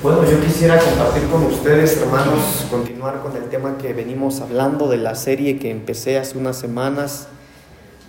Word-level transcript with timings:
Bueno, 0.00 0.22
yo 0.30 0.40
quisiera 0.40 0.78
compartir 0.78 1.28
con 1.28 1.42
ustedes, 1.46 1.96
hermanos, 1.96 2.64
continuar 2.70 3.20
con 3.20 3.36
el 3.36 3.48
tema 3.48 3.78
que 3.78 3.92
venimos 3.92 4.40
hablando 4.40 4.86
de 4.86 4.96
la 4.96 5.16
serie 5.16 5.58
que 5.58 5.72
empecé 5.72 6.18
hace 6.18 6.38
unas 6.38 6.56
semanas, 6.56 7.26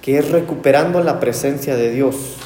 que 0.04 0.20
es 0.20 0.30
recuperando 0.30 1.02
la 1.04 1.20
presencia 1.20 1.76
de 1.76 1.90
Dios. 1.90 2.38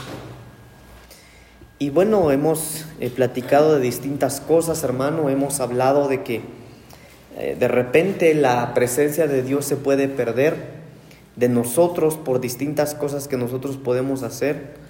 Y 1.77 1.89
bueno, 1.89 2.31
hemos 2.31 2.85
eh, 3.01 3.09
platicado 3.09 3.75
de 3.75 3.81
distintas 3.81 4.39
cosas, 4.39 4.81
hermano, 4.85 5.29
hemos 5.29 5.59
hablado 5.59 6.07
de 6.07 6.23
que 6.23 6.41
eh, 7.37 7.57
de 7.59 7.67
repente 7.67 8.33
la 8.35 8.73
presencia 8.73 9.27
de 9.27 9.43
Dios 9.43 9.65
se 9.65 9.75
puede 9.75 10.07
perder 10.07 10.55
de 11.35 11.49
nosotros 11.49 12.15
por 12.15 12.39
distintas 12.39 12.95
cosas 12.95 13.27
que 13.27 13.35
nosotros 13.35 13.75
podemos 13.75 14.23
hacer. 14.23 14.82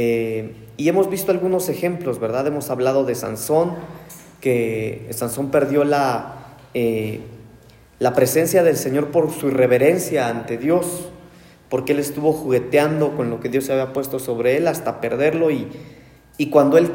Eh, 0.00 0.52
y 0.76 0.88
hemos 0.88 1.10
visto 1.10 1.32
algunos 1.32 1.68
ejemplos, 1.68 2.20
¿verdad? 2.20 2.46
Hemos 2.46 2.70
hablado 2.70 3.04
de 3.04 3.16
Sansón, 3.16 3.72
que 4.40 5.08
Sansón 5.10 5.50
perdió 5.50 5.82
la, 5.82 6.54
eh, 6.72 7.18
la 7.98 8.14
presencia 8.14 8.62
del 8.62 8.76
Señor 8.76 9.08
por 9.08 9.32
su 9.32 9.48
irreverencia 9.48 10.28
ante 10.28 10.56
Dios, 10.56 11.08
porque 11.68 11.94
él 11.94 11.98
estuvo 11.98 12.32
jugueteando 12.32 13.16
con 13.16 13.28
lo 13.28 13.40
que 13.40 13.48
Dios 13.48 13.68
había 13.70 13.92
puesto 13.92 14.20
sobre 14.20 14.56
él 14.56 14.68
hasta 14.68 15.00
perderlo 15.00 15.50
y, 15.50 15.66
y 16.36 16.48
cuando 16.48 16.78
él, 16.78 16.92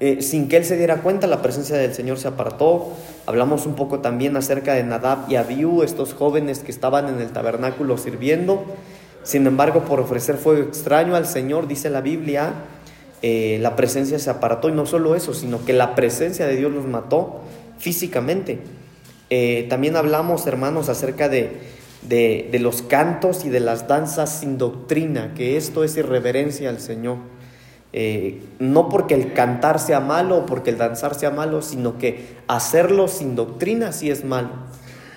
eh, 0.00 0.20
sin 0.20 0.48
que 0.48 0.58
él 0.58 0.66
se 0.66 0.76
diera 0.76 1.00
cuenta, 1.00 1.26
la 1.26 1.40
presencia 1.40 1.78
del 1.78 1.94
Señor 1.94 2.18
se 2.18 2.28
apartó. 2.28 2.92
Hablamos 3.24 3.64
un 3.64 3.74
poco 3.74 4.00
también 4.00 4.36
acerca 4.36 4.74
de 4.74 4.84
Nadab 4.84 5.30
y 5.30 5.36
Abiú, 5.36 5.82
estos 5.82 6.12
jóvenes 6.12 6.58
que 6.58 6.72
estaban 6.72 7.08
en 7.08 7.22
el 7.22 7.32
tabernáculo 7.32 7.96
sirviendo. 7.96 8.66
Sin 9.24 9.46
embargo, 9.46 9.84
por 9.84 10.00
ofrecer 10.00 10.36
fuego 10.36 10.62
extraño 10.62 11.16
al 11.16 11.26
Señor, 11.26 11.66
dice 11.66 11.90
la 11.90 12.02
Biblia, 12.02 12.52
eh, 13.22 13.58
la 13.62 13.74
presencia 13.74 14.18
se 14.18 14.28
apartó 14.28 14.68
y 14.68 14.72
no 14.72 14.84
solo 14.84 15.14
eso, 15.14 15.32
sino 15.32 15.64
que 15.64 15.72
la 15.72 15.94
presencia 15.94 16.46
de 16.46 16.56
Dios 16.56 16.70
los 16.70 16.86
mató 16.86 17.40
físicamente. 17.78 18.58
Eh, 19.30 19.66
también 19.70 19.96
hablamos, 19.96 20.46
hermanos, 20.46 20.90
acerca 20.90 21.30
de, 21.30 21.50
de, 22.02 22.58
los 22.60 22.82
cantos 22.82 23.46
y 23.46 23.48
de 23.48 23.60
las 23.60 23.88
danzas 23.88 24.40
sin 24.40 24.58
doctrina, 24.58 25.32
que 25.34 25.56
esto 25.56 25.84
es 25.84 25.96
irreverencia 25.96 26.68
al 26.68 26.80
Señor. 26.80 27.16
Eh, 27.94 28.42
no 28.58 28.88
porque 28.88 29.14
el 29.14 29.32
cantar 29.32 29.78
sea 29.78 30.00
malo 30.00 30.38
o 30.38 30.46
porque 30.46 30.70
el 30.70 30.78
danzar 30.78 31.14
sea 31.14 31.30
malo, 31.30 31.62
sino 31.62 31.96
que 31.96 32.26
hacerlo 32.46 33.08
sin 33.08 33.36
doctrina 33.36 33.92
sí 33.92 34.10
es 34.10 34.24
malo. 34.24 34.50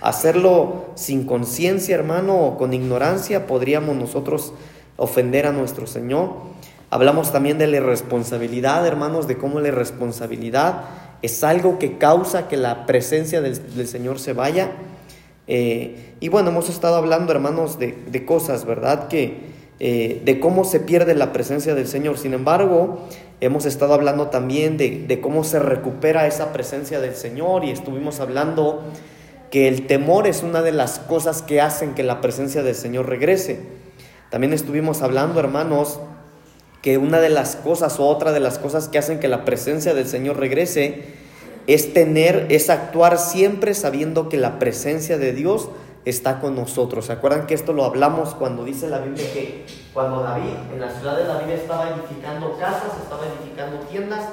Hacerlo 0.01 0.91
sin 0.95 1.25
conciencia, 1.25 1.95
hermano, 1.95 2.37
o 2.39 2.57
con 2.57 2.73
ignorancia, 2.73 3.47
podríamos 3.47 3.95
nosotros 3.95 4.53
ofender 4.95 5.45
a 5.45 5.51
nuestro 5.51 5.87
Señor. 5.87 6.31
Hablamos 6.89 7.31
también 7.31 7.57
de 7.57 7.67
la 7.67 7.77
irresponsabilidad, 7.77 8.85
hermanos, 8.85 9.27
de 9.27 9.37
cómo 9.37 9.59
la 9.59 9.69
irresponsabilidad 9.69 10.83
es 11.21 11.43
algo 11.43 11.79
que 11.79 11.97
causa 11.97 12.47
que 12.47 12.57
la 12.57 12.85
presencia 12.85 13.41
del, 13.41 13.87
Señor 13.87 14.19
se 14.19 14.33
vaya. 14.33 14.71
Eh, 15.47 16.13
y 16.19 16.29
bueno, 16.29 16.49
hemos 16.49 16.69
estado 16.69 16.95
hablando, 16.95 17.31
hermanos, 17.31 17.79
de, 17.79 18.25
cosas, 18.25 18.65
¿verdad? 18.65 19.07
Que 19.07 19.57
eh, 19.79 20.21
de 20.25 20.39
cómo 20.39 20.63
se 20.63 20.79
pierde 20.79 21.15
la 21.15 21.33
presencia 21.33 21.75
del 21.75 21.87
Señor. 21.87 22.17
Sin 22.17 22.33
embargo, 22.33 22.99
hemos 23.41 23.65
estado 23.65 23.93
hablando 23.93 24.27
también 24.27 24.77
de, 24.77 25.05
de 25.07 25.21
cómo 25.21 25.43
se 25.43 25.59
recupera 25.59 26.27
esa 26.27 26.53
presencia 26.53 26.99
del 26.99 27.15
Señor 27.15 27.65
y 27.65 27.71
estuvimos 27.71 28.19
hablando 28.19 28.83
que 29.51 29.67
el 29.67 29.87
temor 29.87 30.27
es 30.27 30.43
una 30.43 30.61
de 30.61 30.71
las 30.71 30.99
cosas 30.99 31.41
que 31.41 31.61
hacen 31.61 31.95
que 31.95 32.03
la 32.03 32.21
presencia 32.21 32.63
del 32.63 32.75
Señor 32.75 33.07
regrese. 33.07 33.61
También 34.29 34.53
estuvimos 34.53 35.01
hablando, 35.01 35.39
hermanos, 35.39 35.99
que 36.81 36.97
una 36.97 37.19
de 37.19 37.29
las 37.29 37.55
cosas 37.55 37.99
o 37.99 38.07
otra 38.07 38.31
de 38.31 38.39
las 38.39 38.59
cosas 38.59 38.87
que 38.87 38.97
hacen 38.97 39.19
que 39.19 39.27
la 39.27 39.45
presencia 39.45 39.93
del 39.93 40.07
Señor 40.07 40.37
regrese 40.37 41.03
es 41.65 41.93
tener, 41.93 42.47
es 42.49 42.69
actuar 42.69 43.17
siempre 43.17 43.73
sabiendo 43.73 44.29
que 44.29 44.37
la 44.37 44.59
presencia 44.59 45.17
de 45.17 45.33
Dios 45.33 45.69
está 46.05 46.39
con 46.39 46.55
nosotros. 46.55 47.05
¿Se 47.05 47.13
acuerdan 47.13 47.45
que 47.47 47.53
esto 47.53 47.73
lo 47.73 47.83
hablamos 47.83 48.35
cuando 48.35 48.63
dice 48.63 48.87
la 48.87 48.99
Biblia 48.99 49.25
que 49.33 49.65
cuando 49.93 50.23
David 50.23 50.53
en 50.73 50.79
la 50.79 50.89
ciudad 50.89 51.17
de 51.17 51.25
David 51.25 51.53
estaba 51.53 51.89
edificando 51.89 52.57
casas, 52.57 52.91
estaba 53.03 53.23
edificando 53.25 53.79
tiendas, 53.87 54.23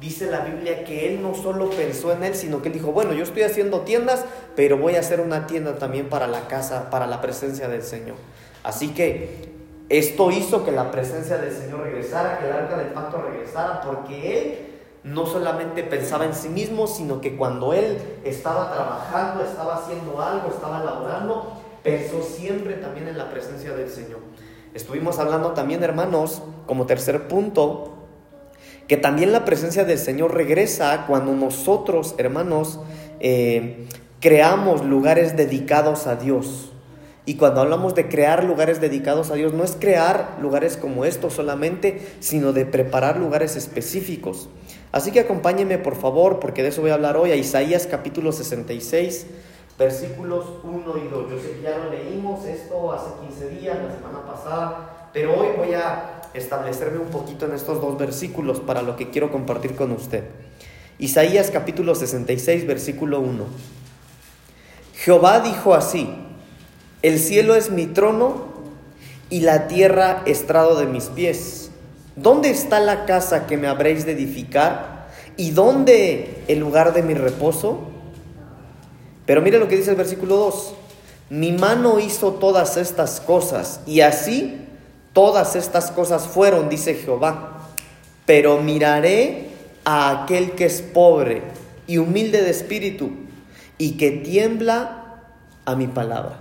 dice 0.00 0.30
la 0.30 0.40
Biblia 0.40 0.84
que 0.84 1.08
él 1.08 1.22
no 1.22 1.34
solo 1.34 1.70
pensó 1.70 2.12
en 2.12 2.24
él, 2.24 2.34
sino 2.34 2.62
que 2.62 2.68
él 2.68 2.74
dijo, 2.74 2.92
bueno, 2.92 3.12
yo 3.12 3.22
estoy 3.22 3.42
haciendo 3.42 3.80
tiendas, 3.80 4.24
pero 4.56 4.76
voy 4.76 4.96
a 4.96 5.00
hacer 5.00 5.20
una 5.20 5.46
tienda 5.46 5.76
también 5.76 6.08
para 6.08 6.26
la 6.26 6.48
casa, 6.48 6.90
para 6.90 7.06
la 7.06 7.20
presencia 7.20 7.68
del 7.68 7.82
Señor. 7.82 8.16
Así 8.62 8.88
que 8.94 9.52
esto 9.88 10.30
hizo 10.30 10.64
que 10.64 10.72
la 10.72 10.90
presencia 10.90 11.38
del 11.38 11.52
Señor 11.52 11.82
regresara, 11.82 12.38
que 12.38 12.46
el 12.46 12.52
arca 12.52 12.76
del 12.76 12.88
pacto 12.88 13.22
regresara, 13.22 13.80
porque 13.82 14.38
él 14.38 14.58
no 15.04 15.26
solamente 15.26 15.82
pensaba 15.82 16.24
en 16.24 16.34
sí 16.34 16.48
mismo, 16.48 16.86
sino 16.86 17.20
que 17.20 17.36
cuando 17.36 17.74
él 17.74 17.98
estaba 18.24 18.72
trabajando, 18.72 19.44
estaba 19.44 19.76
haciendo 19.76 20.20
algo, 20.20 20.48
estaba 20.48 20.82
laborando, 20.82 21.52
pensó 21.82 22.22
siempre 22.22 22.74
también 22.74 23.08
en 23.08 23.18
la 23.18 23.30
presencia 23.30 23.74
del 23.74 23.90
Señor. 23.90 24.20
Estuvimos 24.72 25.18
hablando 25.18 25.52
también, 25.52 25.84
hermanos, 25.84 26.42
como 26.66 26.86
tercer 26.86 27.28
punto, 27.28 27.93
que 28.88 28.96
también 28.96 29.32
la 29.32 29.44
presencia 29.44 29.84
del 29.84 29.98
Señor 29.98 30.34
regresa 30.34 31.06
cuando 31.06 31.32
nosotros, 31.32 32.14
hermanos, 32.18 32.80
eh, 33.20 33.86
creamos 34.20 34.84
lugares 34.84 35.36
dedicados 35.36 36.06
a 36.06 36.16
Dios. 36.16 36.70
Y 37.26 37.36
cuando 37.36 37.62
hablamos 37.62 37.94
de 37.94 38.08
crear 38.08 38.44
lugares 38.44 38.82
dedicados 38.82 39.30
a 39.30 39.34
Dios, 39.34 39.54
no 39.54 39.64
es 39.64 39.76
crear 39.80 40.36
lugares 40.42 40.76
como 40.76 41.06
estos 41.06 41.32
solamente, 41.32 42.00
sino 42.20 42.52
de 42.52 42.66
preparar 42.66 43.16
lugares 43.16 43.56
específicos. 43.56 44.50
Así 44.92 45.10
que 45.10 45.20
acompáñenme 45.20 45.78
por 45.78 45.96
favor, 45.96 46.38
porque 46.38 46.62
de 46.62 46.68
eso 46.68 46.82
voy 46.82 46.90
a 46.90 46.94
hablar 46.94 47.16
hoy, 47.16 47.32
a 47.32 47.36
Isaías 47.36 47.86
capítulo 47.90 48.30
66, 48.30 49.26
versículos 49.78 50.44
1 50.62 50.94
y 50.98 51.08
2. 51.08 51.30
Yo 51.30 51.38
sé 51.38 51.56
que 51.56 51.62
ya 51.62 51.78
lo 51.78 51.90
leímos 51.90 52.44
esto 52.44 52.92
hace 52.92 53.10
15 53.26 53.48
días, 53.58 53.78
la 53.82 53.94
semana 53.94 54.24
pasada, 54.26 55.08
pero 55.14 55.34
hoy 55.38 55.48
voy 55.56 55.74
a 55.74 56.13
establecerme 56.34 56.98
un 56.98 57.08
poquito 57.08 57.46
en 57.46 57.52
estos 57.52 57.80
dos 57.80 57.96
versículos 57.96 58.60
para 58.60 58.82
lo 58.82 58.96
que 58.96 59.10
quiero 59.10 59.30
compartir 59.30 59.76
con 59.76 59.92
usted. 59.92 60.24
Isaías 60.98 61.50
capítulo 61.50 61.94
66, 61.94 62.66
versículo 62.66 63.20
1. 63.20 63.44
Jehová 64.96 65.40
dijo 65.40 65.74
así, 65.74 66.08
el 67.02 67.18
cielo 67.18 67.54
es 67.54 67.70
mi 67.70 67.86
trono 67.86 68.46
y 69.30 69.40
la 69.40 69.68
tierra 69.68 70.22
estrado 70.26 70.76
de 70.76 70.86
mis 70.86 71.04
pies. 71.04 71.70
¿Dónde 72.16 72.50
está 72.50 72.80
la 72.80 73.06
casa 73.06 73.46
que 73.46 73.56
me 73.56 73.68
habréis 73.68 74.04
de 74.04 74.12
edificar? 74.12 75.08
¿Y 75.36 75.50
dónde 75.50 76.42
el 76.48 76.58
lugar 76.60 76.94
de 76.94 77.02
mi 77.02 77.14
reposo? 77.14 77.80
Pero 79.26 79.40
mire 79.40 79.58
lo 79.58 79.68
que 79.68 79.76
dice 79.76 79.90
el 79.90 79.96
versículo 79.96 80.36
2. 80.36 80.74
Mi 81.30 81.52
mano 81.52 81.98
hizo 81.98 82.34
todas 82.34 82.76
estas 82.76 83.20
cosas 83.20 83.80
y 83.86 84.00
así 84.00 84.63
todas 85.14 85.56
estas 85.56 85.90
cosas 85.90 86.28
fueron, 86.28 86.68
dice 86.68 86.94
Jehová. 86.94 87.70
Pero 88.26 88.60
miraré 88.60 89.48
a 89.86 90.24
aquel 90.24 90.52
que 90.52 90.66
es 90.66 90.82
pobre 90.82 91.42
y 91.86 91.96
humilde 91.96 92.42
de 92.42 92.50
espíritu 92.50 93.10
y 93.78 93.96
que 93.96 94.10
tiembla 94.10 95.22
a 95.64 95.74
mi 95.74 95.86
palabra. 95.86 96.40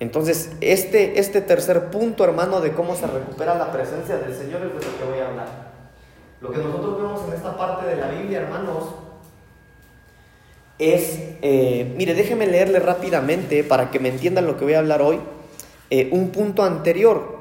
Entonces, 0.00 0.50
este, 0.60 1.20
este 1.20 1.40
tercer 1.40 1.90
punto, 1.90 2.24
hermano, 2.24 2.60
de 2.60 2.72
cómo 2.72 2.96
se 2.96 3.06
recupera 3.06 3.54
la 3.54 3.70
presencia 3.70 4.16
del 4.16 4.34
Señor 4.34 4.62
es 4.62 4.68
de 4.68 4.74
lo 4.74 4.98
que 4.98 5.04
voy 5.08 5.20
a 5.20 5.28
hablar. 5.28 5.72
Lo 6.40 6.50
que 6.50 6.58
nosotros 6.58 6.96
vemos 6.96 7.20
en 7.28 7.34
esta 7.34 7.56
parte 7.56 7.86
de 7.86 7.96
la 7.96 8.08
Biblia, 8.08 8.40
hermanos, 8.40 8.84
es, 10.80 11.20
eh, 11.42 11.94
mire, 11.96 12.14
déjeme 12.14 12.48
leerle 12.48 12.80
rápidamente 12.80 13.62
para 13.62 13.92
que 13.92 14.00
me 14.00 14.08
entiendan 14.08 14.46
lo 14.46 14.56
que 14.56 14.64
voy 14.64 14.74
a 14.74 14.80
hablar 14.80 15.02
hoy, 15.02 15.20
eh, 15.90 16.08
un 16.10 16.30
punto 16.30 16.64
anterior 16.64 17.31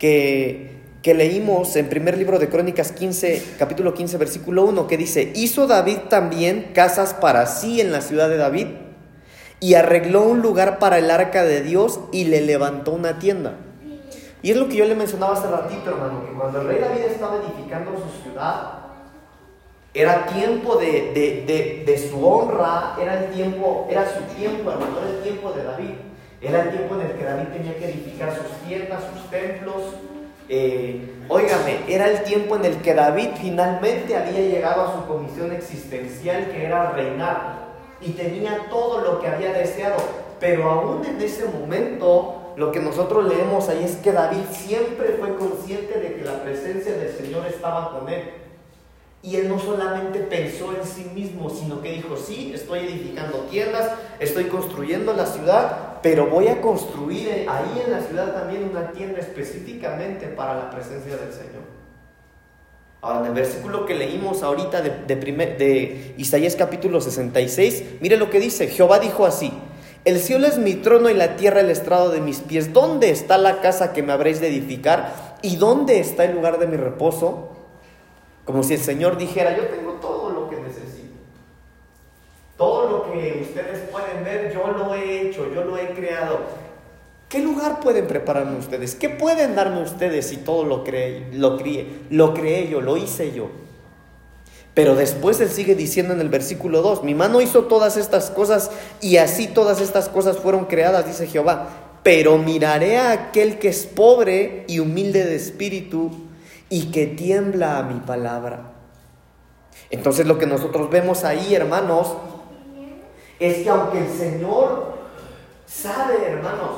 que, 0.00 0.80
que 1.02 1.14
leímos 1.14 1.76
en 1.76 1.88
primer 1.88 2.18
libro 2.18 2.40
de 2.40 2.48
Crónicas 2.48 2.90
15, 2.90 3.54
capítulo 3.58 3.94
15, 3.94 4.16
versículo 4.16 4.64
1, 4.64 4.88
que 4.88 4.96
dice, 4.96 5.30
hizo 5.36 5.68
David 5.68 5.98
también 6.08 6.72
casas 6.74 7.14
para 7.14 7.46
sí 7.46 7.80
en 7.80 7.92
la 7.92 8.00
ciudad 8.00 8.28
de 8.28 8.38
David 8.38 8.66
y 9.60 9.74
arregló 9.74 10.22
un 10.22 10.40
lugar 10.40 10.78
para 10.78 10.98
el 10.98 11.10
arca 11.10 11.44
de 11.44 11.60
Dios 11.60 12.00
y 12.12 12.24
le 12.24 12.40
levantó 12.40 12.92
una 12.92 13.18
tienda. 13.18 13.54
Y 14.42 14.50
es 14.50 14.56
lo 14.56 14.68
que 14.68 14.76
yo 14.76 14.86
le 14.86 14.94
mencionaba 14.94 15.34
hace 15.34 15.48
ratito, 15.48 15.90
hermano, 15.90 16.24
que 16.26 16.32
cuando 16.32 16.62
el 16.62 16.66
rey 16.66 16.78
David 16.80 17.02
estaba 17.02 17.36
edificando 17.36 17.92
su 17.92 18.22
ciudad, 18.22 18.72
era 19.92 20.24
tiempo 20.26 20.76
de, 20.76 21.84
de, 21.86 22.08
su 22.10 22.26
honra, 22.26 22.96
era 22.98 23.24
el 23.24 23.32
tiempo, 23.32 23.86
era 23.90 24.06
su 24.06 24.22
tiempo, 24.34 24.70
hermano, 24.70 24.98
era 24.98 25.10
el 25.10 25.22
tiempo 25.22 25.52
de 25.52 25.64
David. 25.64 25.90
Era 26.40 26.62
el 26.62 26.70
tiempo 26.70 26.94
en 26.94 27.02
el 27.02 27.12
que 27.12 27.24
David 27.24 27.48
tenía 27.52 27.76
que 27.76 27.84
edificar 27.84 28.34
sus 28.34 28.66
tiendas, 28.66 29.02
sus 29.12 29.30
templos. 29.30 29.82
Eh, 30.48 31.06
era 31.86 32.10
el 32.10 32.22
tiempo 32.24 32.56
en 32.56 32.64
el 32.64 32.76
que 32.78 32.94
David 32.94 33.28
finalmente 33.40 34.16
había 34.16 34.40
llegado 34.40 34.82
a 34.82 34.92
su 34.94 35.06
comisión 35.06 35.52
existencial, 35.52 36.50
que 36.50 36.64
era 36.64 36.90
reinar 36.90 37.70
y 38.00 38.12
tenía 38.12 38.66
todo 38.70 39.02
lo 39.02 39.20
que 39.20 39.28
había 39.28 39.52
deseado. 39.52 39.96
Pero 40.40 40.70
aún 40.70 41.04
en 41.04 41.20
ese 41.20 41.44
momento, 41.44 42.54
lo 42.56 42.72
que 42.72 42.80
nosotros 42.80 43.26
leemos 43.26 43.68
ahí 43.68 43.84
es 43.84 43.96
que 43.96 44.12
David 44.12 44.44
siempre 44.50 45.16
fue 45.18 45.36
consciente 45.36 46.00
de 46.00 46.14
que 46.14 46.24
la 46.24 46.42
presencia 46.42 46.94
del 46.94 47.14
Señor 47.14 47.46
estaba 47.46 47.98
con 47.98 48.08
él. 48.08 48.39
Y 49.22 49.36
él 49.36 49.48
no 49.48 49.58
solamente 49.58 50.20
pensó 50.20 50.72
en 50.74 50.86
sí 50.86 51.10
mismo, 51.14 51.50
sino 51.50 51.82
que 51.82 51.92
dijo, 51.92 52.16
sí, 52.16 52.52
estoy 52.54 52.80
edificando 52.80 53.40
tiendas, 53.50 53.90
estoy 54.18 54.44
construyendo 54.44 55.12
la 55.12 55.26
ciudad, 55.26 55.98
pero 56.02 56.26
voy 56.26 56.48
a 56.48 56.62
construir 56.62 57.28
ahí 57.48 57.82
en 57.84 57.92
la 57.92 58.00
ciudad 58.00 58.32
también 58.32 58.64
una 58.70 58.92
tienda 58.92 59.18
específicamente 59.18 60.26
para 60.28 60.54
la 60.54 60.70
presencia 60.70 61.18
del 61.18 61.32
Señor. 61.32 61.80
Ahora, 63.02 63.20
en 63.20 63.26
el 63.26 63.32
versículo 63.32 63.84
que 63.84 63.94
leímos 63.94 64.42
ahorita 64.42 64.80
de, 64.80 64.90
de, 65.16 66.14
Isaías 66.16 66.56
capítulo 66.56 67.00
66, 67.00 68.00
mire 68.00 68.16
lo 68.16 68.30
que 68.30 68.40
dice, 68.40 68.68
Jehová 68.68 68.98
dijo 69.00 69.26
así, 69.26 69.52
el 70.06 70.18
cielo 70.18 70.46
es 70.46 70.56
mi 70.56 70.74
trono 70.74 71.10
y 71.10 71.14
la 71.14 71.36
tierra 71.36 71.60
el 71.60 71.68
estrado 71.68 72.10
de 72.10 72.22
mis 72.22 72.40
pies. 72.40 72.72
¿Dónde 72.72 73.10
está 73.10 73.36
la 73.36 73.60
casa 73.60 73.92
que 73.92 74.02
me 74.02 74.12
habréis 74.12 74.40
de 74.40 74.48
edificar? 74.48 75.38
¿Y 75.42 75.56
dónde 75.56 76.00
está 76.00 76.24
el 76.24 76.34
lugar 76.34 76.58
de 76.58 76.66
mi 76.66 76.76
reposo? 76.78 77.59
Como 78.50 78.64
si 78.64 78.74
el 78.74 78.80
Señor 78.80 79.16
dijera, 79.16 79.56
yo 79.56 79.68
tengo 79.68 79.92
todo 80.00 80.30
lo 80.30 80.50
que 80.50 80.56
necesito. 80.56 81.14
Todo 82.56 82.90
lo 82.90 83.12
que 83.12 83.42
ustedes 83.42 83.88
pueden 83.92 84.24
ver, 84.24 84.52
yo 84.52 84.66
lo 84.76 84.92
he 84.92 85.28
hecho, 85.28 85.54
yo 85.54 85.62
lo 85.62 85.78
he 85.78 85.90
creado. 85.90 86.40
¿Qué 87.28 87.38
lugar 87.38 87.78
pueden 87.78 88.08
prepararme 88.08 88.58
ustedes? 88.58 88.96
¿Qué 88.96 89.08
pueden 89.08 89.54
darme 89.54 89.80
ustedes 89.80 90.26
si 90.26 90.38
todo 90.38 90.64
lo 90.64 90.82
creé, 90.82 91.28
lo 91.32 91.58
lo 92.10 92.34
yo, 92.34 92.80
lo 92.80 92.96
hice 92.96 93.30
yo? 93.30 93.50
Pero 94.74 94.96
después 94.96 95.40
él 95.40 95.50
sigue 95.50 95.76
diciendo 95.76 96.12
en 96.12 96.20
el 96.20 96.28
versículo 96.28 96.82
2, 96.82 97.04
mi 97.04 97.14
mano 97.14 97.40
hizo 97.40 97.66
todas 97.66 97.96
estas 97.96 98.30
cosas 98.30 98.72
y 99.00 99.18
así 99.18 99.46
todas 99.46 99.80
estas 99.80 100.08
cosas 100.08 100.38
fueron 100.38 100.64
creadas, 100.64 101.06
dice 101.06 101.28
Jehová. 101.28 101.68
Pero 102.02 102.36
miraré 102.36 102.98
a 102.98 103.12
aquel 103.12 103.60
que 103.60 103.68
es 103.68 103.86
pobre 103.86 104.64
y 104.66 104.80
humilde 104.80 105.24
de 105.24 105.36
espíritu 105.36 106.29
y 106.70 106.92
que 106.92 107.06
tiembla 107.06 107.78
a 107.78 107.82
mi 107.82 108.00
palabra. 108.00 108.72
Entonces 109.90 110.24
lo 110.24 110.38
que 110.38 110.46
nosotros 110.46 110.88
vemos 110.88 111.24
ahí, 111.24 111.54
hermanos, 111.54 112.14
es 113.40 113.58
que 113.58 113.68
aunque 113.68 113.98
el 113.98 114.08
Señor 114.08 114.94
sabe, 115.66 116.24
hermanos, 116.26 116.70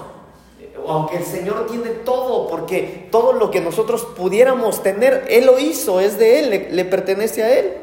aunque 0.88 1.18
el 1.18 1.24
Señor 1.24 1.66
tiene 1.66 1.90
todo, 1.90 2.48
porque 2.48 3.08
todo 3.10 3.34
lo 3.34 3.50
que 3.50 3.60
nosotros 3.60 4.06
pudiéramos 4.16 4.82
tener, 4.82 5.26
Él 5.28 5.46
lo 5.46 5.58
hizo, 5.58 6.00
es 6.00 6.18
de 6.18 6.40
Él, 6.40 6.74
le, 6.74 6.84
pertenece 6.86 7.42
a 7.42 7.58
Él. 7.58 7.74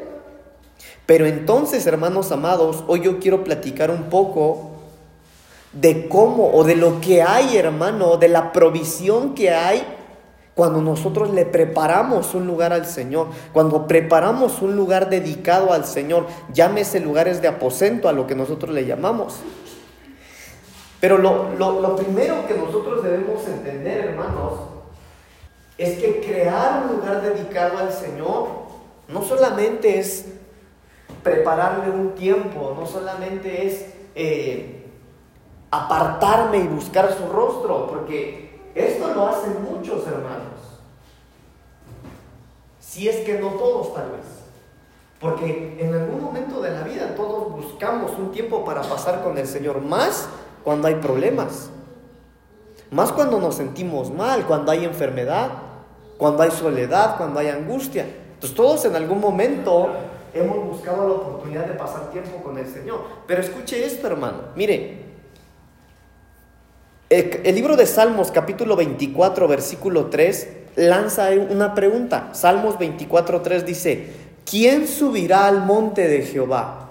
Pero 1.06 1.26
entonces, 1.26 1.86
hermanos 1.86 2.32
amados, 2.32 2.84
hoy 2.88 3.02
yo 3.02 3.20
quiero 3.20 3.44
platicar 3.44 3.90
un 3.90 4.04
poco 4.04 4.70
de 5.72 6.08
cómo 6.08 6.50
o 6.52 6.64
de 6.64 6.74
lo 6.74 7.00
que 7.00 7.22
hay, 7.22 7.56
hermano, 7.56 8.16
de 8.16 8.28
la 8.28 8.52
provisión 8.52 9.34
que 9.34 9.50
hay 9.50 9.84
cuando 10.60 10.82
nosotros 10.82 11.30
le 11.30 11.46
preparamos 11.46 12.34
un 12.34 12.46
lugar 12.46 12.74
al 12.74 12.84
Señor, 12.84 13.28
cuando 13.54 13.86
preparamos 13.86 14.60
un 14.60 14.76
lugar 14.76 15.08
dedicado 15.08 15.72
al 15.72 15.86
Señor, 15.86 16.26
llámese 16.52 17.00
lugares 17.00 17.40
de 17.40 17.48
aposento 17.48 18.10
a 18.10 18.12
lo 18.12 18.26
que 18.26 18.34
nosotros 18.34 18.74
le 18.74 18.84
llamamos. 18.84 19.40
Pero 21.00 21.16
lo, 21.16 21.96
primero 21.96 22.46
que 22.46 22.52
nosotros 22.52 23.02
debemos 23.02 23.42
entender, 23.48 24.08
hermanos, 24.08 24.60
es 25.78 25.98
que 25.98 26.20
crear 26.20 26.84
un 26.84 26.98
lugar 26.98 27.22
dedicado 27.22 27.78
al 27.78 27.90
Señor 27.90 28.48
no 29.08 29.22
solamente 29.22 29.98
es 29.98 30.26
prepararle 31.22 31.90
un 31.90 32.14
tiempo, 32.14 32.76
no 32.78 32.84
solamente 32.84 33.66
es 33.66 33.86
eh, 34.14 34.84
apartarme 35.70 36.58
y 36.58 36.68
buscar 36.68 37.16
su 37.16 37.32
rostro, 37.32 37.86
porque 37.86 38.60
esto 38.74 39.14
lo 39.14 39.26
hacen 39.26 39.54
muchos 39.64 40.06
hermanos. 40.06 40.49
Si 42.90 43.08
es 43.08 43.24
que 43.24 43.38
no 43.38 43.50
todos 43.50 43.94
tal 43.94 44.10
vez. 44.10 44.26
Porque 45.20 45.76
en 45.78 45.94
algún 45.94 46.24
momento 46.24 46.60
de 46.60 46.72
la 46.72 46.82
vida 46.82 47.14
todos 47.14 47.52
buscamos 47.52 48.10
un 48.18 48.32
tiempo 48.32 48.64
para 48.64 48.82
pasar 48.82 49.22
con 49.22 49.38
el 49.38 49.46
Señor, 49.46 49.80
más 49.80 50.28
cuando 50.64 50.88
hay 50.88 50.96
problemas, 50.96 51.70
más 52.90 53.12
cuando 53.12 53.38
nos 53.38 53.54
sentimos 53.54 54.10
mal, 54.10 54.44
cuando 54.44 54.72
hay 54.72 54.84
enfermedad, 54.84 55.50
cuando 56.18 56.42
hay 56.42 56.50
soledad, 56.50 57.16
cuando 57.16 57.38
hay 57.38 57.46
angustia. 57.46 58.06
Entonces 58.34 58.56
todos 58.56 58.84
en 58.84 58.96
algún 58.96 59.20
momento 59.20 59.90
hemos 60.34 60.64
buscado 60.64 61.06
la 61.06 61.14
oportunidad 61.14 61.66
de 61.66 61.74
pasar 61.74 62.10
tiempo 62.10 62.42
con 62.42 62.58
el 62.58 62.66
Señor. 62.66 63.04
Pero 63.24 63.40
escuche 63.40 63.84
esto, 63.84 64.08
hermano. 64.08 64.38
Mire, 64.56 65.10
el, 67.08 67.54
libro 67.54 67.76
de 67.76 67.86
Salmos 67.86 68.32
capítulo 68.32 68.74
24, 68.74 69.46
versículo 69.46 70.06
3, 70.06 70.48
lanza 70.76 71.30
una 71.48 71.74
pregunta. 71.74 72.30
Salmos 72.32 72.78
24, 72.78 73.40
3 73.40 73.66
dice, 73.66 74.12
¿quién 74.48 74.86
subirá 74.86 75.46
al 75.46 75.64
monte 75.64 76.08
de 76.08 76.22
Jehová? 76.22 76.90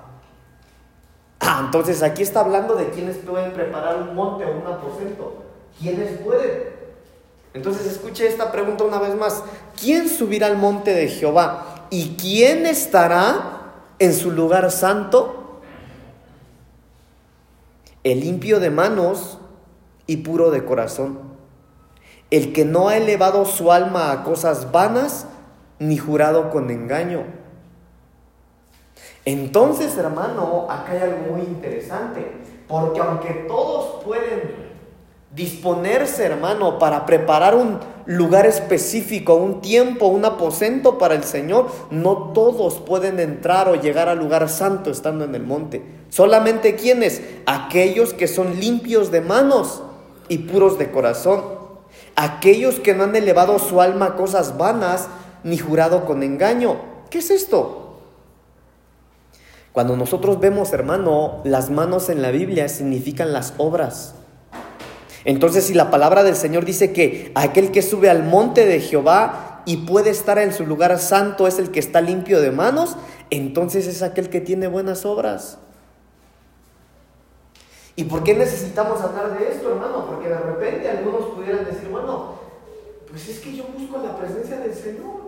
Ah, 1.39 1.61
entonces 1.65 2.03
aquí 2.03 2.21
está 2.21 2.41
hablando 2.41 2.75
de 2.75 2.89
quienes 2.89 3.17
pueden 3.17 3.53
preparar 3.53 4.01
un 4.01 4.15
monte 4.15 4.45
o 4.45 4.51
un 4.51 4.67
aposento. 4.67 5.45
¿Quiénes 5.79 6.19
pueden? 6.19 6.79
Entonces 7.53 7.87
escuche 7.87 8.27
esta 8.27 8.51
pregunta 8.51 8.83
una 8.83 8.99
vez 8.99 9.15
más. 9.15 9.43
¿Quién 9.79 10.09
subirá 10.09 10.47
al 10.47 10.57
monte 10.57 10.93
de 10.93 11.07
Jehová? 11.07 11.87
¿Y 11.89 12.15
quién 12.17 12.65
estará 12.65 13.71
en 13.97 14.13
su 14.13 14.31
lugar 14.31 14.69
santo? 14.71 15.61
El 18.03 18.19
limpio 18.19 18.59
de 18.59 18.69
manos 18.69 19.39
y 20.05 20.17
puro 20.17 20.51
de 20.51 20.65
corazón. 20.65 21.28
El 22.31 22.53
que 22.53 22.65
no 22.65 22.89
ha 22.89 22.97
elevado 22.97 23.45
su 23.45 23.71
alma 23.71 24.11
a 24.11 24.23
cosas 24.23 24.71
vanas 24.71 25.27
ni 25.79 25.97
jurado 25.97 26.49
con 26.49 26.69
engaño 26.69 27.23
entonces, 29.25 29.95
hermano, 29.97 30.65
acá 30.69 30.93
hay 30.93 31.01
algo 31.01 31.33
muy 31.33 31.41
interesante, 31.41 32.31
porque 32.67 32.99
aunque 32.99 33.45
todos 33.47 34.03
pueden 34.03 34.69
disponerse, 35.35 36.23
hermano, 36.23 36.79
para 36.79 37.05
preparar 37.05 37.53
un 37.53 37.77
lugar 38.07 38.47
específico, 38.47 39.35
un 39.35 39.61
tiempo, 39.61 40.07
un 40.07 40.25
aposento 40.25 40.97
para 40.97 41.13
el 41.13 41.23
Señor, 41.23 41.67
no 41.91 42.31
todos 42.33 42.79
pueden 42.79 43.19
entrar 43.19 43.69
o 43.69 43.75
llegar 43.75 44.09
al 44.09 44.17
lugar 44.17 44.49
santo 44.49 44.89
estando 44.89 45.25
en 45.25 45.35
el 45.35 45.43
monte. 45.43 45.83
Solamente 46.09 46.75
quienes, 46.75 47.21
aquellos 47.45 48.15
que 48.15 48.27
son 48.27 48.59
limpios 48.59 49.11
de 49.11 49.21
manos 49.21 49.83
y 50.27 50.39
puros 50.39 50.79
de 50.79 50.89
corazón, 50.89 51.58
aquellos 52.19 52.81
que 52.81 52.93
no 52.93 53.05
han 53.05 53.15
elevado 53.15 53.59
su 53.59 53.79
alma 53.79 54.07
a 54.07 54.15
cosas 54.15 54.57
vanas 54.57 55.07
ni 55.43 55.57
jurado 55.57 56.05
con 56.05 56.21
engaño. 56.21 56.81
¿Qué 57.09 57.19
es 57.19 57.29
esto? 57.31 58.01
Cuando 59.71 59.95
nosotros 59.95 60.39
vemos, 60.41 60.73
hermano, 60.73 61.39
las 61.45 61.69
manos 61.69 62.09
en 62.09 62.21
la 62.21 62.31
Biblia 62.31 62.67
significan 62.67 63.31
las 63.31 63.53
obras. 63.57 64.15
Entonces, 65.23 65.65
si 65.65 65.73
la 65.73 65.89
palabra 65.91 66.23
del 66.23 66.35
Señor 66.35 66.65
dice 66.65 66.91
que 66.91 67.31
aquel 67.35 67.71
que 67.71 67.81
sube 67.81 68.09
al 68.09 68.23
monte 68.23 68.65
de 68.65 68.81
Jehová 68.81 69.61
y 69.65 69.77
puede 69.77 70.09
estar 70.09 70.39
en 70.39 70.53
su 70.53 70.65
lugar 70.65 70.97
santo 70.99 71.47
es 71.47 71.57
el 71.57 71.71
que 71.71 71.79
está 71.79 72.01
limpio 72.01 72.41
de 72.41 72.51
manos, 72.51 72.97
entonces 73.29 73.87
es 73.87 74.01
aquel 74.01 74.29
que 74.29 74.41
tiene 74.41 74.67
buenas 74.67 75.05
obras. 75.05 75.57
¿Y 77.99 78.05
por 78.05 78.23
qué 78.23 78.33
necesitamos 78.33 79.01
hablar 79.01 79.37
de 79.37 79.49
esto, 79.49 79.71
hermano? 79.71 80.05
Porque 80.05 80.29
de 80.29 80.37
repente 80.37 80.89
algunos 80.89 81.31
pudieran 81.31 81.65
decir, 81.65 81.89
bueno, 81.89 82.35
pues 83.09 83.27
es 83.27 83.39
que 83.39 83.53
yo 83.53 83.65
busco 83.77 83.97
la 83.97 84.15
presencia 84.15 84.57
del 84.57 84.73
Señor. 84.73 85.19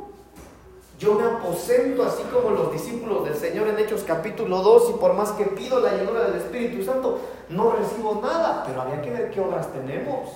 Yo 0.98 1.16
me 1.16 1.26
aposento 1.26 2.02
así 2.06 2.24
como 2.32 2.52
los 2.52 2.72
discípulos 2.72 3.26
del 3.26 3.36
Señor 3.36 3.68
en 3.68 3.78
Hechos 3.78 4.06
capítulo 4.08 4.62
2 4.62 4.92
y 4.92 5.00
por 5.00 5.16
más 5.16 5.32
que 5.32 5.48
pido 5.48 5.82
la 5.82 5.98
llenura 5.98 6.24
del 6.24 6.36
Espíritu 6.40 6.82
Santo, 6.82 7.20
no 7.50 7.72
recibo 7.72 8.22
nada, 8.24 8.64
pero 8.66 8.84
había 8.84 9.02
que 9.02 9.10
ver 9.10 9.32
qué 9.32 9.42
obras 9.42 9.68
tenemos. 9.74 10.30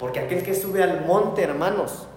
Porque 0.00 0.18
aquel 0.18 0.42
que 0.42 0.56
sube 0.56 0.82
al 0.82 1.06
monte, 1.06 1.44
hermanos, 1.44 2.08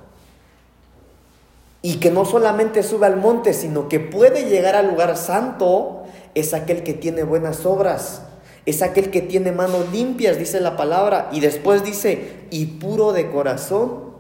y 1.84 2.00
que 2.00 2.10
no 2.10 2.26
solamente 2.26 2.82
sube 2.82 3.06
al 3.06 3.18
monte, 3.18 3.54
sino 3.54 3.88
que 3.88 4.00
puede 4.00 4.50
llegar 4.50 4.76
al 4.76 4.88
lugar 4.88 5.16
santo, 5.18 5.95
es 6.36 6.54
aquel 6.54 6.84
que 6.84 6.94
tiene 6.94 7.24
buenas 7.24 7.66
obras, 7.66 8.22
es 8.66 8.82
aquel 8.82 9.10
que 9.10 9.22
tiene 9.22 9.52
manos 9.52 9.92
limpias, 9.92 10.38
dice 10.38 10.60
la 10.60 10.76
palabra, 10.76 11.30
y 11.32 11.40
después 11.40 11.84
dice, 11.84 12.46
y 12.52 12.66
puro 12.66 13.14
de 13.14 13.32
corazón. 13.32 14.14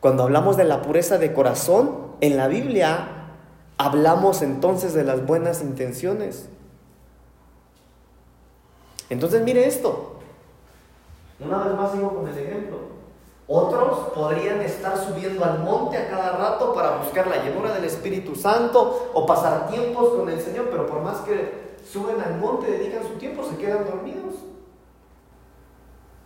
Cuando 0.00 0.22
hablamos 0.22 0.56
de 0.56 0.64
la 0.64 0.82
pureza 0.82 1.18
de 1.18 1.32
corazón, 1.32 2.14
en 2.20 2.36
la 2.36 2.48
Biblia 2.48 3.08
hablamos 3.78 4.42
entonces 4.42 4.94
de 4.94 5.02
las 5.02 5.26
buenas 5.26 5.62
intenciones. 5.62 6.48
Entonces 9.10 9.42
mire 9.42 9.66
esto. 9.66 10.18
Una 11.40 11.64
vez 11.64 11.76
más 11.76 11.92
sigo 11.92 12.14
con 12.14 12.28
el 12.28 12.38
ejemplo. 12.38 12.78
Otros 13.46 14.12
podrían 14.14 14.62
estar 14.62 14.96
subiendo 14.96 15.44
al 15.44 15.58
monte 15.58 15.98
a 15.98 16.08
cada 16.08 16.32
rato 16.32 16.72
para 16.72 16.96
buscar 16.96 17.26
la 17.26 17.44
llenura 17.44 17.74
del 17.74 17.84
Espíritu 17.84 18.34
Santo 18.34 19.10
o 19.12 19.26
pasar 19.26 19.68
tiempos 19.68 20.14
con 20.14 20.30
el 20.30 20.40
Señor, 20.40 20.68
pero 20.70 20.86
por 20.86 21.02
más 21.02 21.18
que 21.18 21.76
suben 21.86 22.20
al 22.22 22.38
monte, 22.38 22.70
dedican 22.70 23.02
su 23.02 23.14
tiempo, 23.18 23.44
se 23.44 23.56
quedan 23.56 23.84
dormidos. 23.84 24.34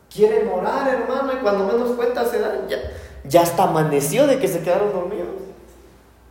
Quieren 0.08 0.48
orar, 0.48 0.88
hermano, 0.88 1.32
y 1.32 1.42
cuando 1.42 1.64
menos 1.64 1.90
cuenta 1.96 2.24
se 2.24 2.38
dan, 2.38 2.68
ya, 2.68 2.78
Ya 3.24 3.42
hasta 3.42 3.64
amaneció 3.64 4.26
de 4.26 4.38
que 4.38 4.46
se 4.46 4.62
quedaron 4.62 4.92
dormidos. 4.92 5.26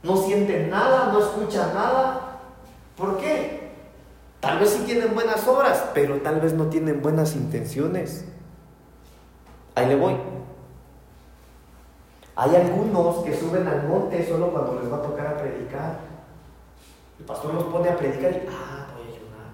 No 0.04 0.16
sienten 0.16 0.70
nada, 0.70 1.12
no 1.12 1.20
escuchan 1.20 1.74
nada. 1.74 2.40
¿Por 2.96 3.18
qué? 3.18 3.72
Tal 4.40 4.60
vez 4.60 4.70
sí 4.70 4.84
tienen 4.86 5.14
buenas 5.14 5.46
obras, 5.48 5.84
pero 5.94 6.22
tal 6.22 6.40
vez 6.40 6.54
no 6.54 6.68
tienen 6.68 7.02
buenas 7.02 7.36
intenciones. 7.36 8.24
Ahí 9.76 9.88
le 9.88 9.96
voy. 9.96 10.16
Hay 12.40 12.56
algunos 12.56 13.26
que 13.26 13.36
suben 13.36 13.68
al 13.68 13.88
monte 13.88 14.24
solo 14.28 14.52
cuando 14.52 14.80
les 14.80 14.92
va 14.94 14.98
a 14.98 15.02
tocar 15.02 15.26
a 15.26 15.38
predicar. 15.38 15.98
El 17.18 17.26
pastor 17.26 17.56
los 17.56 17.64
pone 17.64 17.90
a 17.90 17.98
predicar 17.98 18.32
y, 18.32 18.48
ah, 18.48 18.94
voy 18.96 19.08
a 19.08 19.16
ayunar. 19.16 19.48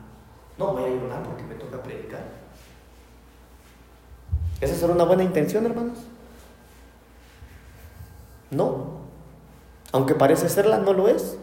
No 0.57 0.73
voy 0.73 0.83
a 0.83 0.87
ayunar 0.87 1.23
porque 1.23 1.43
me 1.43 1.55
toca 1.55 1.81
predicar. 1.81 2.19
¿Esa 4.59 4.75
será 4.75 4.91
una 4.91 5.05
buena 5.05 5.23
intención, 5.23 5.65
hermanos? 5.65 5.97
No. 8.51 9.03
Aunque 9.93 10.13
parece 10.13 10.49
serla, 10.49 10.77
no 10.79 10.91
lo 10.91 11.07
es. 11.07 11.37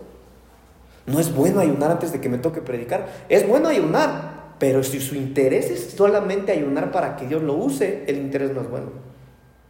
No 1.06 1.20
es 1.20 1.34
bueno 1.34 1.60
ayunar 1.60 1.90
antes 1.90 2.12
de 2.12 2.20
que 2.20 2.28
me 2.28 2.36
toque 2.36 2.60
predicar. 2.60 3.08
Es 3.30 3.48
bueno 3.48 3.68
ayunar, 3.70 4.56
pero 4.58 4.82
si 4.82 5.00
su 5.00 5.14
interés 5.14 5.70
es 5.70 5.92
solamente 5.92 6.52
ayunar 6.52 6.92
para 6.92 7.16
que 7.16 7.26
Dios 7.26 7.42
lo 7.42 7.54
use, 7.54 8.04
el 8.06 8.18
interés 8.18 8.52
no 8.52 8.60
es 8.60 8.68
bueno. 8.68 9.09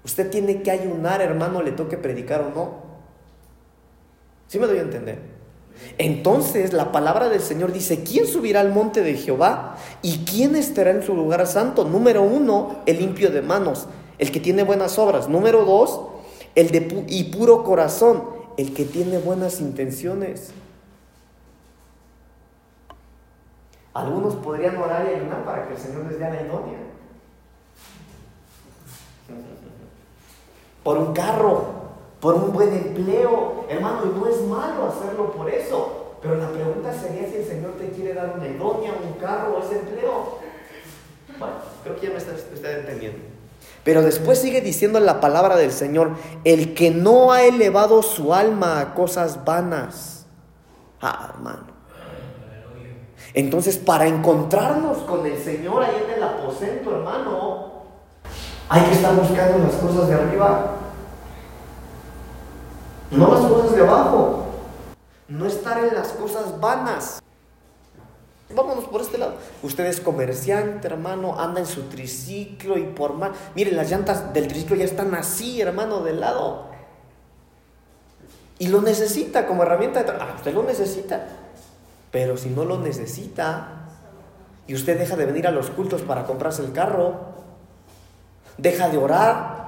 Usted 0.05 0.31
tiene 0.31 0.63
que 0.63 0.71
ayunar, 0.71 1.21
hermano, 1.21 1.63
le 1.63 1.73
toque 1.73 1.97
predicar 1.97 2.41
o 2.41 2.51
no. 2.51 2.75
¿Sí 4.49 4.59
me 4.59 4.67
doy 4.67 4.79
a 4.79 4.83
entender? 4.83 5.19
Entonces 5.99 6.73
la 6.73 6.93
palabra 6.93 7.29
del 7.29 7.41
Señor 7.41 7.73
dice, 7.73 8.03
¿quién 8.03 8.27
subirá 8.27 8.61
al 8.61 8.73
monte 8.73 9.03
de 9.03 9.15
Jehová? 9.15 9.77
¿Y 10.03 10.25
quién 10.25 10.57
estará 10.57 10.91
en 10.91 11.03
su 11.03 11.15
lugar 11.15 11.47
santo? 11.47 11.85
Número 11.85 12.23
uno, 12.23 12.81
el 12.87 12.99
limpio 12.99 13.31
de 13.31 13.43
manos, 13.43 13.87
el 14.19 14.31
que 14.31 14.41
tiene 14.41 14.63
buenas 14.63 14.99
obras. 14.99 15.29
Número 15.29 15.65
dos, 15.65 16.01
el 16.55 16.71
de 16.71 17.05
y 17.09 17.25
puro 17.25 17.65
corazón, 17.65 18.25
el 18.57 18.75
que 18.75 18.85
tiene 18.85 19.19
buenas 19.19 19.61
intenciones. 19.61 20.53
Algunos 23.93 24.37
podrían 24.37 24.77
orar 24.77 25.07
y 25.11 25.17
ayunar 25.17 25.45
para 25.45 25.67
que 25.67 25.75
el 25.75 25.81
Señor 25.81 26.05
les 26.07 26.19
dé 26.19 26.31
la 26.31 26.43
idónea. 26.43 26.79
Por 30.83 30.99
un 30.99 31.13
carro, 31.13 31.65
por 32.21 32.35
un 32.35 32.53
buen 32.53 32.73
empleo, 32.73 33.65
hermano, 33.69 34.03
y 34.05 34.19
no 34.19 34.27
es 34.27 34.41
malo 34.43 34.89
hacerlo 34.89 35.33
por 35.33 35.49
eso. 35.51 36.01
Pero 36.23 36.37
la 36.37 36.49
pregunta 36.51 36.93
sería 36.93 37.29
si 37.29 37.37
el 37.37 37.47
Señor 37.47 37.73
te 37.79 37.89
quiere 37.91 38.15
dar 38.15 38.35
una 38.37 38.47
idónea, 38.47 38.93
un 39.03 39.15
carro 39.21 39.57
o 39.57 39.63
ese 39.63 39.79
empleo. 39.79 40.39
Bueno, 41.39 41.55
creo 41.83 41.97
que 41.97 42.07
ya 42.07 42.13
me 42.13 42.19
está, 42.19 42.33
entendiendo. 42.73 43.19
Pero 43.83 44.03
después 44.03 44.39
sigue 44.39 44.61
diciendo 44.61 45.01
la 45.01 45.21
palabra 45.21 45.57
del 45.57 45.73
Señor, 45.73 46.11
el 46.45 46.75
que 46.75 46.91
no 46.91 47.33
ha 47.33 47.45
elevado 47.45 48.03
su 48.03 48.35
alma 48.35 48.81
a 48.81 48.95
cosas 48.95 49.45
vanas. 49.47 50.27
Ah, 51.01 51.33
hermano. 51.35 51.81
Entonces, 53.33 53.79
para 53.79 54.07
encontrarnos 54.07 54.99
con 54.99 55.25
el 55.25 55.39
Señor 55.39 55.83
ahí 55.85 56.05
en 56.05 56.17
el 56.17 56.23
aposento, 56.23 56.97
hermano, 56.97 57.40
hay 58.71 58.83
que 58.85 58.93
estar 58.93 59.15
buscando 59.15 59.59
las 59.59 59.75
cosas 59.75 60.09
de 60.09 60.15
arriba 60.15 60.81
no 63.11 63.35
las 63.35 63.41
cosas 63.41 63.75
de 63.75 63.83
abajo. 63.83 64.47
No 65.29 65.47
estar 65.47 65.85
en 65.85 65.95
las 65.95 66.09
cosas 66.09 66.61
vanas. 66.61 67.21
Vámonos 68.55 68.85
por 68.85 69.01
este 69.01 69.19
lado. 69.19 69.35
Usted 69.63 69.87
es 69.87 70.01
comerciante, 70.01 70.89
hermano, 70.89 71.39
anda 71.39 71.61
en 71.61 71.67
su 71.67 71.83
triciclo 71.83 72.79
y 72.79 72.83
por 72.83 73.15
más. 73.15 73.31
Mire, 73.55 73.73
las 73.73 73.91
llantas 73.91 74.33
del 74.33 74.49
triciclo 74.49 74.77
ya 74.77 74.85
están 74.85 75.15
así, 75.15 75.61
hermano, 75.61 76.01
de 76.01 76.15
lado. 76.15 76.67
Y 78.59 78.69
lo 78.69 78.83
necesita 78.83 79.47
como 79.47 79.63
herramienta 79.63 80.03
de 80.03 80.11
Ah, 80.13 80.35
usted 80.37 80.53
lo 80.53 80.63
necesita. 80.63 81.27
Pero 82.11 82.37
si 82.37 82.51
no 82.51 82.65
lo 82.65 82.79
necesita 82.79 83.87
y 84.67 84.75
usted 84.75 84.99
deja 84.99 85.17
de 85.17 85.27
venir 85.27 85.47
a 85.47 85.53
los 85.53 85.71
cultos 85.71 86.03
para 86.03 86.25
comprarse 86.25 86.65
el 86.65 86.73
carro, 86.73 87.30
deja 88.61 88.89
de 88.89 88.99
orar, 88.99 89.61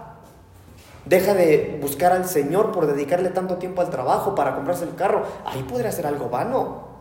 Deja 1.04 1.34
de 1.34 1.78
buscar 1.80 2.12
al 2.12 2.26
Señor 2.28 2.70
por 2.70 2.86
dedicarle 2.86 3.30
tanto 3.30 3.56
tiempo 3.56 3.80
al 3.80 3.90
trabajo 3.90 4.34
para 4.34 4.54
comprarse 4.54 4.84
el 4.84 4.94
carro. 4.94 5.24
Ahí 5.44 5.62
podría 5.64 5.90
ser 5.90 6.06
algo 6.06 6.28
vano. 6.28 6.92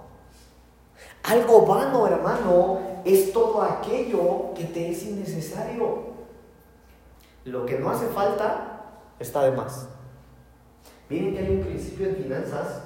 Algo 1.24 1.66
vano, 1.68 2.08
hermano, 2.08 2.80
es 3.06 3.32
todo 3.32 3.62
aquello 3.62 4.54
que 4.56 4.64
te 4.66 4.92
es 4.92 5.04
innecesario. 5.04 6.12
Lo 7.46 7.66
que 7.66 7.78
no 7.78 7.92
hace 7.92 8.08
falta 8.08 8.82
está 9.20 9.44
de 9.44 9.52
más. 9.52 9.88
Miren 11.08 11.34
que 11.34 11.40
hay 11.40 11.56
un 11.58 11.62
principio 11.62 12.08
en 12.08 12.16
finanzas. 12.16 12.82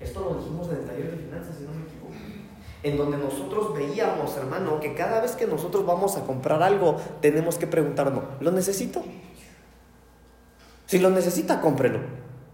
Esto 0.00 0.20
lo 0.20 0.34
dijimos 0.34 0.68
en 0.68 0.76
el 0.76 0.84
taller 0.84 1.10
de 1.12 1.16
finanzas, 1.16 1.56
si 1.56 1.64
no 1.64 1.70
me 1.72 1.82
equivoco. 1.82 2.41
En 2.82 2.96
donde 2.96 3.16
nosotros 3.16 3.74
veíamos, 3.74 4.36
hermano, 4.36 4.80
que 4.80 4.94
cada 4.94 5.20
vez 5.20 5.36
que 5.36 5.46
nosotros 5.46 5.86
vamos 5.86 6.16
a 6.16 6.24
comprar 6.24 6.62
algo, 6.62 6.96
tenemos 7.20 7.56
que 7.56 7.66
preguntarnos, 7.66 8.24
¿lo 8.40 8.50
necesito? 8.50 9.02
Si 10.86 10.98
lo 10.98 11.10
necesita, 11.10 11.60
cómprelo. 11.60 12.00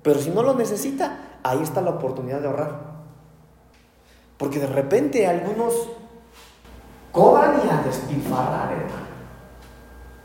Pero 0.03 0.21
si 0.21 0.31
no 0.31 0.43
lo 0.43 0.55
necesita, 0.55 1.41
ahí 1.43 1.63
está 1.63 1.81
la 1.81 1.91
oportunidad 1.91 2.41
de 2.41 2.47
ahorrar. 2.47 2.81
Porque 4.37 4.59
de 4.59 4.67
repente 4.67 5.27
algunos 5.27 5.75
cobran 7.11 7.61
y 7.67 7.71
a 7.71 7.83
despilfarrar, 7.83 8.73
hermano. 8.73 9.09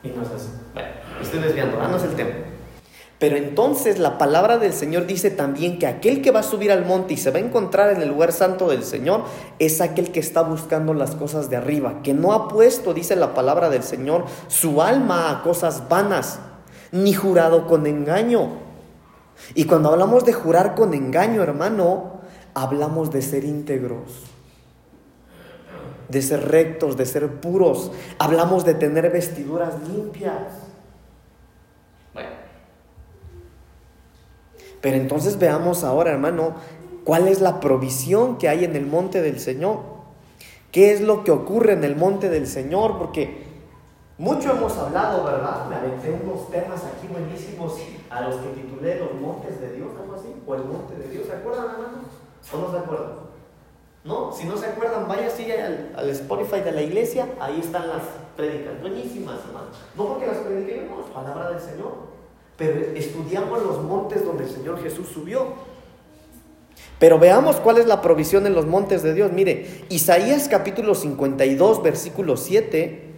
Y 0.04 0.10
no 0.10 0.22
es 0.22 0.30
así. 0.30 0.50
Bueno, 0.74 0.90
estoy 1.22 1.40
desviando, 1.40 1.78
no 1.78 1.98
es 1.98 2.04
el 2.04 2.16
tema. 2.16 2.53
Pero 3.24 3.38
entonces 3.38 4.00
la 4.00 4.18
palabra 4.18 4.58
del 4.58 4.74
Señor 4.74 5.08
dice 5.08 5.32
también 5.32 5.80
que 5.80 5.88
aquel 5.88 6.22
que 6.22 6.32
va 6.32 6.42
a 6.42 6.44
subir 6.44 6.74
al 6.74 6.86
monte 6.86 7.14
y 7.14 7.18
se 7.18 7.32
va 7.32 7.38
a 7.38 7.42
encontrar 7.42 7.90
en 7.94 8.02
el 8.02 8.10
lugar 8.10 8.34
santo 8.34 8.68
del 8.68 8.84
Señor 8.84 9.24
es 9.60 9.80
aquel 9.80 10.12
que 10.12 10.20
está 10.20 10.42
buscando 10.42 10.94
las 10.94 11.16
cosas 11.16 11.50
de 11.50 11.56
arriba, 11.56 12.02
que 12.04 12.14
no 12.14 12.34
ha 12.34 12.50
puesto, 12.50 12.94
dice 12.94 13.16
la 13.16 13.34
palabra 13.34 13.70
del 13.70 13.82
Señor, 13.82 14.26
su 14.50 14.82
alma 14.82 15.32
a 15.32 15.42
cosas 15.42 15.88
vanas 15.88 16.40
ni 16.92 17.14
jurado 17.14 17.66
con 17.66 17.88
engaño. 17.88 18.58
Y 19.56 19.64
cuando 19.68 19.94
hablamos 19.94 20.26
de 20.26 20.34
jurar 20.34 20.76
con 20.76 20.94
engaño, 20.94 21.42
hermano, 21.42 22.20
hablamos 22.54 23.10
de 23.10 23.22
ser 23.22 23.46
íntegros, 23.46 24.26
de 26.10 26.22
ser 26.22 26.50
rectos, 26.50 26.98
de 26.98 27.06
ser 27.06 27.40
puros. 27.40 27.90
Hablamos 28.20 28.66
de 28.66 28.74
tener 28.74 29.10
vestiduras 29.10 29.76
limpias. 29.88 30.44
Bueno. 32.14 32.43
Pero 34.84 34.98
entonces 34.98 35.40
veamos 35.40 35.86
ahora, 35.86 36.12
hermano, 36.12 36.56
cuál 37.06 37.30
es 37.30 37.40
la 37.40 37.62
provisión 37.62 38.38
que 38.38 38.50
hay 38.50 38.66
en 38.66 38.76
el 38.76 38.86
monte 38.86 39.22
del 39.22 39.40
Señor. 39.40 39.78
¿Qué 40.74 40.92
es 40.92 41.00
lo 41.00 41.24
que 41.24 41.32
ocurre 41.32 41.72
en 41.72 41.86
el 41.86 41.96
monte 41.96 42.30
del 42.30 42.48
Señor? 42.48 42.98
Porque 42.98 43.46
mucho 44.18 44.52
hemos 44.52 44.78
hablado, 44.78 45.24
¿verdad? 45.24 45.68
Me 45.70 45.78
aventé 45.78 46.12
unos 46.12 46.52
temas 46.52 46.84
aquí 46.84 47.08
buenísimos 47.08 47.78
a 48.10 48.22
los 48.28 48.36
que 48.42 48.50
titulé 48.50 49.00
Los 49.00 49.14
Montes 49.22 49.62
de 49.62 49.72
Dios, 49.72 49.88
algo 49.98 50.16
así, 50.16 50.36
o 50.46 50.54
el 50.54 50.66
Monte 50.66 50.96
de 50.98 51.08
Dios. 51.08 51.28
¿Se 51.28 51.32
acuerdan, 51.32 51.64
hermanos? 51.64 52.06
¿O 52.52 52.58
no 52.58 52.70
se 52.70 52.78
acuerdan? 52.78 53.12
¿No? 54.04 54.34
Si 54.34 54.44
no 54.46 54.58
se 54.58 54.66
acuerdan, 54.66 55.08
vaya 55.08 55.28
así 55.28 55.50
al, 55.50 56.10
Spotify 56.10 56.60
de 56.60 56.74
la 56.74 56.82
iglesia, 56.82 57.30
ahí 57.40 57.62
están 57.62 57.88
las 57.88 58.02
prédicas, 58.36 58.82
buenísimas, 58.82 59.40
hermanos. 59.48 59.78
No 59.96 60.08
porque 60.10 60.28
las 60.28 60.40
prediquemos, 60.40 61.06
palabra 61.14 61.52
del 61.52 61.62
Señor, 61.62 62.12
pero 62.58 62.80
estudiamos 62.96 63.62
los 63.64 63.82
montes 63.84 64.26
donde 64.26 64.44
el 64.44 64.50
Señor 64.50 64.82
Jesús 64.82 65.08
subió. 65.14 65.74
Pero 67.00 67.20
veamos 67.20 67.58
cuál 67.58 67.78
es 67.78 67.88
la 67.88 68.02
provisión 68.02 68.48
en 68.48 68.54
los 68.54 68.66
montes 68.66 69.04
de 69.04 69.14
Dios. 69.14 69.32
Mire, 69.32 69.86
Isaías 69.90 70.48
capítulo 70.48 70.96
52, 70.96 71.84
versículo 71.84 72.38
7 72.38 73.14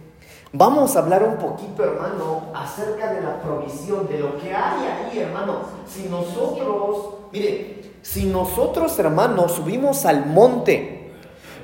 Vamos 0.52 0.96
a 0.96 1.00
hablar 1.00 1.22
un 1.22 1.36
poquito, 1.36 1.82
hermano, 1.82 2.44
acerca 2.54 3.12
de 3.12 3.20
la 3.20 3.40
provisión, 3.42 4.08
de 4.08 4.20
lo 4.20 4.38
que 4.38 4.54
hay 4.54 4.86
ahí, 4.86 5.18
hermano. 5.18 5.60
Si 5.86 6.08
nosotros, 6.08 7.14
mire, 7.32 7.82
si 8.00 8.24
nosotros, 8.24 8.98
hermano, 8.98 9.48
subimos 9.48 10.06
al 10.06 10.24
monte 10.24 11.12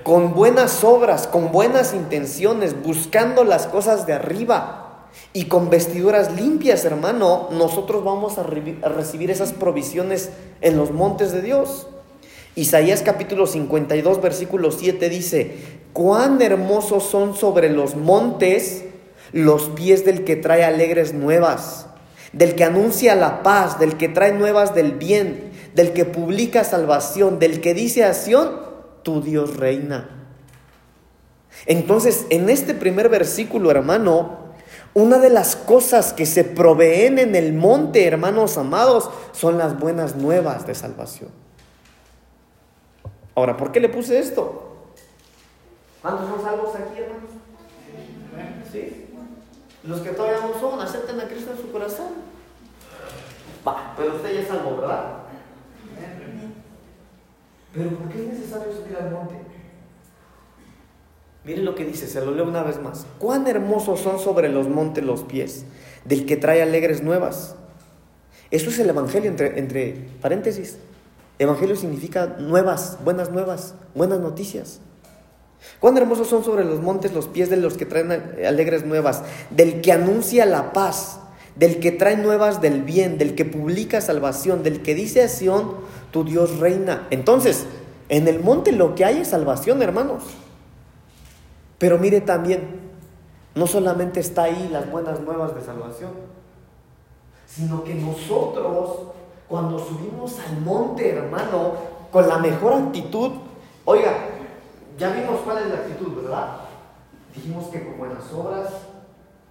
con 0.02 0.35
buenas 0.35 0.83
obras, 0.83 1.29
con 1.29 1.52
buenas 1.52 1.95
intenciones, 1.95 2.83
buscando 2.83 3.45
las 3.45 3.67
cosas 3.67 4.05
de 4.05 4.14
arriba 4.14 4.82
y 5.35 5.47
con 5.47 5.71
vestiduras 5.71 6.33
limpias, 6.33 6.85
hermano, 6.85 7.49
nosotros 7.53 8.05
vamos 8.05 8.37
a, 8.39 8.43
recibir 8.43 9.31
esas 9.31 9.53
provisiones 9.53 10.31
en 10.61 10.77
los 10.77 10.91
montes 10.93 11.33
de 11.33 11.41
Dios. 11.41 11.87
Isaías 12.55 13.03
capítulo 13.03 13.47
52, 13.47 14.21
versículo 14.21 14.71
7 14.71 15.09
dice, 15.09 15.57
Cuán 15.95 16.43
hermosos 16.43 17.05
son 17.05 17.35
sobre 17.35 17.71
los 17.71 17.97
montes 17.97 18.85
los 19.33 19.71
pies 19.71 20.05
del 20.05 20.25
que 20.25 20.37
trae 20.37 20.65
alegres 20.65 21.15
nuevas, 21.15 21.87
del 22.35 22.55
que 22.55 22.65
anuncia 22.65 23.15
la 23.15 23.43
paz, 23.43 23.79
del 23.79 23.97
que 23.97 24.09
trae 24.09 24.33
nuevas 24.33 24.75
del 24.75 24.93
bien, 24.93 25.51
del 25.75 25.95
que 25.95 26.05
publica 26.05 26.65
salvación, 26.65 27.39
del 27.39 27.62
que 27.62 27.73
dice 27.73 28.05
a 28.05 28.12
Sión, 28.12 28.51
tu 29.03 29.23
Dios 29.23 29.57
reina. 29.57 30.29
Entonces, 31.65 32.27
en 32.29 32.51
este 32.51 32.75
primer 32.75 33.09
versículo, 33.09 33.71
hermano, 33.71 34.42
Una 34.95 35.19
de 35.19 35.31
las 35.31 35.57
cosas 35.57 36.13
que 36.13 36.27
se 36.27 36.45
proveen 36.45 37.19
en 37.19 37.35
el 37.35 37.55
monte, 37.55 38.07
hermanos 38.07 38.59
amados, 38.59 39.09
son 39.33 39.57
las 39.57 39.79
buenas 39.79 40.17
nuevas 40.17 40.67
de 40.67 40.75
salvación. 40.75 41.31
Ahora, 43.35 43.57
¿por 43.57 43.73
qué 43.73 43.81
le 43.81 43.89
puse 43.89 44.19
esto? 44.19 44.71
¿Cuántos 46.03 46.29
son 46.29 46.43
salvos 46.43 46.75
aquí, 46.75 47.01
hermanos? 47.01 47.31
¿Sí? 48.71 49.07
Los 49.85 50.01
que 50.01 50.11
todavía 50.11 50.41
no 50.41 50.61
son, 50.61 50.81
acepten 50.81 51.19
a 51.21 51.25
Cristo 51.25 51.53
en 51.53 51.59
su 51.59 51.73
corazón. 51.73 52.09
Va, 53.67 53.95
pero 53.97 54.17
usted 54.17 54.35
ya 54.35 54.41
es 54.41 54.49
salvo, 54.49 54.77
¿verdad? 54.77 55.23
Pero 57.73 57.91
¿por 57.91 58.09
qué 58.09 58.23
es 58.23 58.39
necesario 58.39 58.73
subir 58.73 58.97
al 58.97 59.11
monte? 59.11 59.37
Miren 61.45 61.65
lo 61.65 61.75
que 61.75 61.85
dice, 61.85 62.07
se 62.07 62.25
lo 62.25 62.31
leo 62.31 62.45
una 62.45 62.63
vez 62.63 62.81
más. 62.81 63.07
Cuán 63.19 63.47
hermosos 63.49 64.01
son 64.01 64.21
sobre 64.21 64.49
los 64.49 64.69
montes 64.69 65.05
los 65.05 65.25
pies 65.25 65.65
del 66.05 66.25
que 66.25 66.37
trae 66.37 66.63
alegres 66.63 67.03
nuevas. 67.03 67.57
Eso 68.51 68.71
es 68.71 68.79
el 68.79 68.89
Evangelio 68.89 69.31
entre, 69.31 69.59
entre 69.59 69.97
paréntesis. 70.21 70.79
Evangelio 71.39 71.75
significa 71.75 72.37
nuevas, 72.39 72.99
buenas 73.05 73.31
nuevas, 73.31 73.75
buenas 73.95 74.21
noticias. 74.21 74.81
Cuán 75.81 75.97
hermosos 75.97 76.29
son 76.29 76.45
sobre 76.45 76.65
los 76.65 76.81
montes 76.81 77.13
los 77.13 77.27
pies 77.29 77.51
de 77.51 77.57
los 77.57 77.77
que 77.77 77.87
traen 77.87 78.13
alegres 78.47 78.85
nuevas, 78.85 79.23
del 79.51 79.81
que 79.81 79.93
anuncia 79.93 80.47
la 80.47 80.73
paz, 80.73 81.19
del 81.57 81.81
que 81.81 81.93
trae 81.93 82.17
nuevas 82.17 82.61
del 82.61 82.83
bien, 82.83 83.19
del 83.19 83.35
que 83.35 83.45
publica 83.45 84.01
salvación, 84.01 84.63
del 84.63 84.83
que 84.83 84.95
dice 84.95 85.23
a 85.23 85.29
Sión, 85.29 85.75
tu 86.11 86.25
Dios 86.25 86.59
reina. 86.59 87.07
Entonces, 87.11 87.67
en 88.09 88.29
el 88.29 88.41
monte 88.41 88.73
lo 88.73 88.95
que 88.95 89.05
hay 89.05 89.19
es 89.19 89.29
salvación, 89.29 89.83
hermanos. 89.83 90.23
Pero 91.83 91.99
mire 91.99 92.21
también, 92.21 92.79
no 93.57 93.67
solamente 93.67 94.21
está 94.21 94.45
ahí 94.45 94.69
las 94.71 94.89
buenas 94.89 95.19
nuevas 95.19 95.53
de 95.53 95.62
salvación, 95.62 96.12
sino 97.45 97.83
que 97.83 97.97
nosotros, 97.97 99.09
cuando 99.49 99.81
subimos 99.81 100.39
al 100.39 100.61
monte, 100.61 101.11
hermano, 101.11 101.73
con 102.12 102.29
la 102.29 102.39
mejor 102.39 102.75
actitud, 102.75 103.33
oiga, 103.85 104.12
ya 104.97 105.11
vimos 105.11 105.41
cuál 105.41 105.59
es 105.59 105.71
la 105.71 105.75
actitud, 105.75 106.23
¿verdad? 106.23 106.59
Dijimos 107.35 107.65
que 107.67 107.85
con 107.85 107.99
buenas 107.99 108.33
obras, 108.33 108.69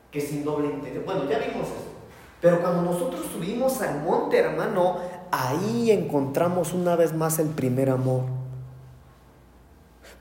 que 0.09 0.21
sin 0.21 0.45
doble 0.45 0.69
interés. 0.69 1.03
Bueno, 1.05 1.25
ya 1.29 1.37
vimos 1.37 1.67
eso. 1.67 1.91
Pero 2.39 2.61
cuando 2.61 2.83
nosotros 2.83 3.25
subimos 3.33 3.81
al 3.81 4.03
monte, 4.05 4.37
hermano, 4.37 4.99
ahí 5.31 5.91
encontramos 5.91 6.71
una 6.71 6.95
vez 6.95 7.13
más 7.13 7.39
el 7.39 7.49
primer 7.49 7.89
amor. 7.89 8.40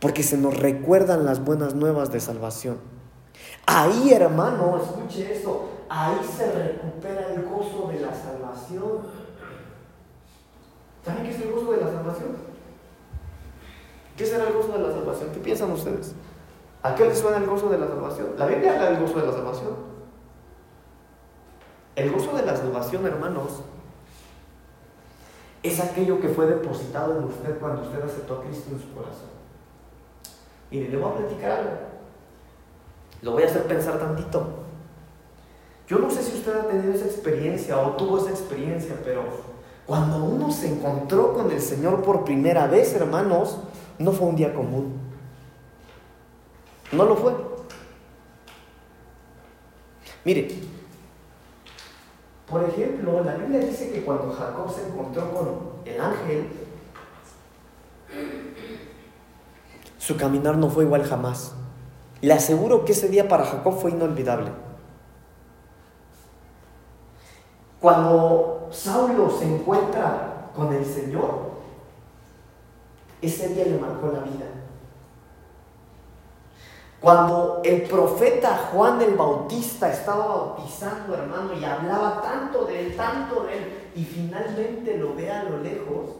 Porque 0.00 0.22
se 0.22 0.38
nos 0.38 0.58
recuerdan 0.58 1.26
las 1.26 1.44
buenas 1.44 1.74
nuevas 1.74 2.10
de 2.10 2.20
salvación. 2.20 2.78
Ahí, 3.66 4.12
hermano, 4.12 4.80
escuche 4.82 5.36
esto, 5.36 5.68
ahí 5.88 6.16
se 6.36 6.50
recupera 6.50 7.34
el 7.34 7.44
gozo 7.44 7.88
de 7.92 8.00
la 8.00 8.14
salvación. 8.14 8.98
¿Saben 11.04 11.24
qué 11.24 11.30
es 11.30 11.40
el 11.40 11.52
gozo 11.52 11.72
de 11.72 11.76
la 11.78 11.86
salvación? 11.86 12.28
¿Qué 14.16 14.26
será 14.26 14.48
el 14.48 14.54
gozo 14.54 14.72
de 14.72 14.78
la 14.80 14.90
salvación? 14.92 15.30
¿Qué 15.32 15.40
piensan 15.40 15.70
ustedes? 15.70 16.14
¿A 16.82 16.94
qué 16.94 17.04
les 17.04 17.18
suena 17.18 17.36
el 17.36 17.46
gozo 17.46 17.68
de 17.68 17.78
la 17.78 17.86
salvación? 17.86 18.28
La 18.38 18.46
Biblia 18.46 18.74
habla 18.74 18.90
del 18.90 19.00
gozo 19.00 19.20
de 19.20 19.26
la 19.26 19.32
salvación. 19.32 19.90
El 21.94 22.10
gozo 22.10 22.36
de 22.36 22.46
la 22.46 22.56
salvación, 22.56 23.06
hermanos, 23.06 23.60
es 25.62 25.80
aquello 25.80 26.20
que 26.20 26.28
fue 26.28 26.46
depositado 26.46 27.18
en 27.18 27.24
usted 27.24 27.58
cuando 27.58 27.82
usted 27.82 28.02
aceptó 28.02 28.36
a 28.36 28.42
Cristo 28.44 28.70
en 28.72 28.80
su 28.80 28.94
corazón. 28.94 29.39
Mire, 30.70 30.88
le 30.88 30.96
voy 30.96 31.10
a 31.10 31.16
platicar 31.16 31.50
algo. 31.50 31.70
Lo 33.22 33.32
voy 33.32 33.42
a 33.42 33.46
hacer 33.46 33.64
pensar 33.64 33.98
tantito. 33.98 34.46
Yo 35.88 35.98
no 35.98 36.10
sé 36.10 36.22
si 36.22 36.38
usted 36.38 36.54
ha 36.54 36.68
tenido 36.68 36.92
esa 36.92 37.06
experiencia 37.06 37.78
o 37.78 37.96
tuvo 37.96 38.18
esa 38.18 38.30
experiencia, 38.30 38.94
pero 39.04 39.22
cuando 39.86 40.22
uno 40.24 40.52
se 40.52 40.72
encontró 40.72 41.34
con 41.34 41.50
el 41.50 41.60
Señor 41.60 42.02
por 42.02 42.24
primera 42.24 42.68
vez, 42.68 42.94
hermanos, 42.94 43.58
no 43.98 44.12
fue 44.12 44.28
un 44.28 44.36
día 44.36 44.54
común. 44.54 44.92
No 46.92 47.04
lo 47.04 47.16
fue. 47.16 47.34
Mire, 50.24 50.48
por 52.48 52.64
ejemplo, 52.64 53.24
la 53.24 53.34
Biblia 53.34 53.60
dice 53.60 53.90
que 53.90 54.04
cuando 54.04 54.32
Jacob 54.32 54.72
se 54.72 54.86
encontró 54.86 55.32
con 55.32 55.48
el 55.84 56.00
ángel, 56.00 56.46
su 60.00 60.16
caminar 60.16 60.56
no 60.56 60.70
fue 60.70 60.84
igual 60.84 61.04
jamás. 61.04 61.52
Le 62.22 62.32
aseguro 62.32 62.86
que 62.86 62.92
ese 62.92 63.08
día 63.08 63.28
para 63.28 63.44
Jacob 63.44 63.78
fue 63.78 63.90
inolvidable. 63.90 64.50
Cuando 67.82 68.68
Saulo 68.70 69.30
se 69.30 69.44
encuentra 69.44 70.48
con 70.56 70.72
el 70.72 70.86
Señor, 70.86 71.50
ese 73.20 73.48
día 73.48 73.66
le 73.66 73.78
marcó 73.78 74.06
la 74.06 74.20
vida. 74.20 74.46
Cuando 76.98 77.60
el 77.62 77.82
profeta 77.82 78.70
Juan 78.72 79.02
el 79.02 79.16
Bautista 79.16 79.92
estaba 79.92 80.26
bautizando, 80.28 81.14
hermano, 81.14 81.52
y 81.52 81.62
hablaba 81.62 82.22
tanto 82.22 82.64
de 82.64 82.86
él, 82.86 82.96
tanto 82.96 83.44
de 83.44 83.58
él, 83.58 83.90
y 83.94 84.04
finalmente 84.04 84.96
lo 84.96 85.14
ve 85.14 85.30
a 85.30 85.44
lo 85.44 85.58
lejos, 85.58 86.16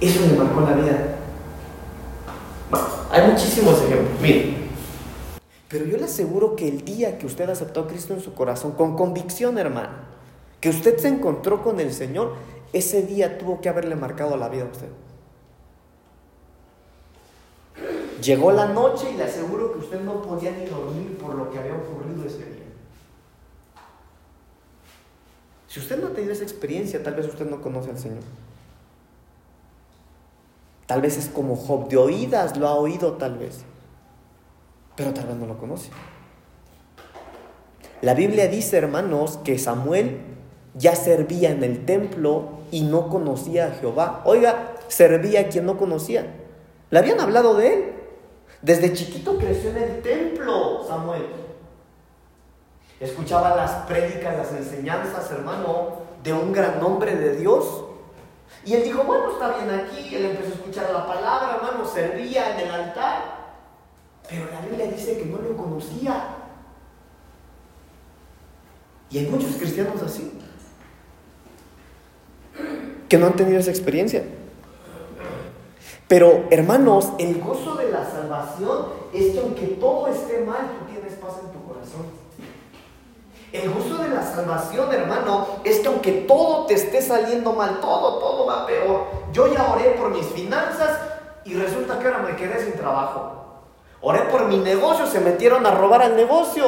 eso 0.00 0.26
le 0.26 0.38
marcó 0.38 0.62
la 0.62 0.72
vida. 0.72 1.18
Hay 3.14 3.30
muchísimos 3.30 3.80
ejemplos. 3.80 4.20
Mire, 4.20 4.56
pero 5.68 5.84
yo 5.84 5.96
le 5.98 6.04
aseguro 6.04 6.56
que 6.56 6.66
el 6.66 6.84
día 6.84 7.16
que 7.16 7.26
usted 7.26 7.48
aceptó 7.48 7.82
a 7.82 7.86
Cristo 7.86 8.12
en 8.12 8.20
su 8.20 8.34
corazón, 8.34 8.72
con 8.72 8.96
convicción, 8.96 9.56
hermano, 9.56 9.92
que 10.60 10.68
usted 10.68 10.98
se 10.98 11.06
encontró 11.06 11.62
con 11.62 11.78
el 11.78 11.92
Señor, 11.92 12.34
ese 12.72 13.02
día 13.02 13.38
tuvo 13.38 13.60
que 13.60 13.68
haberle 13.68 13.94
marcado 13.94 14.36
la 14.36 14.48
vida 14.48 14.64
a 14.64 14.66
usted. 14.66 14.88
Llegó 18.20 18.50
la 18.50 18.66
noche 18.66 19.12
y 19.12 19.16
le 19.16 19.22
aseguro 19.22 19.72
que 19.72 19.78
usted 19.78 20.00
no 20.00 20.20
podía 20.20 20.50
ni 20.50 20.66
dormir 20.66 21.16
por 21.16 21.36
lo 21.36 21.52
que 21.52 21.58
había 21.60 21.74
ocurrido 21.74 22.26
ese 22.26 22.38
día. 22.38 22.64
Si 25.68 25.78
usted 25.78 26.00
no 26.00 26.08
ha 26.08 26.10
tenido 26.10 26.32
esa 26.32 26.42
experiencia, 26.42 27.00
tal 27.00 27.14
vez 27.14 27.28
usted 27.28 27.48
no 27.48 27.62
conoce 27.62 27.90
al 27.90 27.98
Señor. 27.98 28.24
Tal 30.86 31.00
vez 31.00 31.16
es 31.16 31.28
como 31.28 31.56
Job, 31.56 31.88
de 31.88 31.96
oídas 31.96 32.56
lo 32.56 32.68
ha 32.68 32.74
oído 32.74 33.14
tal 33.14 33.38
vez, 33.38 33.64
pero 34.96 35.14
tal 35.14 35.26
vez 35.26 35.36
no 35.36 35.46
lo 35.46 35.58
conoce. 35.58 35.90
La 38.02 38.12
Biblia 38.12 38.48
dice, 38.48 38.76
hermanos, 38.76 39.38
que 39.44 39.58
Samuel 39.58 40.20
ya 40.74 40.94
servía 40.94 41.50
en 41.50 41.64
el 41.64 41.86
templo 41.86 42.48
y 42.70 42.82
no 42.82 43.08
conocía 43.08 43.68
a 43.68 43.70
Jehová. 43.70 44.22
Oiga, 44.26 44.72
servía 44.88 45.40
a 45.40 45.48
quien 45.48 45.64
no 45.64 45.78
conocía. 45.78 46.26
Le 46.90 46.98
habían 46.98 47.20
hablado 47.20 47.54
de 47.54 47.72
él. 47.72 47.92
Desde 48.60 48.92
chiquito 48.92 49.38
creció 49.38 49.70
en 49.70 49.76
el 49.76 50.02
templo, 50.02 50.84
Samuel. 50.86 51.26
Escuchaba 53.00 53.56
las 53.56 53.70
prédicas, 53.86 54.36
las 54.36 54.52
enseñanzas, 54.52 55.30
hermano, 55.30 56.04
de 56.22 56.32
un 56.32 56.52
gran 56.52 56.82
hombre 56.82 57.16
de 57.16 57.36
Dios. 57.36 57.83
Y 58.64 58.74
él 58.74 58.84
dijo, 58.84 59.04
bueno, 59.04 59.30
está 59.30 59.56
bien 59.58 59.70
aquí. 59.70 60.14
Él 60.14 60.26
empezó 60.26 60.52
a 60.52 60.54
escuchar 60.54 60.90
la 60.90 61.06
palabra, 61.06 61.56
hermano, 61.56 61.86
servía 61.86 62.54
en 62.54 62.66
el 62.66 62.74
altar. 62.74 63.44
Pero 64.28 64.46
la 64.50 64.60
Biblia 64.60 64.86
dice 64.86 65.18
que 65.18 65.26
no 65.26 65.38
lo 65.38 65.56
conocía. 65.56 66.28
Y 69.10 69.18
hay 69.18 69.26
muchos 69.26 69.54
cristianos 69.56 70.02
así, 70.02 70.32
que 73.08 73.18
no 73.18 73.26
han 73.26 73.36
tenido 73.36 73.60
esa 73.60 73.70
experiencia. 73.70 74.24
Pero 76.08 76.46
hermanos, 76.50 77.10
el 77.18 77.40
gozo 77.40 77.76
de 77.76 77.90
la 77.90 78.04
salvación 78.10 78.86
es 79.12 79.32
que 79.32 79.40
aunque 79.40 79.66
todo 79.78 80.08
esté 80.08 80.40
mal, 80.40 80.78
tú 80.78 80.92
tienes 80.92 81.12
paz 81.14 81.34
en 81.44 81.52
tu 81.52 81.64
corazón. 81.64 82.06
El 83.54 83.72
gozo 83.72 84.02
de 84.02 84.08
la 84.08 84.20
salvación, 84.20 84.92
hermano, 84.92 85.46
es 85.62 85.78
que 85.78 85.86
aunque 85.86 86.10
todo 86.26 86.66
te 86.66 86.74
esté 86.74 87.00
saliendo 87.00 87.52
mal, 87.52 87.78
todo, 87.80 88.18
todo 88.18 88.46
va 88.46 88.66
peor. 88.66 89.04
Yo 89.32 89.46
ya 89.46 89.72
oré 89.72 89.90
por 89.90 90.10
mis 90.10 90.26
finanzas 90.26 90.98
y 91.44 91.54
resulta 91.54 92.00
que 92.00 92.08
ahora 92.08 92.18
me 92.18 92.34
quedé 92.34 92.64
sin 92.64 92.72
trabajo. 92.72 93.44
Oré 94.00 94.22
por 94.22 94.48
mi 94.48 94.58
negocio, 94.58 95.06
se 95.06 95.20
metieron 95.20 95.64
a 95.66 95.70
robar 95.70 96.02
al 96.02 96.16
negocio. 96.16 96.64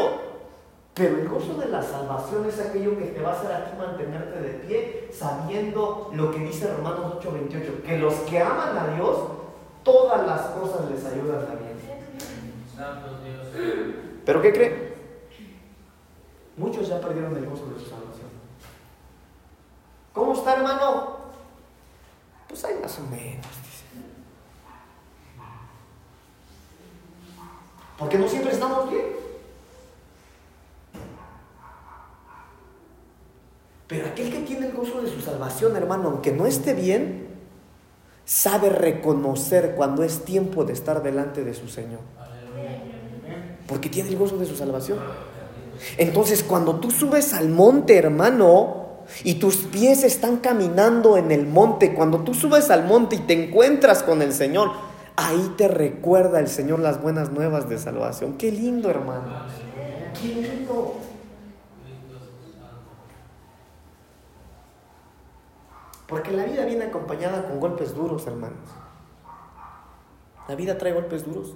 Pero 0.94 1.18
el 1.18 1.28
gozo 1.28 1.54
de 1.54 1.66
la 1.66 1.82
salvación 1.82 2.46
es 2.48 2.60
aquello 2.60 2.96
que 2.96 3.06
te 3.06 3.20
va 3.20 3.30
a 3.30 3.32
hacer 3.32 3.50
a 3.50 3.64
ti 3.64 3.72
mantenerte 3.76 4.40
de 4.40 4.50
pie, 4.60 5.10
sabiendo 5.12 6.10
lo 6.12 6.30
que 6.30 6.38
dice 6.38 6.72
Romanos 6.72 7.14
8:28, 7.18 7.82
que 7.84 7.98
los 7.98 8.14
que 8.14 8.40
aman 8.40 8.78
a 8.78 8.94
Dios, 8.94 9.18
todas 9.82 10.24
las 10.24 10.40
cosas 10.42 10.88
les 10.88 11.04
ayudan 11.04 11.48
a 11.50 11.54
bien. 11.56 11.74
¿Pero 14.24 14.40
qué 14.40 14.52
cree? 14.52 14.85
Muchos 16.56 16.88
ya 16.88 17.00
perdieron 17.00 17.36
el 17.36 17.46
gozo 17.46 17.66
de 17.66 17.78
su 17.78 17.90
salvación. 17.90 18.28
¿Cómo 20.12 20.32
está, 20.32 20.54
hermano? 20.54 21.16
Pues 22.48 22.64
hay 22.64 22.76
más 22.80 22.98
o 22.98 23.02
menos, 23.02 23.46
dice. 23.62 23.84
Porque 27.98 28.18
no 28.18 28.26
siempre 28.26 28.52
estamos 28.52 28.90
bien. 28.90 29.04
Pero 33.88 34.08
aquel 34.08 34.32
que 34.32 34.40
tiene 34.40 34.66
el 34.66 34.72
gozo 34.72 35.02
de 35.02 35.10
su 35.10 35.20
salvación, 35.20 35.76
hermano, 35.76 36.08
aunque 36.08 36.32
no 36.32 36.46
esté 36.46 36.74
bien, 36.74 37.28
sabe 38.24 38.70
reconocer 38.70 39.74
cuando 39.76 40.02
es 40.02 40.24
tiempo 40.24 40.64
de 40.64 40.72
estar 40.72 41.02
delante 41.02 41.44
de 41.44 41.54
su 41.54 41.68
Señor. 41.68 42.00
Porque 43.68 43.88
tiene 43.88 44.08
el 44.08 44.16
gozo 44.16 44.38
de 44.38 44.46
su 44.46 44.56
salvación. 44.56 44.98
Entonces, 45.98 46.42
cuando 46.42 46.76
tú 46.76 46.90
subes 46.90 47.32
al 47.34 47.48
monte, 47.48 47.96
hermano, 47.96 48.86
y 49.24 49.34
tus 49.34 49.56
pies 49.56 50.04
están 50.04 50.38
caminando 50.38 51.16
en 51.16 51.30
el 51.30 51.46
monte, 51.46 51.94
cuando 51.94 52.20
tú 52.20 52.34
subes 52.34 52.70
al 52.70 52.84
monte 52.86 53.16
y 53.16 53.20
te 53.20 53.32
encuentras 53.44 54.02
con 54.02 54.22
el 54.22 54.32
Señor, 54.32 54.72
ahí 55.16 55.54
te 55.56 55.68
recuerda 55.68 56.40
el 56.40 56.48
Señor 56.48 56.80
las 56.80 57.00
buenas 57.00 57.30
nuevas 57.30 57.68
de 57.68 57.78
salvación. 57.78 58.36
Qué 58.36 58.50
lindo, 58.50 58.90
hermano. 58.90 59.44
Qué 60.20 60.28
lindo. 60.28 60.94
Porque 66.06 66.30
la 66.30 66.44
vida 66.44 66.64
viene 66.64 66.84
acompañada 66.84 67.48
con 67.48 67.58
golpes 67.58 67.94
duros, 67.94 68.26
hermanos. 68.26 68.68
La 70.48 70.54
vida 70.54 70.78
trae 70.78 70.92
golpes 70.92 71.24
duros. 71.24 71.54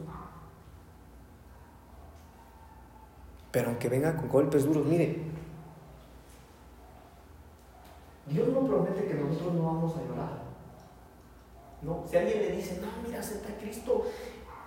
Pero 3.50 3.68
aunque 3.68 3.88
venga 3.88 4.16
con 4.16 4.28
golpes 4.28 4.64
duros, 4.64 4.86
mire, 4.86 5.18
Dios 8.26 8.48
no 8.48 8.66
promete 8.66 9.06
que 9.06 9.14
nosotros 9.14 9.54
no 9.54 9.62
vamos 9.64 9.96
a 9.96 10.02
llorar. 10.02 10.42
No, 11.82 12.04
si 12.08 12.16
alguien 12.16 12.38
le 12.38 12.52
dice, 12.52 12.80
no, 12.80 12.88
mira, 13.04 13.20
acepta 13.20 13.52
a 13.52 13.56
Cristo, 13.56 14.04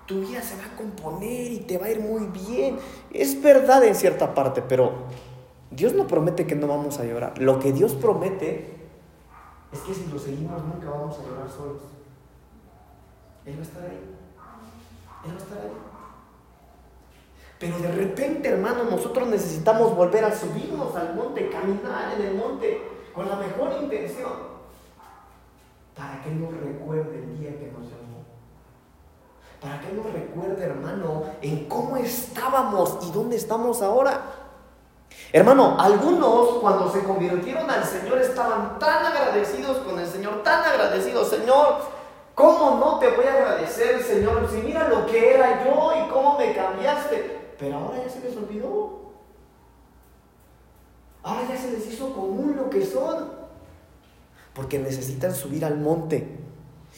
tu 0.05 0.19
vida 0.19 0.41
se 0.41 0.57
va 0.57 0.65
a 0.65 0.75
componer 0.75 1.51
y 1.51 1.59
te 1.59 1.77
va 1.77 1.85
a 1.85 1.91
ir 1.91 2.01
muy 2.01 2.25
bien. 2.27 2.77
Es 3.11 3.41
verdad 3.41 3.83
en 3.83 3.95
cierta 3.95 4.33
parte, 4.33 4.61
pero 4.61 4.91
Dios 5.71 5.93
no 5.93 6.07
promete 6.07 6.45
que 6.45 6.55
no 6.55 6.67
vamos 6.67 6.99
a 6.99 7.05
llorar. 7.05 7.39
Lo 7.39 7.59
que 7.59 7.71
Dios 7.71 7.93
promete 7.93 8.75
es 9.71 9.79
que 9.79 9.93
si 9.93 10.07
lo 10.07 10.19
seguimos 10.19 10.61
nunca 10.63 10.89
vamos 10.89 11.17
a 11.19 11.23
llorar 11.23 11.49
solos. 11.49 11.81
Él 13.45 13.55
va 13.55 13.59
a 13.59 13.63
estar 13.63 13.83
ahí. 13.83 13.99
Él 15.25 15.31
va 15.31 15.35
a 15.35 15.37
estar 15.37 15.57
ahí. 15.59 15.92
Pero 17.63 17.79
de 17.79 17.91
repente, 17.93 18.49
hermano, 18.49 18.83
nosotros 18.91 19.25
necesitamos 19.29 19.95
volver 19.95 20.25
a 20.25 20.37
subirnos 20.37 20.93
al 20.97 21.15
monte, 21.15 21.49
caminar 21.49 22.13
en 22.19 22.25
el 22.27 22.35
monte 22.35 22.91
con 23.15 23.29
la 23.29 23.37
mejor 23.37 23.71
intención, 23.81 24.33
para 25.95 26.21
que 26.21 26.31
nos 26.31 26.51
recuerde 26.51 27.19
el 27.19 27.39
día 27.39 27.51
que 27.51 27.71
nos 27.71 27.83
llamó. 27.83 28.25
Para 29.61 29.79
que 29.79 29.93
nos 29.93 30.11
recuerde, 30.11 30.61
hermano, 30.61 31.23
en 31.41 31.69
cómo 31.69 31.95
estábamos 31.95 32.97
y 33.07 33.11
dónde 33.13 33.37
estamos 33.37 33.81
ahora. 33.81 34.19
Hermano, 35.31 35.77
algunos 35.79 36.59
cuando 36.59 36.91
se 36.91 37.01
convirtieron 37.03 37.71
al 37.71 37.85
Señor 37.85 38.17
estaban 38.17 38.77
tan 38.77 39.05
agradecidos 39.05 39.77
con 39.77 39.97
el 39.97 40.07
Señor, 40.07 40.43
tan 40.43 40.65
agradecidos, 40.65 41.29
Señor, 41.29 41.77
¿cómo 42.35 42.77
no 42.77 42.99
te 42.99 43.09
voy 43.11 43.23
a 43.23 43.35
agradecer, 43.35 44.03
Señor? 44.03 44.49
Si 44.51 44.57
mira 44.57 44.89
lo 44.89 45.05
que 45.05 45.35
era 45.35 45.63
yo 45.63 45.93
y 45.95 46.09
cómo 46.09 46.37
me 46.37 46.53
cambiaste. 46.53 47.42
Pero 47.63 47.77
ahora 47.77 48.03
ya 48.03 48.09
se 48.09 48.19
les 48.19 48.35
olvidó. 48.35 48.99
Ahora 51.23 51.47
ya 51.47 51.57
se 51.57 51.71
les 51.71 51.93
hizo 51.93 52.13
común 52.13 52.57
lo 52.57 52.69
que 52.69 52.85
son. 52.85 53.29
Porque 54.53 54.79
necesitan 54.79 55.33
subir 55.33 55.63
al 55.63 55.79
monte 55.79 56.27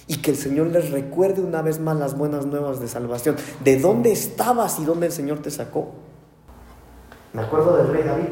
y 0.08 0.17
que 0.23 0.32
el 0.32 0.38
Señor 0.38 0.67
les 0.67 0.89
recuerde 0.89 1.43
una 1.43 1.62
vez 1.62 1.80
más 1.80 1.97
las 1.97 2.17
buenas 2.17 2.47
nuevas 2.47 2.80
de 2.80 2.88
salvación. 2.88 3.36
¿De 3.63 3.80
dónde 3.80 4.12
estabas 4.12 4.80
y 4.80 4.86
dónde 4.86 5.06
el 5.06 5.12
Señor 5.12 5.38
te 5.38 5.51
sacó? 5.51 5.89
Me 7.34 7.43
acuerdo 7.43 7.78
del 7.78 7.88
rey 7.89 8.01
David. 8.01 8.30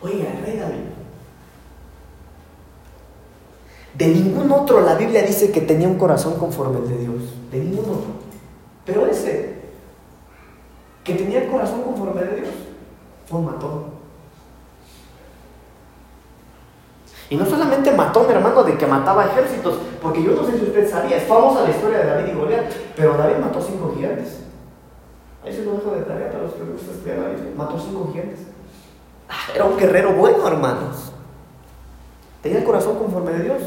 Oiga, 0.00 0.32
el 0.32 0.46
rey 0.46 0.56
David. 0.56 0.84
De 3.98 4.08
ningún 4.08 4.50
otro 4.50 4.80
la 4.80 4.94
Biblia 4.94 5.22
dice 5.22 5.52
que 5.52 5.60
tenía 5.60 5.88
un 5.88 5.98
corazón 5.98 6.38
conforme 6.38 6.78
al 6.78 6.88
de 6.88 6.96
Dios. 6.96 7.22
De 7.50 7.58
ningún 7.58 7.84
otro. 7.84 8.21
Pero 8.84 9.06
ese, 9.06 9.62
que 11.04 11.14
tenía 11.14 11.44
el 11.44 11.50
corazón 11.50 11.82
conforme 11.82 12.22
de 12.22 12.36
Dios, 12.36 12.54
fue 13.26 13.38
un 13.38 13.46
matón. 13.46 13.84
Y 17.30 17.36
no 17.36 17.46
solamente 17.46 17.90
matón, 17.92 18.30
hermano, 18.30 18.62
de 18.62 18.76
que 18.76 18.86
mataba 18.86 19.24
ejércitos, 19.24 19.78
porque 20.02 20.22
yo 20.22 20.32
no 20.32 20.44
sé 20.44 20.58
si 20.58 20.64
usted 20.64 20.90
sabía, 20.90 21.16
es 21.16 21.24
famosa 21.24 21.62
la 21.62 21.70
historia 21.70 21.98
de 22.00 22.06
David 22.06 22.32
y 22.32 22.36
Goliat, 22.36 22.72
pero 22.94 23.16
David 23.16 23.36
mató 23.36 23.60
cinco 23.60 23.92
gigantes. 23.94 24.40
Ahí 25.44 25.52
se 25.52 25.64
lo 25.64 25.72
dejo 25.72 25.92
de 25.92 26.02
tarea 26.02 26.30
para 26.30 26.44
los 26.44 26.52
que 26.52 26.60
les 26.60 26.72
gusta 26.72 26.92
estudiar 26.92 27.20
David. 27.20 27.38
Mató 27.56 27.78
cinco 27.78 28.10
gigantes. 28.12 28.40
Ah, 29.28 29.50
era 29.54 29.64
un 29.64 29.78
guerrero 29.78 30.12
bueno, 30.12 30.46
hermanos. 30.46 31.12
Tenía 32.42 32.58
el 32.58 32.64
corazón 32.64 32.98
conforme 32.98 33.32
de 33.32 33.44
Dios, 33.44 33.62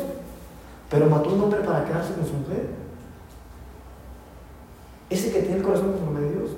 pero 0.90 1.08
mató 1.08 1.30
un 1.30 1.42
hombre 1.42 1.62
para 1.62 1.86
quedarse 1.86 2.14
con 2.14 2.26
su 2.26 2.34
mujer. 2.34 2.85
Ese 5.16 5.32
que 5.32 5.40
tiene 5.40 5.56
el 5.56 5.64
corazón 5.64 5.94
conforme 5.94 6.20
de 6.20 6.32
Dios. 6.34 6.50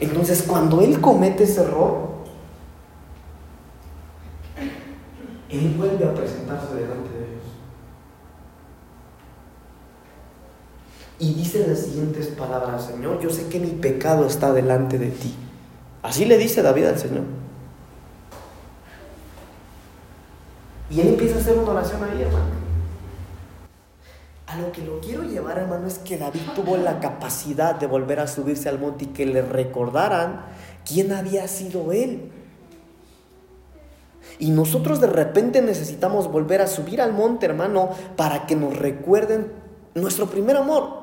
Entonces, 0.00 0.42
cuando 0.42 0.82
él 0.82 1.00
comete 1.00 1.44
ese 1.44 1.62
error, 1.62 2.10
él 5.48 5.74
vuelve 5.78 6.04
a 6.04 6.12
presentarse 6.12 6.74
delante 6.74 7.08
de 7.08 7.18
Dios. 7.20 7.42
Y 11.20 11.32
dice 11.32 11.66
las 11.66 11.78
siguientes 11.78 12.26
palabras, 12.26 12.84
Señor, 12.84 13.18
yo 13.20 13.30
sé 13.30 13.48
que 13.48 13.58
mi 13.58 13.70
pecado 13.70 14.26
está 14.26 14.52
delante 14.52 14.98
de 14.98 15.08
ti. 15.08 15.34
Así 16.02 16.26
le 16.26 16.36
dice 16.36 16.60
David 16.60 16.84
al 16.84 16.98
Señor. 16.98 17.24
Y 20.90 21.00
él 21.00 21.08
empieza 21.08 21.36
a 21.36 21.40
hacer 21.40 21.56
una 21.56 21.70
oración 21.70 22.04
ahí, 22.04 22.20
hermano. 22.20 22.61
A 24.52 24.58
lo 24.58 24.70
que 24.70 24.82
lo 24.82 25.00
quiero 25.00 25.22
llevar, 25.22 25.56
hermano, 25.56 25.86
es 25.86 25.98
que 25.98 26.18
David 26.18 26.42
tuvo 26.54 26.76
la 26.76 27.00
capacidad 27.00 27.74
de 27.74 27.86
volver 27.86 28.20
a 28.20 28.26
subirse 28.26 28.68
al 28.68 28.78
monte 28.78 29.04
y 29.04 29.08
que 29.08 29.24
le 29.24 29.40
recordaran 29.40 30.44
quién 30.86 31.10
había 31.12 31.48
sido 31.48 31.90
él. 31.90 32.30
Y 34.38 34.50
nosotros 34.50 35.00
de 35.00 35.06
repente 35.06 35.62
necesitamos 35.62 36.30
volver 36.30 36.60
a 36.60 36.66
subir 36.66 37.00
al 37.00 37.14
monte, 37.14 37.46
hermano, 37.46 37.92
para 38.14 38.46
que 38.46 38.54
nos 38.54 38.76
recuerden 38.76 39.50
nuestro 39.94 40.26
primer 40.26 40.58
amor. 40.58 41.00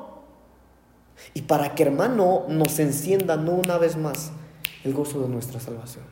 Y 1.33 1.41
para 1.41 1.73
que, 1.73 1.81
hermano, 1.81 2.43
nos 2.49 2.77
encienda 2.77 3.35
no 3.35 3.53
una 3.53 3.79
vez 3.79 3.97
más 3.97 4.31
el 4.83 4.93
gozo 4.93 5.21
de 5.21 5.27
nuestra 5.27 5.59
salvación. 5.59 6.05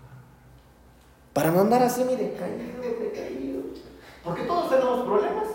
Para 1.33 1.51
no 1.51 1.61
andar 1.61 1.83
así, 1.83 2.03
mire, 2.03 2.33
caído, 2.33 2.81
caído. 3.13 3.61
Porque 4.23 4.41
todos 4.41 4.71
tenemos 4.71 5.05
problemas. 5.05 5.47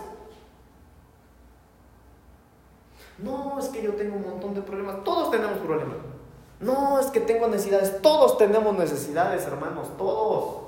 No, 3.19 3.59
es 3.59 3.67
que 3.67 3.83
yo 3.83 3.93
tengo 3.93 4.17
un 4.17 4.23
montón 4.43 4.53
de 4.53 4.61
problemas. 4.61 5.03
Todos 5.03 5.31
tenemos 5.31 5.57
problemas. 5.59 5.97
No, 6.59 6.99
es 6.99 7.07
que 7.07 7.19
tengo 7.19 7.47
necesidades. 7.47 8.01
Todos 8.01 8.37
tenemos 8.37 8.77
necesidades, 8.77 9.45
hermanos. 9.45 9.87
Todos. 9.97 10.63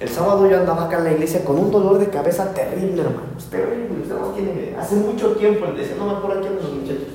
El 0.00 0.08
sábado 0.08 0.46
yo 0.46 0.58
andaba 0.58 0.84
acá 0.84 0.98
en 0.98 1.04
la 1.04 1.12
iglesia 1.12 1.44
con 1.44 1.58
un 1.58 1.70
dolor 1.70 1.98
de 1.98 2.08
cabeza 2.08 2.52
terrible, 2.54 3.02
hermanos. 3.02 3.44
Terrible. 3.50 4.02
Usted 4.02 4.16
no 4.16 4.28
tiene 4.28 4.76
Hace 4.78 4.94
mucho 4.94 5.32
tiempo, 5.32 5.66
decía, 5.66 5.96
no 5.98 6.06
me 6.06 6.12
acuerdo 6.18 6.38
aquí 6.38 6.48
los 6.54 6.72
muchachos. 6.72 7.14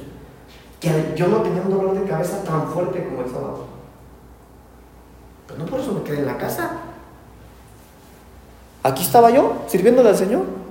Que 0.82 1.14
yo 1.16 1.28
no 1.28 1.38
tenía 1.38 1.62
un 1.62 1.70
dolor 1.70 1.98
de 1.98 2.04
cabeza 2.10 2.44
tan 2.44 2.68
fuerte 2.68 3.06
como 3.06 3.22
el 3.22 3.32
sábado. 3.32 3.60
Pero 5.48 5.60
no 5.60 5.66
por 5.66 5.80
eso 5.80 5.94
me 5.94 6.04
quedé 6.04 6.20
en 6.20 6.26
la 6.26 6.38
casa. 6.38 6.80
Aquí 8.84 9.04
estaba 9.04 9.30
yo, 9.30 9.64
sirviéndole 9.68 10.10
al 10.10 10.18
Señor. 10.18 10.63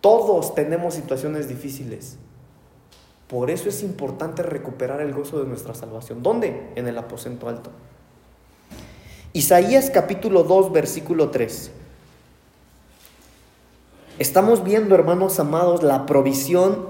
Todos 0.00 0.54
tenemos 0.54 0.94
situaciones 0.94 1.48
difíciles. 1.48 2.16
Por 3.28 3.50
eso 3.50 3.68
es 3.68 3.82
importante 3.82 4.42
recuperar 4.42 5.00
el 5.00 5.12
gozo 5.12 5.38
de 5.40 5.46
nuestra 5.46 5.74
salvación. 5.74 6.22
¿Dónde? 6.22 6.70
En 6.74 6.88
el 6.88 6.98
aposento 6.98 7.48
alto. 7.48 7.70
Isaías 9.32 9.90
capítulo 9.90 10.42
2, 10.42 10.72
versículo 10.72 11.30
3. 11.30 11.70
Estamos 14.18 14.64
viendo, 14.64 14.94
hermanos 14.94 15.38
amados, 15.38 15.82
la 15.82 16.06
provisión 16.06 16.88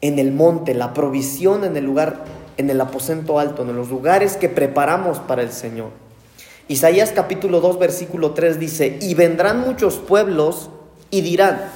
en 0.00 0.18
el 0.18 0.32
monte, 0.32 0.74
la 0.74 0.94
provisión 0.94 1.64
en 1.64 1.76
el 1.76 1.84
lugar, 1.84 2.24
en 2.56 2.70
el 2.70 2.80
aposento 2.80 3.38
alto, 3.38 3.62
en 3.62 3.74
los 3.74 3.88
lugares 3.88 4.36
que 4.36 4.48
preparamos 4.48 5.18
para 5.18 5.42
el 5.42 5.50
Señor. 5.50 5.90
Isaías 6.68 7.12
capítulo 7.12 7.60
2, 7.60 7.78
versículo 7.78 8.32
3 8.32 8.60
dice, 8.60 8.98
y 9.00 9.14
vendrán 9.14 9.60
muchos 9.60 9.96
pueblos 9.96 10.70
y 11.10 11.22
dirán, 11.22 11.70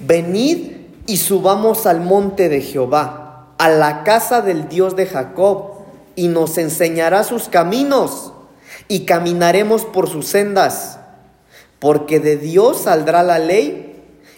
Venid 0.00 0.72
y 1.06 1.18
subamos 1.18 1.86
al 1.86 2.00
monte 2.00 2.48
de 2.48 2.60
Jehová, 2.62 3.54
a 3.58 3.68
la 3.68 4.04
casa 4.04 4.42
del 4.42 4.68
Dios 4.68 4.96
de 4.96 5.06
Jacob, 5.06 5.72
y 6.16 6.28
nos 6.28 6.58
enseñará 6.58 7.24
sus 7.24 7.48
caminos, 7.48 8.32
y 8.88 9.04
caminaremos 9.04 9.84
por 9.84 10.08
sus 10.08 10.26
sendas, 10.26 10.98
porque 11.78 12.20
de 12.20 12.36
Dios 12.36 12.82
saldrá 12.82 13.22
la 13.22 13.38
ley, 13.38 13.86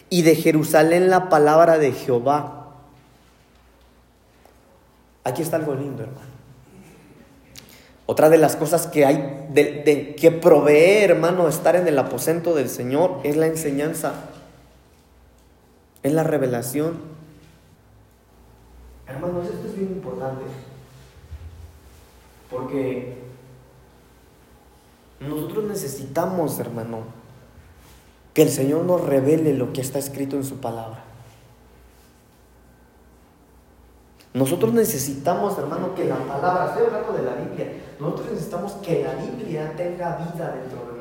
y 0.09 0.21
de 0.21 0.35
Jerusalén 0.35 1.09
la 1.09 1.29
palabra 1.29 1.79
de 1.79 1.91
Jehová. 1.91 2.67
Aquí 5.23 5.41
está 5.41 5.55
algo 5.55 5.73
lindo, 5.73 6.03
hermano. 6.03 6.33
Otra 8.05 8.29
de 8.29 8.37
las 8.37 8.55
cosas 8.55 8.85
que 8.85 9.05
hay 9.05 9.47
de, 9.49 10.15
que 10.19 10.31
provee, 10.31 11.03
hermano, 11.03 11.47
estar 11.47 11.75
en 11.75 11.87
el 11.87 11.97
aposento 11.97 12.53
del 12.53 12.69
Señor 12.69 13.21
es 13.23 13.37
la 13.37 13.47
enseñanza, 13.47 14.13
es 16.03 16.13
la 16.13 16.23
revelación. 16.23 16.99
Hermanos, 19.07 19.45
esto 19.45 19.67
es 19.67 19.75
bien 19.75 19.91
importante, 19.93 20.43
porque 22.49 23.17
nosotros 25.19 25.65
necesitamos, 25.65 26.59
hermano, 26.59 26.99
que 28.33 28.43
el 28.43 28.49
Señor 28.49 28.85
nos 28.85 29.01
revele 29.01 29.53
lo 29.53 29.73
que 29.73 29.81
está 29.81 29.99
escrito 29.99 30.35
en 30.35 30.43
su 30.43 30.57
palabra. 30.57 31.03
Nosotros 34.33 34.73
necesitamos, 34.73 35.57
hermano, 35.59 35.93
que 35.93 36.05
la 36.05 36.17
palabra, 36.17 36.67
estoy 36.67 36.87
hablando 36.87 37.13
de 37.13 37.23
la 37.23 37.35
Biblia, 37.35 37.71
nosotros 37.99 38.31
necesitamos 38.31 38.73
que 38.73 39.03
la 39.03 39.13
Biblia 39.13 39.73
tenga 39.77 40.15
vida 40.17 40.55
dentro 40.55 40.87
de. 40.87 40.92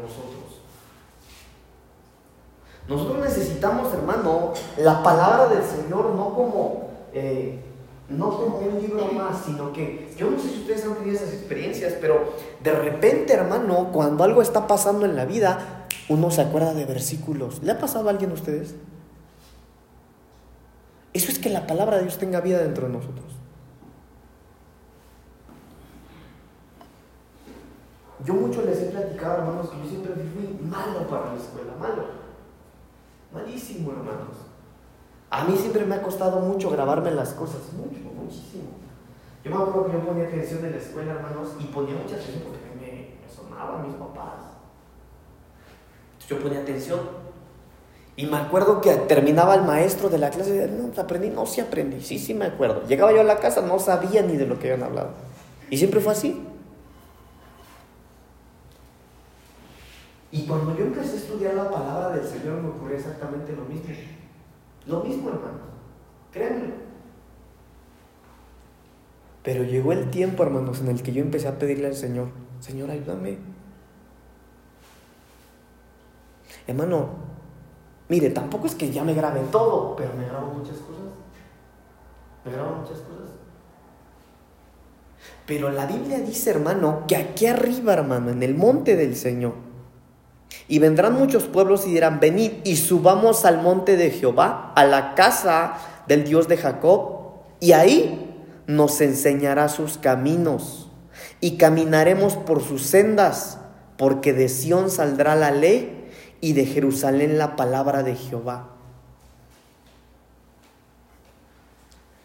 Nosotros 2.88 3.18
necesitamos, 3.21 3.92
hermano, 3.95 4.53
la 4.77 5.03
palabra 5.03 5.47
del 5.49 5.62
Señor 5.62 6.11
no 6.14 6.35
como, 6.35 6.90
eh, 7.12 7.61
no 8.09 8.31
como 8.31 8.59
un 8.59 8.81
libro 8.81 9.07
más, 9.12 9.45
sino 9.45 9.73
que 9.73 10.12
yo 10.16 10.31
no 10.31 10.38
sé 10.38 10.49
si 10.49 10.61
ustedes 10.61 10.85
han 10.85 10.95
tenido 10.97 11.16
esas 11.16 11.33
experiencias, 11.33 11.95
pero 12.01 12.33
de 12.62 12.73
repente, 12.73 13.35
hermano, 13.35 13.90
cuando 13.92 14.25
algo 14.25 14.42
está 14.42 14.66
pasando 14.66 15.07
en 15.07 15.16
la 15.16 15.25
vida, 15.25 15.87
uno 16.09 16.31
se 16.31 16.42
acuerda 16.42 16.75
de 16.75 16.85
versículos. 16.85 17.62
¿Le 17.62 17.73
ha 17.73 17.79
pasado 17.79 18.09
a 18.09 18.11
alguien 18.11 18.33
a 18.33 18.35
ustedes? 18.35 18.75
Eso 21.12 21.31
es 21.31 21.38
que 21.38 21.51
la 21.51 21.66
palabra 21.66 21.97
de 21.97 22.03
Dios 22.03 22.18
tenga 22.18 22.40
vida 22.40 22.59
dentro 22.59 22.87
de 22.87 22.95
nosotros. 22.95 23.27
Yo 28.25 28.35
mucho 28.35 28.62
les 28.62 28.79
he 28.81 28.87
platicado, 28.87 29.38
hermanos, 29.38 29.68
que 29.68 29.79
yo 29.79 29.88
siempre 29.88 30.12
fui 30.14 30.66
malo 30.66 31.07
para 31.09 31.35
la 31.35 31.40
escuela, 31.40 31.73
malo. 31.79 32.21
Malísimo, 33.33 33.90
hermanos. 33.92 34.37
A 35.31 35.45
mí 35.45 35.57
siempre 35.57 35.85
me 35.85 35.95
ha 35.95 36.03
costado 36.03 36.40
mucho 36.40 36.71
grabarme 36.71 37.11
las 37.11 37.33
cosas, 37.33 37.73
mucho, 37.73 38.01
muchísimo. 38.14 38.64
Yo 39.42 39.51
me 39.51 39.57
acuerdo 39.57 39.87
que 39.87 39.92
yo 39.92 40.01
ponía 40.01 40.25
atención 40.25 40.64
en 40.64 40.73
la 40.73 40.77
escuela, 40.77 41.12
hermanos, 41.12 41.49
y 41.59 41.64
ponía 41.64 41.95
mucha 41.95 42.16
atención 42.16 42.42
porque 42.45 42.68
me, 42.79 43.16
me 43.21 43.35
sonaban 43.35 43.87
mis 43.87 43.97
papás. 43.97 44.40
yo 46.29 46.38
ponía 46.38 46.61
atención 46.61 47.01
y 48.14 48.27
me 48.27 48.37
acuerdo 48.37 48.81
que 48.81 48.92
terminaba 48.92 49.55
el 49.55 49.62
maestro 49.62 50.11
de 50.11 50.18
la 50.18 50.29
clase 50.29 50.51
y 50.51 50.53
decía, 50.59 50.77
no, 50.77 51.01
aprendí, 51.01 51.31
no, 51.31 51.47
sí 51.47 51.62
aprendí, 51.62 52.03
sí, 52.03 52.18
sí 52.18 52.35
me 52.35 52.45
acuerdo. 52.45 52.87
Llegaba 52.87 53.12
yo 53.12 53.23
a 53.23 53.25
la 53.25 53.38
casa, 53.38 53.62
no 53.62 53.79
sabía 53.79 54.23
ni 54.23 54.37
de 54.37 54.47
lo 54.47 54.59
que 54.59 54.71
habían 54.71 54.87
hablado. 54.87 55.11
Y 55.71 55.79
siempre 55.79 56.01
fue 56.01 56.12
así. 56.12 56.47
Y 60.33 60.47
cuando 60.47 60.77
yo 60.77 60.87
empecé 60.87 61.12
a 61.12 61.16
estudiar 61.16 61.55
la 61.55 61.71
palabra 61.71 62.16
del 62.16 62.27
Señor 62.27 62.61
me 62.61 62.71
ocurrió 62.71 62.97
exactamente 62.97 63.55
lo 63.55 63.64
mismo. 63.66 63.95
Lo 64.87 65.05
mismo, 65.05 65.29
hermano. 65.29 65.59
Créanme. 66.33 66.73
Pero 69.45 69.62
llegó 69.62 69.92
el 69.92 70.11
tiempo, 70.11 70.42
hermanos, 70.42 70.81
en 70.81 70.88
el 70.88 71.03
que 71.03 71.12
yo 71.12 71.23
empecé 71.23 71.47
a 71.47 71.59
pedirle 71.59 71.87
al 71.87 71.95
Señor, 71.95 72.29
Señor, 72.61 72.90
ayúdame. 72.90 73.38
Hermano, 76.66 77.11
Mire, 78.12 78.29
tampoco 78.29 78.66
es 78.66 78.75
que 78.75 78.90
ya 78.90 79.05
me 79.05 79.14
grabe 79.14 79.40
todo, 79.51 79.97
pero 79.97 80.11
me 80.18 80.27
grabo 80.27 80.53
muchas 80.53 80.77
cosas. 80.77 81.05
Me 82.45 82.53
grabo 82.53 82.77
muchas 82.77 82.99
cosas. 82.99 83.31
Pero 85.47 85.71
la 85.71 85.87
Biblia 85.87 86.18
dice, 86.18 86.51
hermano, 86.51 87.05
que 87.09 87.16
aquí 87.16 87.47
arriba, 87.47 87.95
hermano, 87.95 88.31
en 88.31 88.42
el 88.42 88.55
monte 88.55 88.97
del 88.97 89.16
Señor, 89.16 89.55
y 90.69 90.79
vendrán 90.79 91.15
muchos 91.15 91.45
pueblos 91.45 91.87
y 91.87 91.91
dirán, 91.91 92.21
venid 92.21 92.53
y 92.65 92.77
subamos 92.77 93.45
al 93.45 93.62
monte 93.62 93.97
de 93.97 94.11
Jehová, 94.11 94.73
a 94.75 94.85
la 94.85 95.15
casa 95.15 95.75
del 96.07 96.25
Dios 96.25 96.49
de 96.49 96.57
Jacob, 96.57 97.33
y 97.61 97.73
ahí 97.73 98.35
nos 98.67 99.01
enseñará 99.01 99.69
sus 99.69 99.99
caminos, 99.99 100.91
y 101.41 101.57
caminaremos 101.57 102.37
por 102.37 102.62
sus 102.62 102.83
sendas, 102.83 103.59
porque 103.97 104.33
de 104.33 104.49
Sión 104.49 104.91
saldrá 104.91 105.35
la 105.35 105.51
ley 105.51 106.11
y 106.41 106.55
de 106.55 106.67
Jerusalén 106.67 107.38
la 107.38 107.57
palabra 107.57 108.03
de 108.03 108.17
Jehová. 108.17 108.69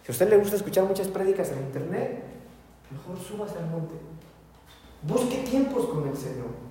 Si 0.04 0.12
a 0.12 0.14
usted 0.14 0.30
le 0.30 0.38
gusta 0.38 0.56
escuchar 0.56 0.86
muchas 0.86 1.08
prédicas 1.08 1.52
en 1.52 1.60
internet, 1.60 2.24
mejor 2.90 3.24
súbase 3.24 3.58
al 3.58 3.70
monte. 3.70 3.94
Busque 5.04 5.38
tiempos 5.40 5.86
con 5.88 6.08
el 6.08 6.16
Señor. 6.16 6.67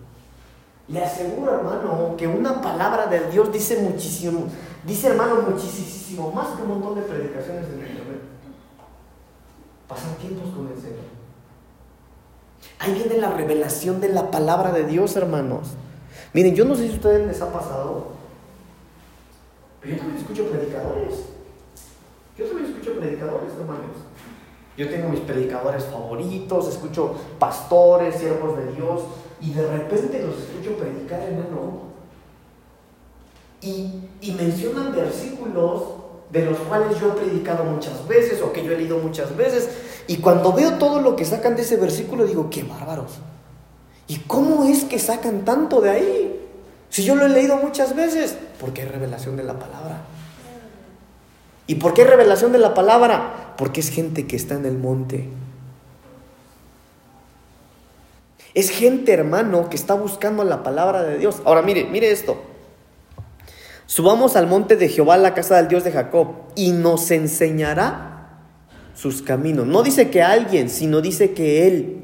Le 0.88 1.04
aseguro, 1.04 1.54
hermano, 1.54 2.14
que 2.16 2.28
una 2.28 2.60
palabra 2.60 3.06
de 3.06 3.28
Dios 3.30 3.52
dice 3.52 3.82
muchísimo, 3.82 4.46
dice, 4.84 5.08
hermano, 5.08 5.42
muchísimo 5.42 6.30
más 6.30 6.48
que 6.56 6.62
un 6.62 6.68
montón 6.68 6.94
de 6.94 7.02
predicaciones 7.02 7.64
en 7.66 7.74
internet. 7.74 8.20
Pasar 9.88 10.14
tiempos 10.16 10.54
con 10.54 10.68
el 10.68 10.80
Señor. 10.80 11.16
Ahí 12.78 12.94
viene 12.94 13.18
la 13.20 13.32
revelación 13.32 14.00
de 14.00 14.10
la 14.10 14.30
palabra 14.30 14.72
de 14.72 14.84
Dios, 14.84 15.16
hermanos. 15.16 15.70
Miren, 16.32 16.54
yo 16.54 16.64
no 16.64 16.74
sé 16.74 16.86
si 16.86 16.92
a 16.92 16.96
ustedes 16.96 17.26
les 17.26 17.40
ha 17.40 17.52
pasado, 17.52 18.08
pero 19.80 19.94
yo 19.94 19.98
también 19.98 20.20
escucho 20.20 20.48
predicadores. 20.48 21.14
Yo 22.36 22.46
también 22.46 22.70
escucho 22.70 22.98
predicadores, 22.98 23.52
hermanos. 23.58 23.96
Yo 24.76 24.88
tengo 24.90 25.08
mis 25.08 25.20
predicadores 25.20 25.84
favoritos, 25.84 26.68
escucho 26.68 27.14
pastores, 27.38 28.16
siervos 28.16 28.58
de 28.58 28.72
Dios, 28.72 29.02
y 29.40 29.52
de 29.52 29.66
repente 29.66 30.22
los 30.22 30.38
escucho 30.38 30.76
predicar, 30.76 31.20
hermano. 31.20 31.86
Y, 33.60 34.08
y 34.20 34.32
mencionan 34.32 34.94
versículos 34.94 35.82
de 36.30 36.44
los 36.44 36.58
cuales 36.58 36.98
yo 36.98 37.08
he 37.08 37.12
predicado 37.12 37.64
muchas 37.64 38.06
veces 38.06 38.42
o 38.42 38.52
que 38.52 38.64
yo 38.64 38.72
he 38.72 38.78
leído 38.78 38.98
muchas 38.98 39.36
veces. 39.36 39.68
Y 40.06 40.18
cuando 40.18 40.52
veo 40.52 40.74
todo 40.78 41.00
lo 41.00 41.16
que 41.16 41.24
sacan 41.24 41.56
de 41.56 41.62
ese 41.62 41.76
versículo, 41.76 42.26
digo, 42.26 42.48
qué 42.50 42.62
bárbaros. 42.62 43.12
¿Y 44.08 44.18
cómo 44.20 44.64
es 44.64 44.84
que 44.84 44.98
sacan 44.98 45.44
tanto 45.44 45.80
de 45.80 45.90
ahí? 45.90 46.40
Si 46.90 47.04
yo 47.04 47.14
lo 47.16 47.26
he 47.26 47.28
leído 47.28 47.56
muchas 47.56 47.94
veces, 47.94 48.36
porque 48.60 48.82
hay 48.82 48.88
revelación 48.88 49.36
de 49.36 49.42
la 49.42 49.58
palabra. 49.58 50.02
¿Y 51.66 51.76
por 51.76 51.94
qué 51.94 52.02
hay 52.02 52.08
revelación 52.08 52.52
de 52.52 52.58
la 52.58 52.74
palabra? 52.74 53.54
Porque 53.58 53.80
es 53.80 53.90
gente 53.90 54.26
que 54.26 54.36
está 54.36 54.54
en 54.54 54.66
el 54.66 54.78
monte. 54.78 55.28
Es 58.56 58.70
gente, 58.70 59.12
hermano, 59.12 59.68
que 59.68 59.76
está 59.76 59.92
buscando 59.92 60.42
la 60.42 60.62
palabra 60.62 61.02
de 61.02 61.18
Dios. 61.18 61.42
Ahora 61.44 61.60
mire, 61.60 61.84
mire 61.84 62.10
esto. 62.10 62.40
Subamos 63.84 64.34
al 64.34 64.46
monte 64.46 64.76
de 64.76 64.88
Jehová, 64.88 65.18
la 65.18 65.34
casa 65.34 65.58
del 65.58 65.68
Dios 65.68 65.84
de 65.84 65.92
Jacob, 65.92 66.28
y 66.54 66.70
nos 66.70 67.10
enseñará 67.10 68.40
sus 68.94 69.20
caminos. 69.20 69.66
No 69.66 69.82
dice 69.82 70.08
que 70.08 70.22
alguien, 70.22 70.70
sino 70.70 71.02
dice 71.02 71.34
que 71.34 71.68
Él. 71.68 72.00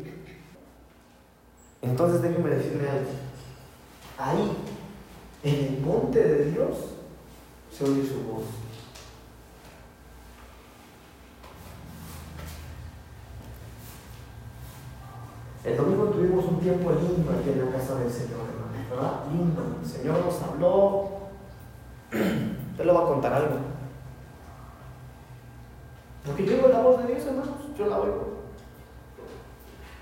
Entonces 1.80 2.20
déjeme 2.20 2.50
decirle 2.50 2.86
algo. 2.86 3.10
Ahí, 4.18 4.52
en 5.44 5.54
el 5.54 5.80
monte 5.80 6.22
de 6.22 6.50
Dios, 6.50 6.76
se 7.74 7.84
oye 7.84 8.02
su 8.02 8.30
voz. 8.30 8.44
El 15.64 15.76
domingo 15.76 16.06
tuvimos 16.06 16.44
un 16.44 16.58
tiempo 16.58 16.90
lindo 16.90 17.30
aquí 17.30 17.50
en 17.50 17.64
la 17.64 17.72
casa 17.72 17.94
del 17.96 18.10
Señor, 18.10 18.40
hermano, 18.40 18.90
¿verdad? 18.90 19.20
Lindo. 19.30 19.76
El 19.80 19.88
Señor 19.88 20.24
nos 20.24 20.42
habló. 20.42 21.10
Yo 22.76 22.84
le 22.84 22.92
voy 22.92 23.02
a 23.02 23.06
contar 23.06 23.32
algo. 23.32 23.56
Porque 26.26 26.46
yo 26.46 26.54
oigo 26.54 26.68
la 26.68 26.80
voz 26.80 26.98
de 26.98 27.14
Dios, 27.14 27.26
hermanos. 27.26 27.54
Yo 27.78 27.86
la 27.86 27.98
oigo. 27.98 28.42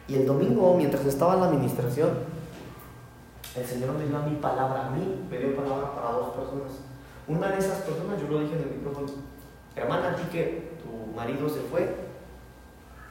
Y 0.09 0.15
el 0.17 0.27
domingo, 0.27 0.75
mientras 0.77 1.05
estaba 1.05 1.35
en 1.35 1.41
la 1.41 1.47
administración, 1.47 2.11
el 3.55 3.65
Señor 3.65 3.93
me 3.93 4.07
dio 4.07 4.17
a 4.17 4.23
mi 4.23 4.37
palabra, 4.37 4.87
a 4.87 4.91
mí 4.91 5.27
me 5.31 5.39
dio 5.39 5.57
palabra 5.57 5.95
para 5.95 6.13
dos 6.13 6.31
personas. 6.31 6.73
Una 7.29 7.49
de 7.49 7.59
esas 7.59 7.83
personas, 7.83 8.21
yo 8.21 8.29
lo 8.29 8.41
dije 8.41 8.57
en 8.57 8.63
el 8.63 8.77
micrófono, 8.77 9.09
hermana, 9.77 10.11
a 10.11 10.17
ti 10.17 10.23
que 10.33 10.79
tu 10.83 11.15
marido 11.15 11.49
se 11.49 11.61
fue, 11.61 11.95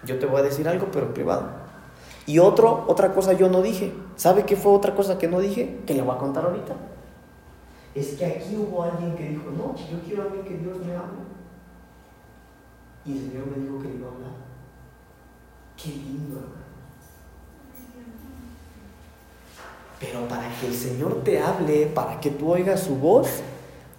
yo 0.04 0.18
te 0.18 0.26
voy 0.26 0.40
a 0.40 0.44
decir 0.44 0.68
algo, 0.68 0.88
pero 0.92 1.14
privado. 1.14 1.59
Y 2.30 2.38
otro, 2.38 2.86
otra 2.88 3.12
cosa 3.12 3.34
yo 3.34 3.50
no 3.50 3.64
dije. 3.64 3.92
¿Sabe 4.16 4.46
qué 4.46 4.56
fue 4.56 4.72
otra 4.72 4.94
cosa 4.94 5.18
que 5.18 5.28
no 5.28 5.40
dije? 5.40 5.80
Que 5.88 5.96
le 5.96 6.04
voy 6.04 6.16
a 6.16 6.20
contar 6.20 6.46
ahorita. 6.46 6.76
Es 7.96 8.10
que 8.10 8.24
aquí 8.24 8.56
hubo 8.56 8.84
alguien 8.84 9.16
que 9.16 9.30
dijo, 9.30 9.50
no, 9.50 9.76
yo 9.76 10.00
quiero 10.06 10.22
a 10.22 10.26
mí 10.26 10.38
que 10.48 10.60
Dios 10.60 10.78
me 10.78 10.96
hable. 10.96 11.24
Y 13.04 13.14
el 13.14 13.32
Señor 13.32 13.48
me 13.48 13.64
dijo 13.64 13.80
que 13.80 13.88
iba 13.88 14.08
a 14.08 14.12
hablar. 14.12 14.32
Qué 15.76 15.90
lindo, 15.90 16.36
hermano. 16.36 16.70
Pero 20.00 20.28
para 20.28 20.56
que 20.60 20.68
el 20.68 20.76
Señor 20.76 21.24
te 21.24 21.42
hable, 21.42 21.88
para 21.88 22.20
que 22.20 22.30
tú 22.30 22.52
oigas 22.52 22.82
su 22.82 22.96
voz, 22.96 23.42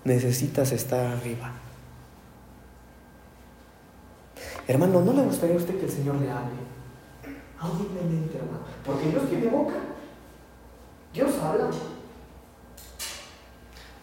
necesitas 0.04 0.70
estar 0.70 1.04
arriba. 1.04 1.50
Hermano, 4.68 5.00
¿no 5.00 5.14
le 5.14 5.24
gustaría 5.24 5.56
a 5.56 5.58
usted 5.58 5.80
que 5.80 5.86
el 5.86 5.90
Señor 5.90 6.14
le 6.20 6.30
hable? 6.30 6.69
Audiblemente, 7.60 8.38
hermano. 8.38 8.64
Porque 8.84 9.08
Dios 9.08 9.28
tiene 9.28 9.48
boca. 9.48 9.74
Dios 11.12 11.30
habla. 11.42 11.68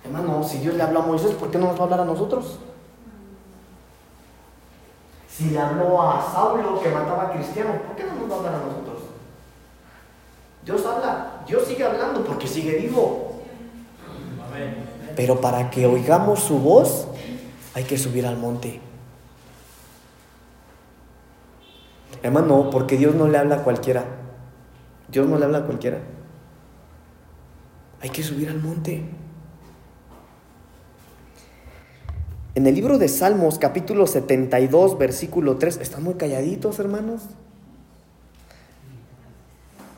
Hermano, 0.04 0.44
si 0.44 0.60
Dios 0.60 0.76
le 0.76 0.84
habla 0.84 1.00
a 1.00 1.06
Moisés, 1.06 1.32
¿por 1.32 1.50
qué 1.50 1.58
no 1.58 1.68
nos 1.68 1.76
va 1.76 1.82
a 1.82 1.84
hablar 1.84 2.02
a 2.02 2.06
nosotros? 2.06 2.60
Si 5.28 5.50
le 5.50 5.60
habló 5.60 6.02
a 6.02 6.32
Saulo 6.32 6.82
que 6.82 6.90
mataba 6.90 7.24
a 7.24 7.32
cristianos, 7.32 7.78
¿por 7.82 7.96
qué 7.96 8.04
no 8.04 8.16
nos 8.16 8.30
va 8.30 8.36
a 8.36 8.38
hablar 8.38 8.56
a 8.56 8.66
nosotros? 8.66 8.98
Dios 10.64 10.86
habla, 10.86 11.44
Dios 11.48 11.64
sigue 11.66 11.84
hablando 11.84 12.24
porque 12.24 12.48
sigue 12.48 12.78
vivo. 12.78 13.42
Pero 15.16 15.42
para 15.42 15.70
que 15.70 15.86
oigamos 15.86 16.40
su 16.40 16.60
voz, 16.60 17.08
hay 17.74 17.84
que 17.84 17.98
subir 17.98 18.26
al 18.26 18.38
monte. 18.38 18.82
Hermano, 22.24 22.70
porque 22.70 22.98
Dios 22.98 23.16
no 23.16 23.28
le 23.28 23.38
habla 23.38 23.56
a 23.56 23.64
cualquiera. 23.64 24.06
Dios 25.10 25.28
no 25.28 25.38
le 25.38 25.46
habla 25.46 25.60
a 25.60 25.66
cualquiera. 25.66 26.00
Hay 28.02 28.10
que 28.10 28.24
subir 28.24 28.50
al 28.50 28.60
monte. 28.60 29.04
En 32.56 32.66
el 32.66 32.74
libro 32.74 32.98
de 32.98 33.08
Salmos, 33.08 33.60
capítulo 33.60 34.08
72, 34.08 34.98
versículo 34.98 35.58
3, 35.58 35.78
¿están 35.78 36.04
muy 36.04 36.16
calladitos, 36.16 36.80
hermanos? 36.80 37.24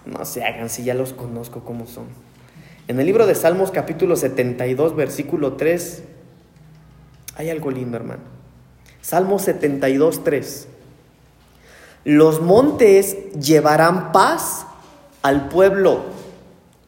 No 0.05 0.25
se 0.25 0.43
hagan 0.43 0.69
si 0.69 0.83
ya 0.83 0.93
los 0.93 1.13
conozco 1.13 1.63
como 1.63 1.85
son. 1.87 2.05
En 2.89 2.99
el 2.99 3.05
libro 3.05 3.27
de 3.27 3.35
Salmos, 3.35 3.71
capítulo 3.71 4.15
72, 4.15 4.95
versículo 4.95 5.53
3, 5.53 6.03
hay 7.35 7.49
algo 7.49 7.71
lindo, 7.71 7.95
hermano. 7.95 8.23
Salmos 9.01 9.43
72, 9.43 10.23
3. 10.23 10.67
Los 12.03 12.41
montes 12.41 13.33
llevarán 13.33 14.11
paz 14.11 14.65
al 15.21 15.49
pueblo 15.49 16.01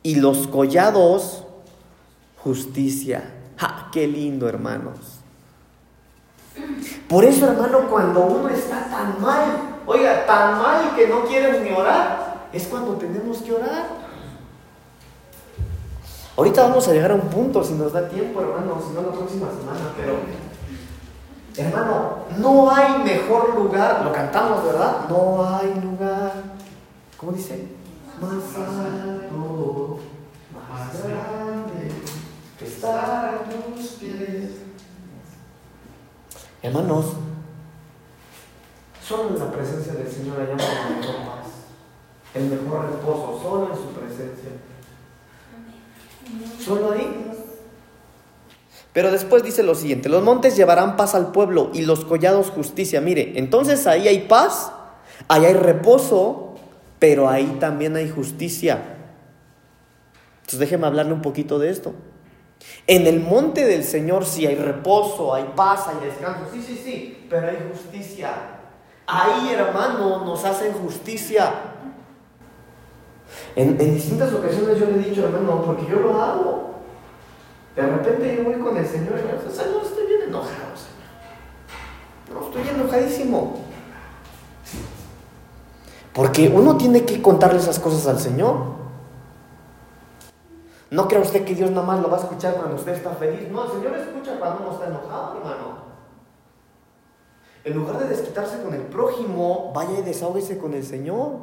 y 0.04 0.16
los 0.16 0.48
collados 0.48 1.44
justicia. 2.38 3.34
¡Ja! 3.58 3.90
¡Qué 3.92 4.08
lindo, 4.08 4.48
hermanos! 4.48 5.20
Por 7.08 7.26
eso, 7.26 7.48
hermano, 7.48 7.90
cuando 7.90 8.22
uno 8.22 8.50
está 8.50 8.90
tan 8.90 9.22
mal, 9.22 9.80
oiga, 9.86 10.26
tan 10.26 10.58
mal 10.58 10.96
que 10.96 11.08
no 11.08 11.26
quiere 11.26 11.62
ni 11.62 11.72
orar, 11.72 12.48
es 12.52 12.68
cuando 12.68 12.94
tenemos 12.94 13.40
que 13.40 13.54
orar. 13.54 14.02
Ahorita 16.38 16.64
vamos 16.64 16.88
a 16.88 16.94
llegar 16.94 17.12
a 17.12 17.16
un 17.16 17.30
punto, 17.30 17.64
si 17.64 17.74
nos 17.74 17.94
da 17.94 18.08
tiempo, 18.08 18.42
hermano, 18.42 18.82
si 18.86 18.94
no 18.94 19.02
la 19.02 19.12
próxima 19.12 19.48
semana, 19.50 19.92
pero, 19.98 20.16
hermano, 21.58 22.26
no 22.38 22.72
hay 22.72 23.04
mejor 23.04 23.56
lugar, 23.56 24.04
lo 24.04 24.12
cantamos, 24.14 24.64
¿verdad? 24.66 25.10
No 25.10 25.46
hay 25.46 25.74
lugar, 25.82 26.32
¿cómo 27.18 27.32
dice? 27.34 27.68
Más 28.22 28.34
alto, 28.56 30.00
más 30.54 31.04
grande, 31.04 31.92
que 32.58 32.66
estar 32.66 33.36
a 33.36 33.40
tus 33.50 33.88
pies. 33.92 34.52
Hermanos, 36.62 37.06
solo 39.04 39.30
en 39.30 39.40
la 39.40 39.52
presencia 39.52 39.94
del 39.94 40.08
Señor 40.08 40.38
hallamos 40.38 40.62
la 40.62 40.96
mejor 40.96 41.16
paz, 41.26 41.48
el 42.36 42.44
mejor 42.46 42.92
reposo, 42.92 43.40
solo 43.42 43.70
en 43.72 43.76
su 43.76 43.88
presencia. 43.88 44.52
Solo 46.64 46.92
ahí. 46.92 47.01
Pero 48.94 49.12
después 49.12 49.44
dice 49.44 49.64
lo 49.64 49.76
siguiente, 49.76 50.10
los 50.10 50.24
montes 50.24 50.56
llevarán 50.56 50.98
paz 50.98 51.16
al 51.16 51.32
pueblo 51.32 51.70
y 51.74 51.84
los 51.84 52.04
collados 52.04 52.50
justicia. 52.50 53.00
Mire, 53.00 53.34
entonces 53.36 53.88
ahí 53.88 54.08
hay 54.08 54.20
paz, 54.28 54.72
ahí 55.30 55.46
hay 55.46 55.54
reposo, 55.54 56.56
pero 57.00 57.30
ahí 57.30 57.58
también 57.60 57.96
hay 57.96 58.10
justicia. 58.10 58.98
Entonces 60.42 60.60
déjeme 60.60 60.88
hablarle 60.88 61.14
un 61.14 61.22
poquito 61.22 61.58
de 61.58 61.70
esto. 61.70 61.94
En 62.86 63.08
el 63.08 63.22
monte 63.22 63.66
del 63.66 63.84
Señor 63.84 64.26
sí 64.26 64.46
hay 64.46 64.56
reposo, 64.56 65.34
hay 65.34 65.46
paz, 65.56 65.88
hay 65.88 66.06
descanso. 66.06 66.42
Sí, 66.52 66.62
sí, 66.62 66.80
sí, 66.84 67.28
pero 67.30 67.48
hay 67.48 67.58
justicia. 67.72 68.32
Ahí, 69.08 69.52
hermano, 69.54 70.26
nos 70.26 70.44
hacen 70.46 70.74
justicia. 70.74 71.54
En, 73.56 73.78
distintas 73.78 74.34
ocasiones 74.34 74.80
yo 74.80 74.86
le 74.88 74.96
he 74.96 75.10
dicho, 75.10 75.26
hermano, 75.26 75.64
porque 75.66 75.86
yo 75.90 76.00
lo 76.00 76.22
hago. 76.22 76.71
De 77.76 77.82
repente 77.82 78.36
yo 78.36 78.44
voy 78.44 78.56
con 78.56 78.76
el 78.78 78.86
Señor 78.86 79.20
y 79.20 79.28
me 79.28 79.34
dice, 79.34 79.64
Señor, 79.64 79.84
estoy 79.84 80.08
bien 80.08 80.22
enojado, 80.28 80.76
Señor. 80.76 81.02
No, 82.34 82.48
estoy 82.48 82.68
enojadísimo. 82.68 83.62
Porque 86.14 86.50
uno 86.50 86.78
tiene 86.78 87.06
que 87.06 87.22
contarle 87.22 87.60
esas 87.60 87.80
cosas 87.80 88.06
al 88.08 88.20
Señor. 88.20 88.82
No 90.90 91.08
crea 91.08 91.22
usted 91.22 91.46
que 91.46 91.56
Dios 91.56 91.72
nada 91.72 91.88
más 91.88 92.02
lo 92.02 92.10
va 92.10 92.18
a 92.18 92.20
escuchar 92.20 92.56
cuando 92.56 92.76
usted 92.76 92.94
está 92.94 93.12
feliz. 93.12 93.50
No, 93.50 93.64
el 93.64 93.72
Señor 93.72 93.98
escucha 93.98 94.38
cuando 94.38 94.64
uno 94.64 94.74
está 94.74 94.88
enojado, 94.88 95.38
hermano. 95.38 95.82
En 97.64 97.76
lugar 97.76 98.00
de 98.00 98.10
desquitarse 98.10 98.62
con 98.62 98.74
el 98.74 98.82
prójimo, 98.82 99.72
vaya 99.74 100.00
y 100.00 100.02
desahógese 100.02 100.58
con 100.58 100.74
el 100.74 100.84
Señor. 100.84 101.38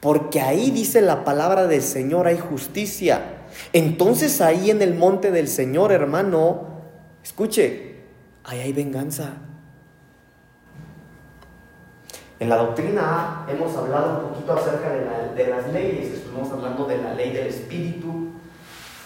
Porque 0.00 0.42
ahí 0.42 0.70
dice 0.70 1.00
la 1.00 1.24
palabra 1.24 1.66
del 1.66 1.82
Señor, 1.82 2.26
hay 2.26 2.38
justicia. 2.38 3.43
Entonces 3.72 4.40
ahí 4.40 4.70
en 4.70 4.82
el 4.82 4.94
monte 4.94 5.30
del 5.30 5.48
Señor, 5.48 5.92
hermano, 5.92 6.68
escuche, 7.22 7.96
ahí 8.44 8.60
hay 8.60 8.72
venganza. 8.72 9.34
En 12.40 12.48
la 12.48 12.56
doctrina 12.56 13.46
hemos 13.48 13.76
hablado 13.76 14.26
un 14.26 14.32
poquito 14.32 14.52
acerca 14.54 14.90
de, 14.90 15.46
las 15.46 15.72
leyes, 15.72 16.12
estuvimos 16.12 16.50
hablando 16.50 16.84
de 16.84 16.98
la 16.98 17.14
ley 17.14 17.32
del 17.32 17.46
Espíritu, 17.46 18.32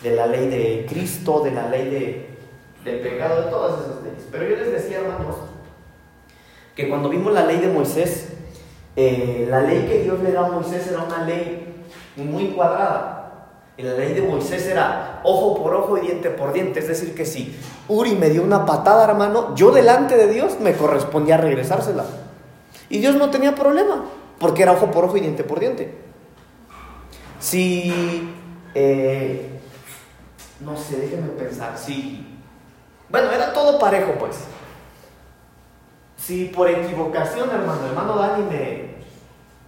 de 0.03 0.17
la 0.17 0.27
ley 0.27 0.49
de 0.49 0.87
Cristo, 0.89 1.43
de 1.45 1.51
la 1.53 1.69
ley 1.69 1.91
de, 1.91 2.39
del 2.85 3.01
pecado, 3.01 3.43
de 3.43 3.51
todas 3.51 3.85
esas 3.85 4.03
leyes. 4.03 4.27
Pero 4.31 4.49
yo 4.49 4.57
les 4.57 4.73
decía, 4.73 5.01
hermanos, 5.01 5.37
que 6.75 6.89
cuando 6.89 7.09
vimos 7.09 7.33
la 7.33 7.45
ley 7.45 7.59
de 7.59 7.69
Moisés, 7.69 8.33
eh, 8.97 9.47
la 9.49 9.61
ley 9.61 9.87
que 9.87 10.03
Dios 10.03 10.21
le 10.21 10.33
da 10.33 10.47
a 10.47 10.51
Moisés 10.51 10.89
era 10.89 11.03
una 11.03 11.25
ley 11.25 11.85
muy 12.17 12.49
cuadrada. 12.49 13.17
Y 13.79 13.83
la 13.83 13.95
ley 13.95 14.12
de 14.12 14.23
Moisés 14.23 14.67
era 14.67 15.21
ojo 15.23 15.62
por 15.62 15.73
ojo 15.73 15.97
y 15.97 16.03
diente 16.03 16.29
por 16.29 16.53
diente. 16.53 16.81
Es 16.81 16.88
decir, 16.88 17.14
que 17.14 17.25
si 17.25 17.57
Uri 17.88 18.17
me 18.17 18.29
dio 18.29 18.43
una 18.43 18.67
patada, 18.67 19.05
hermano, 19.05 19.55
yo 19.55 19.71
delante 19.71 20.17
de 20.17 20.27
Dios 20.27 20.59
me 20.61 20.75
correspondía 20.75 21.38
regresársela. 21.38 22.05
Y 22.91 22.99
Dios 22.99 23.14
no 23.14 23.31
tenía 23.31 23.55
problema, 23.55 24.05
porque 24.38 24.64
era 24.64 24.73
ojo 24.73 24.91
por 24.91 25.05
ojo 25.05 25.17
y 25.17 25.21
diente 25.21 25.45
por 25.45 25.61
diente. 25.61 25.97
Si 27.38 28.35
eh, 28.75 29.59
no 30.61 30.77
sé, 30.77 30.97
déjenme 30.97 31.29
pensar. 31.29 31.79
Sí. 31.79 32.27
Bueno, 33.09 33.31
era 33.31 33.53
todo 33.53 33.79
parejo, 33.79 34.12
pues. 34.19 34.37
Si 36.17 36.47
por 36.47 36.69
equivocación, 36.69 37.49
hermano, 37.51 37.87
hermano 37.87 38.17
Dani 38.17 38.45
me, 38.45 38.95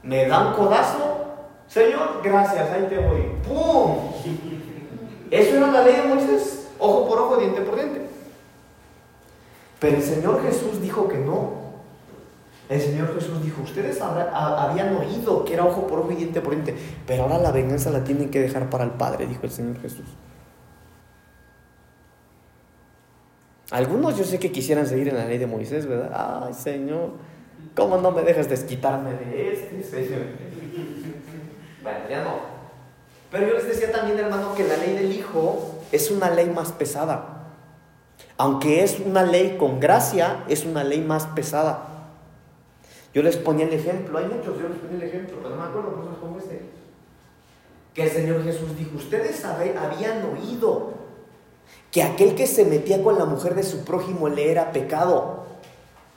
me 0.03 0.27
da 0.27 0.49
un 0.49 0.55
codazo, 0.55 1.19
Señor, 1.70 2.20
gracias, 2.24 2.68
ahí 2.68 2.87
te 2.88 2.98
voy. 2.98 3.30
¡Pum! 3.46 4.11
Eso 5.30 5.56
era 5.56 5.68
la 5.68 5.85
ley 5.85 5.94
de 5.94 6.02
Moisés. 6.02 6.68
Ojo 6.80 7.09
por 7.09 7.18
ojo, 7.18 7.37
diente 7.37 7.61
por 7.61 7.76
diente. 7.76 8.00
Pero 9.78 9.96
el 9.96 10.02
Señor 10.02 10.42
Jesús 10.42 10.83
dijo 10.83 11.06
que 11.06 11.18
no. 11.18 11.61
El 12.68 12.80
Señor 12.80 13.14
Jesús 13.14 13.42
dijo, 13.44 13.62
ustedes 13.62 14.00
habían 14.00 14.96
oído 14.96 15.44
que 15.44 15.54
era 15.54 15.64
ojo 15.64 15.87
por 15.87 16.00
ojo 16.00 16.11
y 16.11 16.16
diente 16.16 16.40
por 16.40 16.54
diente, 16.54 16.74
pero 17.06 17.24
ahora 17.24 17.38
la 17.38 17.52
venganza 17.52 17.90
la 17.90 18.02
tienen 18.02 18.30
que 18.30 18.40
dejar 18.40 18.68
para 18.68 18.85
el 18.85 18.90
Padre, 18.90 19.26
dijo 19.26 19.42
el 19.44 19.50
Señor 19.50 19.80
Jesús. 19.80 20.06
Algunos 23.70 24.16
yo 24.16 24.24
sé 24.24 24.40
que 24.40 24.50
quisieran 24.50 24.87
seguir 24.87 25.09
en 25.09 25.16
la 25.16 25.24
ley 25.24 25.38
de 25.38 25.46
Moisés, 25.46 25.87
¿verdad? 25.87 26.45
Ay, 26.47 26.55
Señor, 26.55 27.11
¿cómo 27.76 27.97
no 27.97 28.11
me 28.11 28.22
dejas 28.22 28.49
desquitarme 28.49 29.14
de 29.14 29.53
este, 29.53 29.82
Señor? 29.82 30.20
Bueno, 31.83 31.99
ya 32.09 32.24
no. 32.24 32.61
Pero 33.31 33.47
yo 33.47 33.55
les 33.55 33.66
decía 33.66 33.93
también, 33.93 34.18
hermano, 34.18 34.55
que 34.55 34.64
la 34.64 34.76
ley 34.76 34.95
del 34.95 35.12
Hijo 35.12 35.81
es 35.93 36.11
una 36.11 36.31
ley 36.31 36.51
más 36.51 36.72
pesada. 36.72 37.47
Aunque 38.37 38.83
es 38.83 38.99
una 39.01 39.22
ley 39.22 39.57
con 39.59 39.81
gracia, 39.81 40.45
es 40.49 40.64
una 40.64 40.83
ley 40.83 41.01
más 41.01 41.26
pesada. 41.26 41.87
Yo 43.12 43.22
les 43.22 43.37
ponía 43.37 43.66
el 43.66 43.72
ejemplo, 43.72 44.18
hay 44.18 44.26
muchos, 44.26 44.59
yo 44.61 44.68
les 44.68 44.78
ponía 44.78 44.97
el 44.97 45.03
ejemplo, 45.03 45.37
pero 45.43 45.57
no 45.57 45.62
me 45.62 45.68
acuerdo, 45.68 46.09
les 46.09 46.18
pongo 46.18 46.39
este. 46.39 46.62
Que 47.95 48.05
el 48.05 48.11
Señor 48.11 48.45
Jesús 48.45 48.76
dijo, 48.78 48.97
ustedes 48.97 49.45
habían 49.45 50.24
oído 50.24 50.95
que 51.91 52.03
aquel 52.03 52.37
que 52.37 52.47
se 52.47 52.64
metía 52.64 53.03
con 53.03 53.18
la 53.18 53.24
mujer 53.24 53.55
de 53.55 53.64
su 53.64 53.85
prójimo 53.85 54.28
le 54.28 54.51
era 54.51 54.70
pecado. 54.70 55.45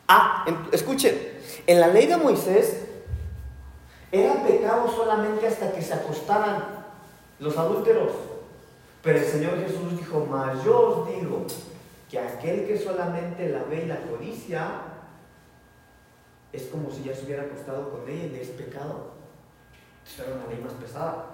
Ah, 0.08 0.46
escuchen, 0.72 1.18
en 1.66 1.80
la 1.80 1.88
ley 1.88 2.06
de 2.06 2.18
Moisés 2.18 2.86
era 4.14 4.44
pecado 4.44 4.88
solamente 4.88 5.48
hasta 5.48 5.72
que 5.72 5.82
se 5.82 5.96
acostaran 5.96 6.86
los 7.40 7.58
adúlteros. 7.58 8.12
Pero 9.02 9.18
el 9.18 9.26
Señor 9.26 9.60
Jesús 9.60 9.98
dijo, 9.98 10.28
mas 10.30 10.64
yo 10.64 10.80
os 10.80 11.08
digo 11.08 11.48
que 12.10 12.20
aquel 12.20 12.68
que 12.68 12.78
solamente 12.78 13.50
la 13.50 13.64
ve 13.64 13.84
y 13.84 13.88
la 13.88 14.02
codicia, 14.02 14.70
es 16.54 16.62
como 16.68 16.92
si 16.92 17.04
ya 17.04 17.16
se 17.16 17.26
hubiera 17.26 17.42
acostado 17.42 17.90
con 17.90 18.08
ella 18.08 18.26
y 18.26 18.30
le 18.30 18.42
es 18.44 18.50
pecado. 18.50 19.14
Será 20.06 20.30
una 20.36 20.46
ley 20.46 20.64
más 20.64 20.74
pesada. 20.74 21.26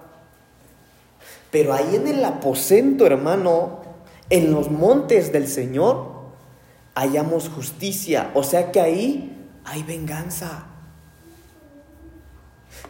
Pero 1.50 1.74
ahí 1.74 1.96
en 1.96 2.08
el 2.08 2.24
aposento, 2.24 3.04
hermano, 3.04 3.82
en 4.30 4.52
los 4.52 4.70
montes 4.70 5.32
del 5.32 5.48
Señor, 5.48 6.06
hallamos 6.94 7.50
justicia. 7.50 8.30
O 8.32 8.42
sea 8.42 8.72
que 8.72 8.80
ahí 8.80 9.48
hay 9.66 9.82
venganza. 9.82 10.69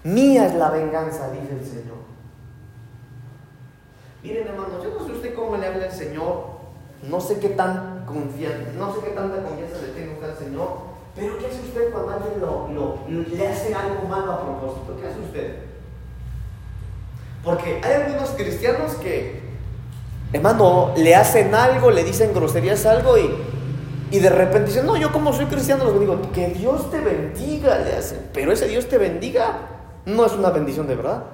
Mía 0.04 0.46
es 0.46 0.54
la 0.54 0.70
venganza, 0.70 1.30
dice 1.30 1.52
el 1.52 1.64
Señor. 1.64 2.00
Miren, 4.22 4.48
hermanos, 4.48 4.82
yo 4.82 4.98
no 4.98 5.06
sé 5.06 5.12
usted 5.12 5.34
cómo 5.34 5.56
le 5.56 5.66
habla 5.66 5.86
el 5.86 5.92
Señor. 5.92 6.60
No 7.02 7.20
sé 7.20 7.38
qué 7.38 7.50
tan 7.50 8.04
confianza, 8.04 8.72
no 8.76 8.94
sé 8.94 9.00
qué 9.00 9.10
tanta 9.10 9.42
confianza 9.42 9.78
le 9.80 9.92
tiene 9.92 10.12
usted 10.12 10.30
al 10.30 10.36
Señor. 10.36 10.68
Pero 11.16 11.38
¿qué 11.38 11.46
hace 11.46 11.60
usted 11.60 11.90
cuando 11.92 12.12
alguien 12.12 13.36
le 13.36 13.48
hace 13.48 13.74
algo 13.74 14.06
malo 14.08 14.32
a 14.32 14.42
propósito? 14.42 14.96
¿Qué 15.00 15.06
hace 15.06 15.20
usted? 15.20 15.56
Porque 17.42 17.80
hay 17.82 18.02
algunos 18.02 18.30
cristianos 18.30 18.92
que, 18.94 19.40
hermano, 20.32 20.92
le 20.96 21.14
hacen 21.14 21.54
algo, 21.54 21.90
le 21.90 22.04
dicen 22.04 22.34
groserías 22.34 22.84
algo 22.84 23.16
y, 23.16 23.30
y 24.10 24.18
de 24.18 24.28
repente 24.28 24.68
dicen, 24.68 24.86
no, 24.86 24.96
yo 24.96 25.10
como 25.10 25.32
soy 25.32 25.46
cristiano 25.46 25.84
les 25.84 25.98
digo, 25.98 26.20
que 26.32 26.48
Dios 26.48 26.90
te 26.90 27.00
bendiga, 27.00 27.78
le 27.78 27.96
hacen. 27.96 28.28
Pero 28.34 28.52
ese 28.52 28.68
Dios 28.68 28.88
te 28.88 28.98
bendiga 28.98 29.79
no 30.06 30.26
es 30.26 30.32
una 30.32 30.50
bendición 30.50 30.86
de 30.86 30.96
verdad. 30.96 31.24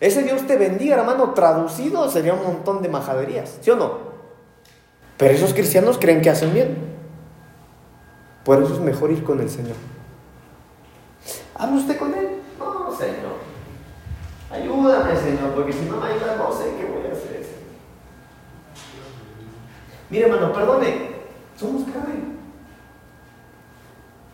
Ese 0.00 0.22
Dios 0.22 0.46
te 0.46 0.56
bendiga, 0.56 0.96
hermano, 0.96 1.32
traducido 1.32 2.08
sería 2.10 2.34
un 2.34 2.42
montón 2.42 2.82
de 2.82 2.88
majaderías, 2.88 3.58
¿sí 3.60 3.70
o 3.70 3.76
no? 3.76 4.12
Pero 5.16 5.34
esos 5.34 5.52
cristianos 5.52 5.98
creen 5.98 6.20
que 6.20 6.30
hacen 6.30 6.52
bien. 6.52 6.76
Por 8.44 8.62
eso 8.62 8.74
es 8.74 8.80
mejor 8.80 9.10
ir 9.10 9.22
con 9.22 9.40
el 9.40 9.48
Señor. 9.48 9.76
¿Habla 11.54 11.76
usted 11.76 11.96
con 11.98 12.12
Él? 12.14 12.28
No, 12.58 12.90
Señor. 12.96 13.42
Ayúdame, 14.50 15.16
Señor, 15.16 15.52
porque 15.54 15.72
si 15.72 15.84
no 15.84 15.98
me 15.98 16.08
ayuda, 16.08 16.36
no 16.36 16.52
sé 16.52 16.74
qué 16.76 16.84
voy 16.84 17.06
a 17.08 17.12
hacer. 17.12 17.46
Mire, 20.10 20.26
hermano, 20.26 20.52
perdone. 20.52 21.12
Somos 21.56 21.84
carne. 21.84 22.20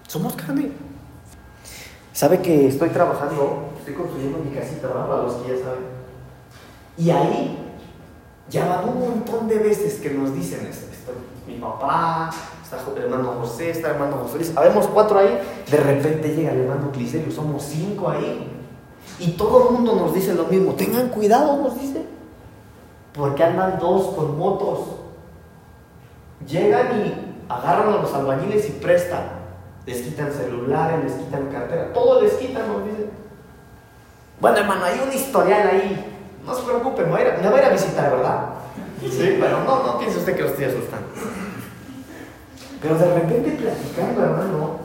Somos 0.07 0.35
carne. 0.35 0.73
¿Sabe 2.19 2.41
que 2.41 2.67
estoy 2.67 2.89
trabajando? 2.89 3.69
Estoy 3.79 3.95
construyendo 3.95 4.39
mi 4.39 4.51
casita, 4.51 4.89
¿verdad? 4.89 5.07
Para 5.07 5.23
los 5.23 5.35
que 5.35 5.55
ya 5.57 5.63
saben. 5.63 5.85
Y 6.97 7.11
ahí 7.11 7.59
ya 8.51 8.67
van 8.67 8.89
un 8.89 8.99
montón 8.99 9.47
de 9.47 9.61
veces 9.61 10.01
que 10.01 10.11
nos 10.11 10.35
dicen 10.35 10.69
mi 11.47 11.59
papá, 11.59 12.31
está 12.61 12.79
el 12.97 13.05
hermano 13.05 13.35
José, 13.39 13.71
está 13.71 13.91
el 13.91 13.95
hermano 13.95 14.17
José 14.17 14.35
Luis. 14.35 14.57
Habemos 14.57 14.89
cuatro 14.89 15.21
ahí. 15.21 15.39
De 15.71 15.77
repente 15.77 16.35
llega 16.35 16.51
el 16.51 16.63
hermano 16.63 16.91
Cliserio, 16.91 17.31
somos 17.31 17.63
cinco 17.63 18.11
ahí. 18.11 18.51
Y 19.21 19.37
todo 19.37 19.69
el 19.69 19.75
mundo 19.77 19.95
nos 19.95 20.13
dice 20.13 20.35
lo 20.35 20.47
mismo. 20.47 20.75
Tengan 20.75 21.11
cuidado, 21.11 21.63
nos 21.63 21.81
dice. 21.81 22.05
Porque 23.13 23.45
andan 23.45 23.79
dos 23.79 24.17
con 24.17 24.37
motos. 24.37 24.89
Llegan 26.49 26.99
y 26.99 27.45
agarran 27.49 27.93
a 27.93 28.03
los 28.03 28.13
albañiles 28.13 28.69
y 28.69 28.73
prestan. 28.73 29.38
Les 29.89 30.03
quitan 30.03 30.31
celulares, 30.31 31.03
les 31.03 31.15
quitan 31.15 31.49
cartera. 31.49 31.91
Todo 31.95 32.21
les 32.21 32.35
quitan, 32.35 32.69
nos 32.69 32.85
dicen. 32.85 33.09
Bueno, 34.39 34.59
hermano, 34.59 34.85
hay 34.85 35.01
un 35.01 35.11
historial 35.11 35.67
ahí. 35.67 36.05
No 36.45 36.55
se 36.55 36.63
preocupe, 36.63 37.05
me 37.05 37.11
va 37.11 37.19
a 37.19 37.23
ir 37.23 37.65
a, 37.65 37.71
visitar, 37.71 38.11
¿verdad? 38.11 38.49
Sí, 39.01 39.39
pero 39.41 39.65
no, 39.65 39.83
no 39.83 39.99
piense 39.99 40.19
usted 40.19 40.37
que 40.37 40.43
lo 40.43 40.49
estoy 40.49 40.67
asustando. 40.67 41.09
Pero 42.83 42.99
de 42.99 43.15
repente 43.15 43.51
platicando, 43.53 44.25
hermano, 44.25 44.79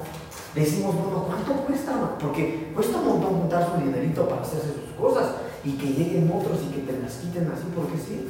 decimos, 0.55 0.95
bueno, 0.95 1.25
¿cuánto 1.27 1.51
cuesta? 1.65 1.91
Porque 2.17 2.71
cuesta 2.73 2.97
un 2.97 3.05
montón 3.05 3.39
juntar 3.41 3.71
su 3.73 3.81
dinerito 3.83 4.25
para 4.29 4.41
hacerse 4.41 4.67
sus 4.67 4.95
cosas 4.97 5.31
y 5.65 5.73
que 5.73 5.87
lleguen 5.87 6.31
otros 6.33 6.59
y 6.63 6.73
que 6.75 6.89
te 6.89 6.97
las 6.97 7.15
quiten 7.15 7.51
así 7.53 7.65
porque 7.75 7.97
sí. 7.97 8.29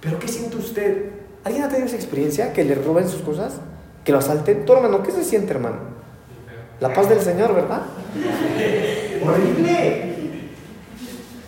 Pero 0.00 0.18
¿qué 0.18 0.26
siente 0.26 0.56
usted? 0.56 1.10
¿Alguien 1.44 1.64
ha 1.64 1.68
tenido 1.68 1.86
esa 1.86 1.96
experiencia 1.96 2.54
que 2.54 2.64
le 2.64 2.76
roben 2.76 3.06
sus 3.06 3.20
cosas? 3.20 3.60
¿Que 4.04 4.12
lo 4.12 4.18
asalten? 4.18 4.64
Tu 4.64 4.72
hermano, 4.72 5.02
¿qué 5.02 5.12
se 5.12 5.24
siente, 5.24 5.52
hermano? 5.52 5.76
La 6.80 6.92
paz 6.92 7.08
del 7.08 7.20
Señor, 7.20 7.54
¿verdad? 7.54 7.82
Horrible. 9.24 10.12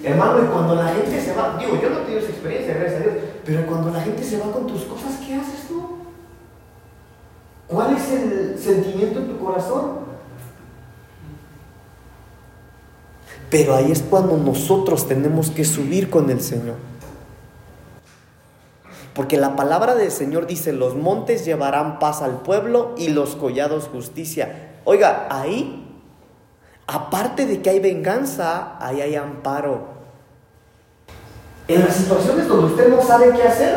Hermano, 0.05 0.45
y 0.45 0.47
cuando 0.47 0.75
la 0.77 0.89
gente 0.89 1.21
se 1.21 1.35
va, 1.35 1.57
digo, 1.59 1.81
yo 1.83 1.91
no 1.91 2.01
he 2.01 2.03
tenido 2.03 2.21
esa 2.21 2.31
experiencia, 2.31 2.75
gracias 2.75 3.01
a 3.01 3.05
Dios, 3.05 3.15
pero 3.45 3.67
cuando 3.67 3.91
la 3.91 4.01
gente 4.03 4.23
se 4.23 4.39
va 4.39 4.53
con 4.53 4.67
tus 4.67 4.83
cosas, 4.83 5.19
¿qué 5.27 5.35
haces 5.35 5.67
tú? 5.67 5.97
¿Cuál 7.67 7.97
es 7.97 8.13
el 8.13 8.59
sentimiento 8.59 9.21
en 9.21 9.29
tu 9.29 9.39
corazón? 9.39 10.05
Pero 13.51 13.75
ahí 13.75 13.91
es 13.91 14.03
cuando 14.03 14.37
nosotros 14.37 15.09
tenemos 15.09 15.51
que 15.51 15.65
subir 15.65 16.11
con 16.11 16.29
el 16.31 16.41
Señor. 16.41 16.77
Porque 19.15 19.37
la 19.37 19.55
palabra 19.55 19.95
del 19.95 20.11
Señor 20.11 20.47
dice, 20.47 20.73
los 20.73 20.97
montes 20.97 21.45
llevarán 21.45 22.01
paz 22.01 22.21
al 22.21 22.43
pueblo 22.43 22.95
y 22.99 23.09
los 23.09 23.37
collados 23.37 23.89
justicia. 23.89 24.73
Oiga, 24.85 25.29
ahí, 25.31 25.87
aparte 26.87 27.47
de 27.47 27.63
que 27.63 27.71
hay 27.71 27.79
venganza, 27.79 28.77
ahí 28.85 29.01
hay 29.01 29.15
amparo. 29.15 29.95
En 31.69 31.85
las 31.85 31.95
situaciones 31.95 32.49
donde 32.49 32.67
usted 32.67 32.89
no 32.89 33.01
sabe 33.01 33.33
qué 33.33 33.45
hacer, 33.45 33.77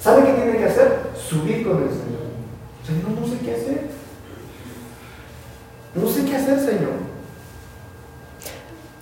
¿sabe 0.00 0.24
qué 0.24 0.32
tiene 0.32 0.58
que 0.58 0.64
hacer? 0.64 0.98
Subir 1.16 1.66
con 1.66 1.82
el 1.82 1.88
Señor. 1.88 2.22
Señor, 2.84 3.20
no 3.20 3.26
sé 3.26 3.38
qué 3.38 3.54
hacer. 3.54 3.90
No 5.94 6.08
sé 6.08 6.24
qué 6.24 6.36
hacer, 6.36 6.58
Señor. 6.58 7.11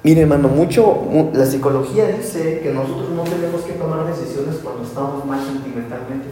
Mire, 0.02 0.22
hermano, 0.22 0.48
mucho, 0.48 1.08
la 1.34 1.44
psicología 1.44 2.06
dice 2.06 2.60
que 2.60 2.72
nosotros 2.72 3.10
no 3.10 3.22
tenemos 3.22 3.60
que 3.60 3.74
tomar 3.74 4.06
decisiones 4.06 4.56
cuando 4.62 4.82
estamos 4.82 5.26
mal 5.26 5.44
sentimentalmente. 5.44 6.28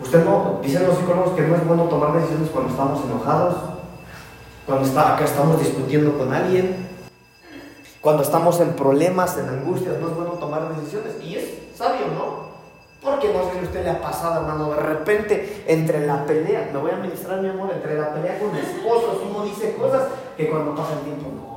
Usted 0.00 0.24
no, 0.24 0.58
dicen 0.60 0.84
los 0.84 0.98
psicólogos 0.98 1.36
que 1.36 1.42
no 1.42 1.54
es 1.54 1.64
bueno 1.64 1.84
tomar 1.84 2.14
decisiones 2.14 2.50
cuando 2.50 2.70
estamos 2.70 3.04
enojados, 3.04 3.54
cuando 4.66 4.86
está, 4.86 5.14
acá 5.14 5.24
estamos 5.24 5.60
discutiendo 5.60 6.18
con 6.18 6.32
alguien, 6.32 6.88
cuando 8.00 8.24
estamos 8.24 8.60
en 8.60 8.72
problemas, 8.72 9.38
en 9.38 9.48
angustias, 9.48 9.94
no 10.00 10.08
es 10.08 10.16
bueno 10.16 10.32
tomar 10.32 10.74
decisiones. 10.74 11.14
Y 11.22 11.36
es 11.36 11.44
sabio, 11.76 12.08
¿no? 12.12 12.48
Porque 13.00 13.32
no 13.32 13.44
sé 13.44 13.52
si 13.52 13.58
a 13.58 13.62
usted 13.62 13.84
le 13.84 13.90
ha 13.90 14.00
pasado, 14.02 14.40
hermano, 14.40 14.70
de 14.70 14.80
repente 14.80 15.64
entre 15.68 16.04
la 16.04 16.26
pelea, 16.26 16.70
me 16.72 16.80
voy 16.80 16.90
a 16.90 16.96
administrar 16.96 17.40
mi 17.40 17.50
amor, 17.50 17.70
entre 17.72 18.00
la 18.00 18.12
pelea 18.12 18.40
con 18.40 18.52
mi 18.52 18.58
esposo, 18.58 19.22
uno 19.30 19.44
dice 19.44 19.76
cosas 19.76 20.08
que 20.36 20.50
cuando 20.50 20.74
pasa 20.74 20.94
el 20.94 21.04
tiempo, 21.04 21.30
no. 21.36 21.47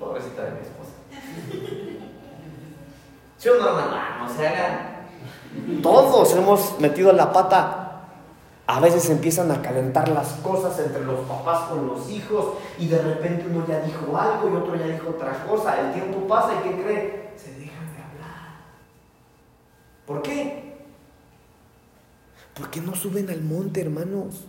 Pobrecita 0.00 0.44
de 0.44 0.50
mi 0.52 0.60
esposa. 0.60 0.90
Si 3.38 3.48
uno 3.48 3.68
hermano, 3.68 3.96
no 4.20 4.34
se 4.34 4.48
haga. 4.48 5.06
Todos 5.82 6.34
hemos 6.34 6.80
metido 6.80 7.12
la 7.12 7.32
pata. 7.32 7.86
A 8.66 8.80
veces 8.80 9.10
empiezan 9.10 9.50
a 9.50 9.60
calentar 9.62 10.08
las 10.08 10.28
cosas 10.34 10.78
entre 10.78 11.04
los 11.04 11.20
papás 11.26 11.68
con 11.68 11.86
los 11.86 12.08
hijos 12.08 12.54
y 12.78 12.86
de 12.86 13.02
repente 13.02 13.46
uno 13.50 13.66
ya 13.66 13.80
dijo 13.80 14.16
algo 14.16 14.48
y 14.48 14.56
otro 14.56 14.76
ya 14.76 14.86
dijo 14.86 15.10
otra 15.10 15.44
cosa. 15.44 15.80
El 15.80 15.92
tiempo 15.92 16.26
pasa 16.26 16.54
y 16.54 16.68
¿qué 16.68 16.82
cree? 16.82 17.32
Se 17.36 17.60
¿Por 20.10 20.22
qué? 20.22 20.74
Porque 22.52 22.80
no 22.80 22.96
suben 22.96 23.30
al 23.30 23.42
monte, 23.42 23.80
hermanos. 23.80 24.44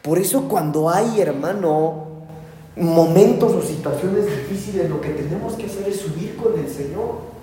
Por 0.00 0.18
eso 0.18 0.48
cuando 0.48 0.88
hay, 0.88 1.20
hermano, 1.20 2.13
momentos 2.76 3.52
o 3.52 3.62
situaciones 3.62 4.26
difíciles, 4.26 4.88
lo 4.88 5.00
que 5.00 5.10
tenemos 5.10 5.54
que 5.54 5.66
hacer 5.66 5.88
es 5.88 6.00
subir 6.00 6.36
con 6.36 6.58
el 6.58 6.68
Señor. 6.68 7.34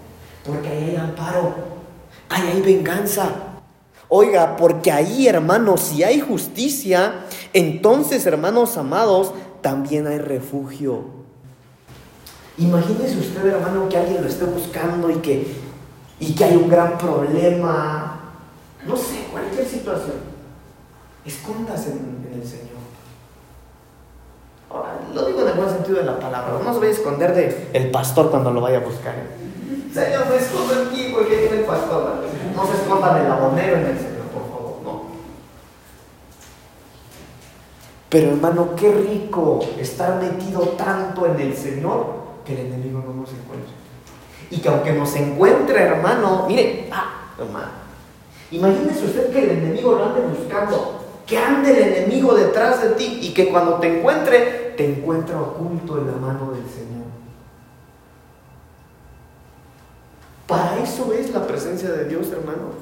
Porque 0.45 0.67
ahí 0.69 0.89
hay 0.89 0.95
amparo, 0.95 1.53
ahí 2.29 2.49
hay 2.53 2.61
venganza. 2.61 3.29
Oiga, 4.09 4.55
porque 4.57 4.91
ahí, 4.91 5.27
hermanos, 5.27 5.81
si 5.81 6.03
hay 6.03 6.19
justicia, 6.19 7.25
entonces, 7.53 8.25
hermanos 8.25 8.75
amados, 8.77 9.33
también 9.61 10.07
hay 10.07 10.17
refugio. 10.17 11.21
Imagínese 12.57 13.17
usted, 13.17 13.45
hermano, 13.45 13.87
que 13.87 13.97
alguien 13.97 14.21
lo 14.21 14.27
esté 14.27 14.45
buscando 14.45 15.09
y 15.09 15.15
que 15.15 15.71
y 16.21 16.35
que 16.35 16.43
hay 16.43 16.55
un 16.55 16.69
gran 16.69 16.99
problema, 16.99 18.19
no 18.85 18.95
sé, 18.95 19.25
cualquier 19.31 19.67
situación, 19.67 20.17
escóndase 21.25 21.93
en, 21.93 22.29
el 22.31 22.47
Señor. 22.47 22.80
Ahora, 24.73 24.99
lo 25.13 25.25
digo 25.25 25.41
en 25.41 25.47
el 25.49 25.53
buen 25.55 25.69
sentido 25.69 25.97
de 25.97 26.05
la 26.05 26.17
palabra, 26.17 26.53
no 26.63 26.73
se 26.73 26.79
vaya 26.79 26.91
a 26.91 26.95
esconder 26.95 27.35
del 27.35 27.67
el 27.73 27.91
pastor 27.91 28.29
cuando 28.29 28.51
lo 28.51 28.61
vaya 28.61 28.77
a 28.77 28.81
buscar. 28.81 29.15
Señor, 29.93 30.29
me 30.29 30.37
escondo 30.37 30.73
aquí 30.87 31.09
porque 31.13 31.35
tiene 31.35 31.59
el 31.59 31.65
pastor. 31.65 32.23
No 32.55 32.65
se 32.67 32.73
esconda 32.81 33.15
del 33.15 33.29
abonero 33.29 33.77
en 33.77 33.85
el 33.87 33.97
Señor, 33.97 34.27
por 34.33 34.43
favor, 34.49 34.77
no. 34.83 35.01
Pero 38.07 38.29
hermano, 38.29 38.69
qué 38.77 38.93
rico 38.93 39.59
estar 39.77 40.21
metido 40.21 40.61
tanto 40.77 41.25
en 41.25 41.39
el 41.41 41.53
Señor 41.53 42.05
que 42.45 42.53
el 42.53 42.67
enemigo 42.67 43.03
no 43.05 43.13
nos 43.13 43.29
encuentre. 43.29 43.73
Y 44.49 44.59
que 44.59 44.69
aunque 44.69 44.93
nos 44.93 45.13
encuentre, 45.15 45.81
hermano, 45.81 46.45
mire, 46.47 46.87
ah, 46.91 47.33
hermano, 47.37 47.71
imagínese 48.51 49.05
usted 49.05 49.31
que 49.31 49.43
el 49.43 49.49
enemigo 49.57 49.93
lo 49.93 50.05
ande 50.05 50.21
buscando, 50.21 51.00
que 51.31 51.37
ande 51.37 51.71
el 51.71 51.93
enemigo 51.93 52.35
detrás 52.35 52.83
de 52.83 52.89
ti 52.89 53.19
y 53.21 53.33
que 53.33 53.47
cuando 53.49 53.75
te 53.75 53.99
encuentre, 53.99 54.73
te 54.75 54.85
encuentre 54.85 55.33
oculto 55.33 55.97
en 55.97 56.07
la 56.07 56.17
mano 56.17 56.51
del 56.51 56.65
Señor. 56.69 57.05
Para 60.45 60.83
eso 60.83 61.13
es 61.13 61.31
la 61.31 61.47
presencia 61.47 61.89
de 61.89 62.03
Dios, 62.09 62.27
hermano. 62.33 62.73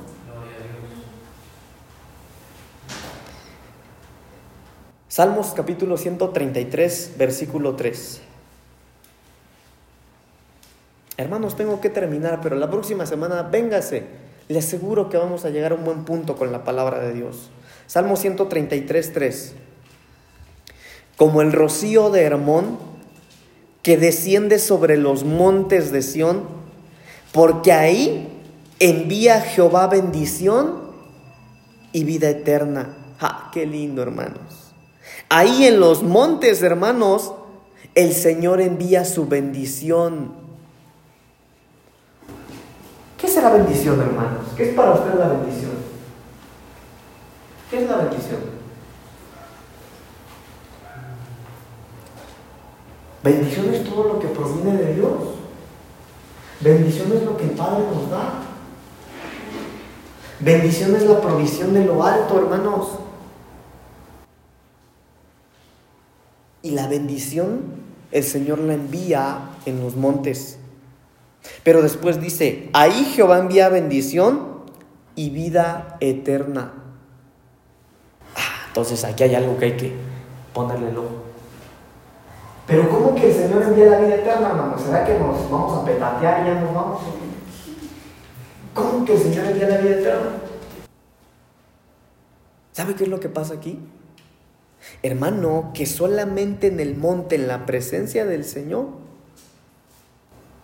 Salmos 5.08 5.54
capítulo 5.56 5.96
133, 5.96 7.14
versículo 7.20 7.76
3. 7.76 8.22
Hermanos, 11.18 11.56
tengo 11.56 11.80
que 11.80 11.92
terminar, 11.92 12.40
pero 12.42 12.56
la 12.56 12.72
próxima 12.72 13.06
semana 13.06 13.44
véngase. 13.44 14.08
Le 14.48 14.58
aseguro 14.58 15.08
que 15.08 15.18
vamos 15.18 15.46
a 15.46 15.52
llegar 15.52 15.74
a 15.74 15.76
un 15.76 15.86
buen 15.86 16.04
punto 16.04 16.36
con 16.36 16.52
la 16.52 16.64
palabra 16.64 16.98
de 17.02 17.14
Dios. 17.14 17.52
Salmo 17.90 18.18
133, 18.18 19.14
3. 19.14 19.54
Como 21.18 21.42
el 21.42 21.52
rocío 21.52 22.12
de 22.12 22.22
Hermón 22.22 22.78
que 23.82 23.98
desciende 23.98 24.60
sobre 24.60 24.96
los 24.96 25.24
montes 25.24 25.92
de 25.92 26.04
Sión, 26.04 26.44
porque 27.32 27.74
ahí 27.74 28.30
envía 28.78 29.42
Jehová 29.42 29.88
bendición 29.88 30.82
y 31.92 32.04
vida 32.04 32.30
eterna. 32.30 32.96
¡Ah, 33.20 33.50
qué 33.52 33.66
lindo, 33.66 34.04
hermanos! 34.04 34.72
Ahí 35.28 35.66
en 35.66 35.80
los 35.80 36.04
montes, 36.04 36.62
hermanos, 36.62 37.34
el 37.96 38.14
Señor 38.14 38.62
envía 38.62 39.04
su 39.04 39.26
bendición. 39.26 40.34
¿Qué 43.18 43.34
la 43.42 43.50
bendición, 43.50 44.00
hermanos? 44.00 44.46
¿Qué 44.56 44.70
es 44.70 44.76
para 44.76 44.92
usted 44.92 45.18
la 45.18 45.30
bendición? 45.30 45.79
¿Qué 47.70 47.84
es 47.84 47.90
la 47.90 47.98
bendición? 47.98 48.40
Bendición 53.24 53.74
es 53.74 53.84
todo 53.84 54.14
lo 54.14 54.20
que 54.20 54.28
proviene 54.28 54.78
de 54.78 54.96
Dios. 54.96 55.12
Bendición 56.62 57.12
es 57.14 57.24
lo 57.24 57.38
que 57.38 57.44
el 57.44 57.52
Padre 57.52 57.84
nos 57.94 58.10
da. 58.10 58.44
Bendición 60.40 60.96
es 60.96 61.04
la 61.04 61.20
provisión 61.22 61.74
de 61.74 61.86
lo 61.86 62.04
alto, 62.04 62.40
hermanos. 62.40 62.88
Y 66.62 66.72
la 66.72 66.88
bendición 66.88 67.80
el 68.12 68.24
Señor 68.24 68.60
la 68.60 68.74
envía 68.74 69.52
en 69.66 69.82
los 69.82 69.96
montes. 69.96 70.58
Pero 71.64 71.82
después 71.82 72.20
dice, 72.20 72.70
ahí 72.74 73.06
Jehová 73.16 73.40
envía 73.40 73.70
bendición 73.70 74.64
y 75.16 75.30
vida 75.30 75.98
eterna. 76.00 76.79
Entonces 78.70 79.04
aquí 79.04 79.24
hay 79.24 79.36
algo 79.36 79.58
que 79.58 79.66
hay 79.66 79.78
que 79.78 79.94
ponerle 80.54 80.90
el 80.90 80.98
ojo. 80.98 81.24
Pero 82.68 82.88
¿cómo 82.88 83.16
que 83.16 83.32
el 83.32 83.36
Señor 83.36 83.64
envía 83.64 83.88
la 83.88 84.00
vida 84.00 84.16
eterna, 84.16 84.50
hermano? 84.50 84.78
¿Será 84.78 85.04
que 85.04 85.18
nos 85.18 85.50
vamos 85.50 85.82
a 85.82 85.86
petatear 85.86 86.44
y 86.44 86.50
ya 86.50 86.62
nos 86.62 86.74
vamos? 86.74 87.02
¿Cómo 88.76 89.04
que 89.04 89.14
el 89.16 89.20
Señor 89.20 89.46
envía 89.46 89.70
la 89.70 89.78
vida 89.78 89.96
eterna? 89.96 90.30
¿Sabe 92.72 92.94
qué 92.94 93.04
es 93.04 93.10
lo 93.10 93.20
que 93.20 93.28
pasa 93.28 93.56
aquí? 93.56 93.80
Hermano, 95.02 95.72
que 95.74 95.86
solamente 95.86 96.68
en 96.68 96.80
el 96.80 96.96
monte, 96.96 97.36
en 97.36 97.48
la 97.48 97.66
presencia 97.66 98.26
del 98.26 98.46
Señor, 98.46 98.86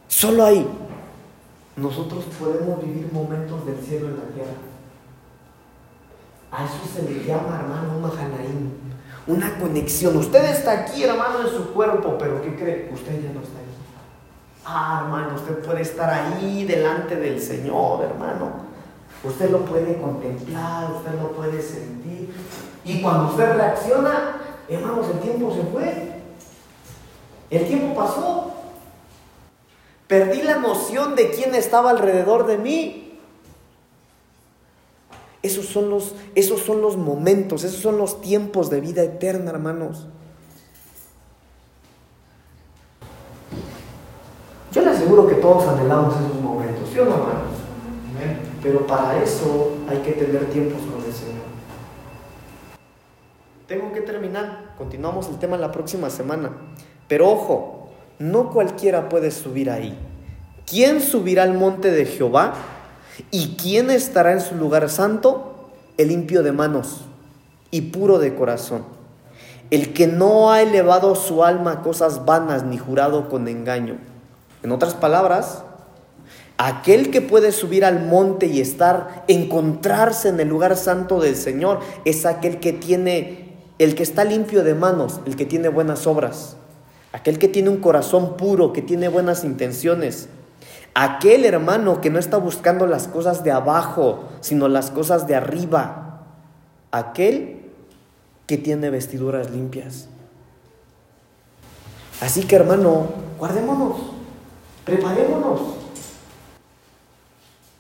solo 0.08 0.46
ahí, 0.46 0.68
nosotros 1.76 2.24
podemos 2.40 2.82
vivir 2.86 3.12
momentos 3.12 3.66
del 3.66 3.78
cielo 3.82 4.10
en 4.10 4.18
la 4.18 4.26
tierra. 4.34 4.75
A 6.56 6.64
eso 6.64 6.80
se 6.94 7.02
le 7.02 7.26
llama, 7.26 7.60
hermano, 7.60 7.96
un 7.98 8.02
mahanaim, 8.02 8.72
una 9.28 9.60
conexión. 9.60 10.16
Usted 10.16 10.46
está 10.46 10.72
aquí, 10.72 11.04
hermano, 11.04 11.42
en 11.42 11.50
su 11.50 11.74
cuerpo, 11.74 12.16
pero 12.18 12.42
¿qué 12.42 12.56
cree? 12.56 12.90
Usted 12.94 13.22
ya 13.24 13.34
no 13.34 13.42
está 13.42 13.60
aquí. 13.60 13.66
Ah, 14.64 15.02
hermano, 15.04 15.36
usted 15.36 15.60
puede 15.66 15.82
estar 15.82 16.10
ahí 16.10 16.64
delante 16.64 17.18
del 17.18 17.42
Señor, 17.42 18.06
hermano. 18.06 18.66
Usted 19.22 19.50
lo 19.50 19.66
puede 19.66 19.98
contemplar, 19.98 20.92
usted 20.94 21.20
lo 21.22 21.32
puede 21.32 21.62
sentir. 21.62 22.34
Y 22.86 23.02
cuando 23.02 23.32
usted 23.32 23.54
reacciona, 23.54 24.38
hermanos, 24.70 25.08
el 25.12 25.20
tiempo 25.20 25.54
se 25.54 25.64
fue. 25.64 26.22
El 27.50 27.68
tiempo 27.68 27.96
pasó. 27.96 28.54
Perdí 30.08 30.42
la 30.42 30.58
noción 30.58 31.16
de 31.16 31.32
quién 31.32 31.54
estaba 31.54 31.90
alrededor 31.90 32.46
de 32.46 32.58
mí. 32.60 33.05
Esos 35.46 35.68
son 35.68 35.92
los, 35.92 36.16
esos 36.34 36.62
son 36.62 36.82
los 36.82 36.98
momentos, 36.98 37.64
esos 37.64 37.80
son 37.80 38.00
los 38.00 38.20
tiempos 38.20 38.72
de 38.72 38.82
vida 38.82 39.04
eterna, 39.04 39.52
hermanos. 39.52 40.08
Yo 44.72 44.82
le 44.82 44.90
aseguro 44.90 45.28
que 45.28 45.36
todos 45.36 45.68
anhelamos 45.68 46.16
esos 46.16 46.42
momentos, 46.42 46.90
¿sí 46.92 46.98
o 46.98 47.06
no, 47.06 47.12
hermanos? 47.12 47.56
Pero 48.64 48.88
para 48.88 49.22
eso 49.22 49.74
hay 49.88 50.00
que 50.00 50.14
tener 50.14 50.46
tiempos 50.46 50.82
con 50.82 51.06
el 51.06 51.14
Señor. 51.14 51.46
Tengo 53.68 53.94
que 53.94 54.02
terminar. 54.02 54.74
Continuamos 54.80 55.30
el 55.30 55.38
tema 55.38 55.58
la 55.58 55.72
próxima 55.72 56.10
semana. 56.10 56.54
Pero 57.08 57.30
ojo, 57.30 57.90
no 58.18 58.50
cualquiera 58.50 59.10
puede 59.10 59.30
subir 59.30 59.70
ahí. 59.70 59.96
¿Quién 60.66 61.02
subirá 61.02 61.44
al 61.44 61.54
monte 61.54 61.92
de 61.92 62.06
Jehová? 62.08 62.75
¿Y 63.32 63.56
quién 63.56 63.90
estará 63.92 64.34
en 64.34 64.42
su 64.42 64.56
lugar 64.56 64.90
santo? 64.90 65.70
El 65.98 66.10
limpio 66.10 66.44
de 66.44 66.52
manos 66.52 67.06
y 67.72 67.82
puro 67.82 68.20
de 68.20 68.36
corazón. 68.36 68.84
El 69.70 69.94
que 69.94 70.08
no 70.08 70.52
ha 70.52 70.62
elevado 70.62 71.16
su 71.16 71.44
alma 71.44 71.72
a 71.72 71.82
cosas 71.82 72.26
vanas 72.26 72.64
ni 72.64 72.78
jurado 72.78 73.30
con 73.30 73.48
engaño. 73.48 73.98
En 74.64 74.72
otras 74.72 74.94
palabras, 74.94 75.64
aquel 76.58 77.12
que 77.12 77.22
puede 77.22 77.52
subir 77.52 77.84
al 77.84 78.06
monte 78.06 78.48
y 78.48 78.62
estar, 78.62 79.24
encontrarse 79.28 80.30
en 80.30 80.40
el 80.40 80.48
lugar 80.48 80.78
santo 80.78 81.20
del 81.20 81.36
Señor, 81.36 81.80
es 82.06 82.26
aquel 82.26 82.60
que 82.60 82.74
tiene, 82.74 83.54
el 83.80 83.96
que 83.96 84.04
está 84.04 84.24
limpio 84.24 84.64
de 84.64 84.76
manos, 84.76 85.20
el 85.26 85.36
que 85.36 85.46
tiene 85.46 85.68
buenas 85.70 86.08
obras. 86.08 86.58
Aquel 87.12 87.40
que 87.40 87.48
tiene 87.48 87.70
un 87.70 87.78
corazón 87.78 88.38
puro, 88.38 88.74
que 88.74 88.82
tiene 88.82 89.08
buenas 89.08 89.44
intenciones. 89.44 90.30
Aquel 90.98 91.44
hermano 91.44 92.00
que 92.00 92.10
no 92.10 92.20
está 92.20 92.38
buscando 92.38 92.88
las 92.88 93.10
cosas 93.10 93.44
de 93.44 93.52
abajo, 93.52 94.24
sino 94.40 94.70
las 94.70 94.92
cosas 94.92 95.28
de 95.28 95.36
arriba. 95.36 96.22
Aquel 96.90 97.70
que 98.48 98.58
tiene 98.58 98.90
vestiduras 98.90 99.52
limpias. 99.52 100.08
Así 102.22 102.48
que 102.48 102.56
hermano, 102.56 103.08
guardémonos, 103.38 103.98
preparémonos. 104.86 105.62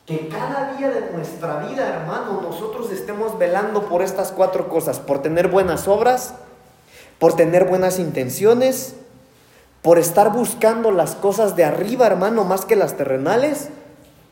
Que 0.05 0.27
cada 0.27 0.73
día 0.73 0.89
de 0.89 1.11
nuestra 1.11 1.65
vida, 1.67 1.87
hermano, 1.87 2.41
nosotros 2.41 2.91
estemos 2.91 3.39
velando 3.39 3.87
por 3.87 4.01
estas 4.01 4.33
cuatro 4.33 4.67
cosas, 4.67 4.99
por 4.99 5.21
tener 5.21 5.47
buenas 5.47 5.87
obras, 5.87 6.35
por 7.17 7.33
tener 7.37 7.63
buenas 7.63 7.97
intenciones, 7.97 8.97
por 9.85 9.99
estar 9.99 10.33
buscando 10.33 10.89
las 10.89 11.13
cosas 11.13 11.55
de 11.55 11.63
arriba, 11.63 12.07
hermano, 12.07 12.43
más 12.43 12.65
que 12.65 12.75
las 12.75 12.97
terrenales, 12.97 13.69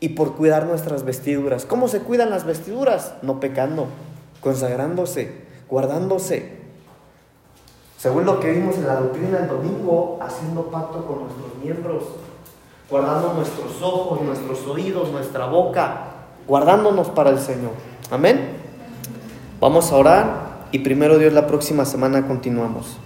y 0.00 0.08
por 0.08 0.34
cuidar 0.34 0.66
nuestras 0.66 1.04
vestiduras. 1.04 1.64
¿Cómo 1.64 1.86
se 1.86 2.00
cuidan 2.00 2.30
las 2.30 2.44
vestiduras? 2.44 3.14
No 3.22 3.38
pecando, 3.38 3.86
consagrándose, 4.40 5.44
guardándose. 5.70 6.58
Según 7.98 8.24
lo 8.24 8.40
que 8.40 8.50
vimos 8.50 8.74
en 8.78 8.88
la 8.88 8.96
doctrina 8.96 9.38
del 9.38 9.48
domingo, 9.48 10.18
haciendo 10.20 10.72
pacto 10.72 11.06
con 11.06 11.20
nuestros 11.20 11.54
miembros, 11.62 12.02
guardando 12.90 13.34
nuestros 13.34 13.80
ojos, 13.80 14.22
nuestros 14.22 14.66
oídos, 14.66 15.12
nuestra 15.12 15.46
boca, 15.46 16.14
guardándonos 16.48 17.10
para 17.10 17.30
el 17.30 17.38
Señor. 17.38 17.74
Amén. 18.10 18.56
Vamos 19.60 19.92
a 19.92 19.96
orar 19.98 20.66
y 20.72 20.80
primero 20.80 21.16
Dios 21.16 21.32
la 21.32 21.46
próxima 21.46 21.84
semana 21.84 22.26
continuamos. 22.26 22.98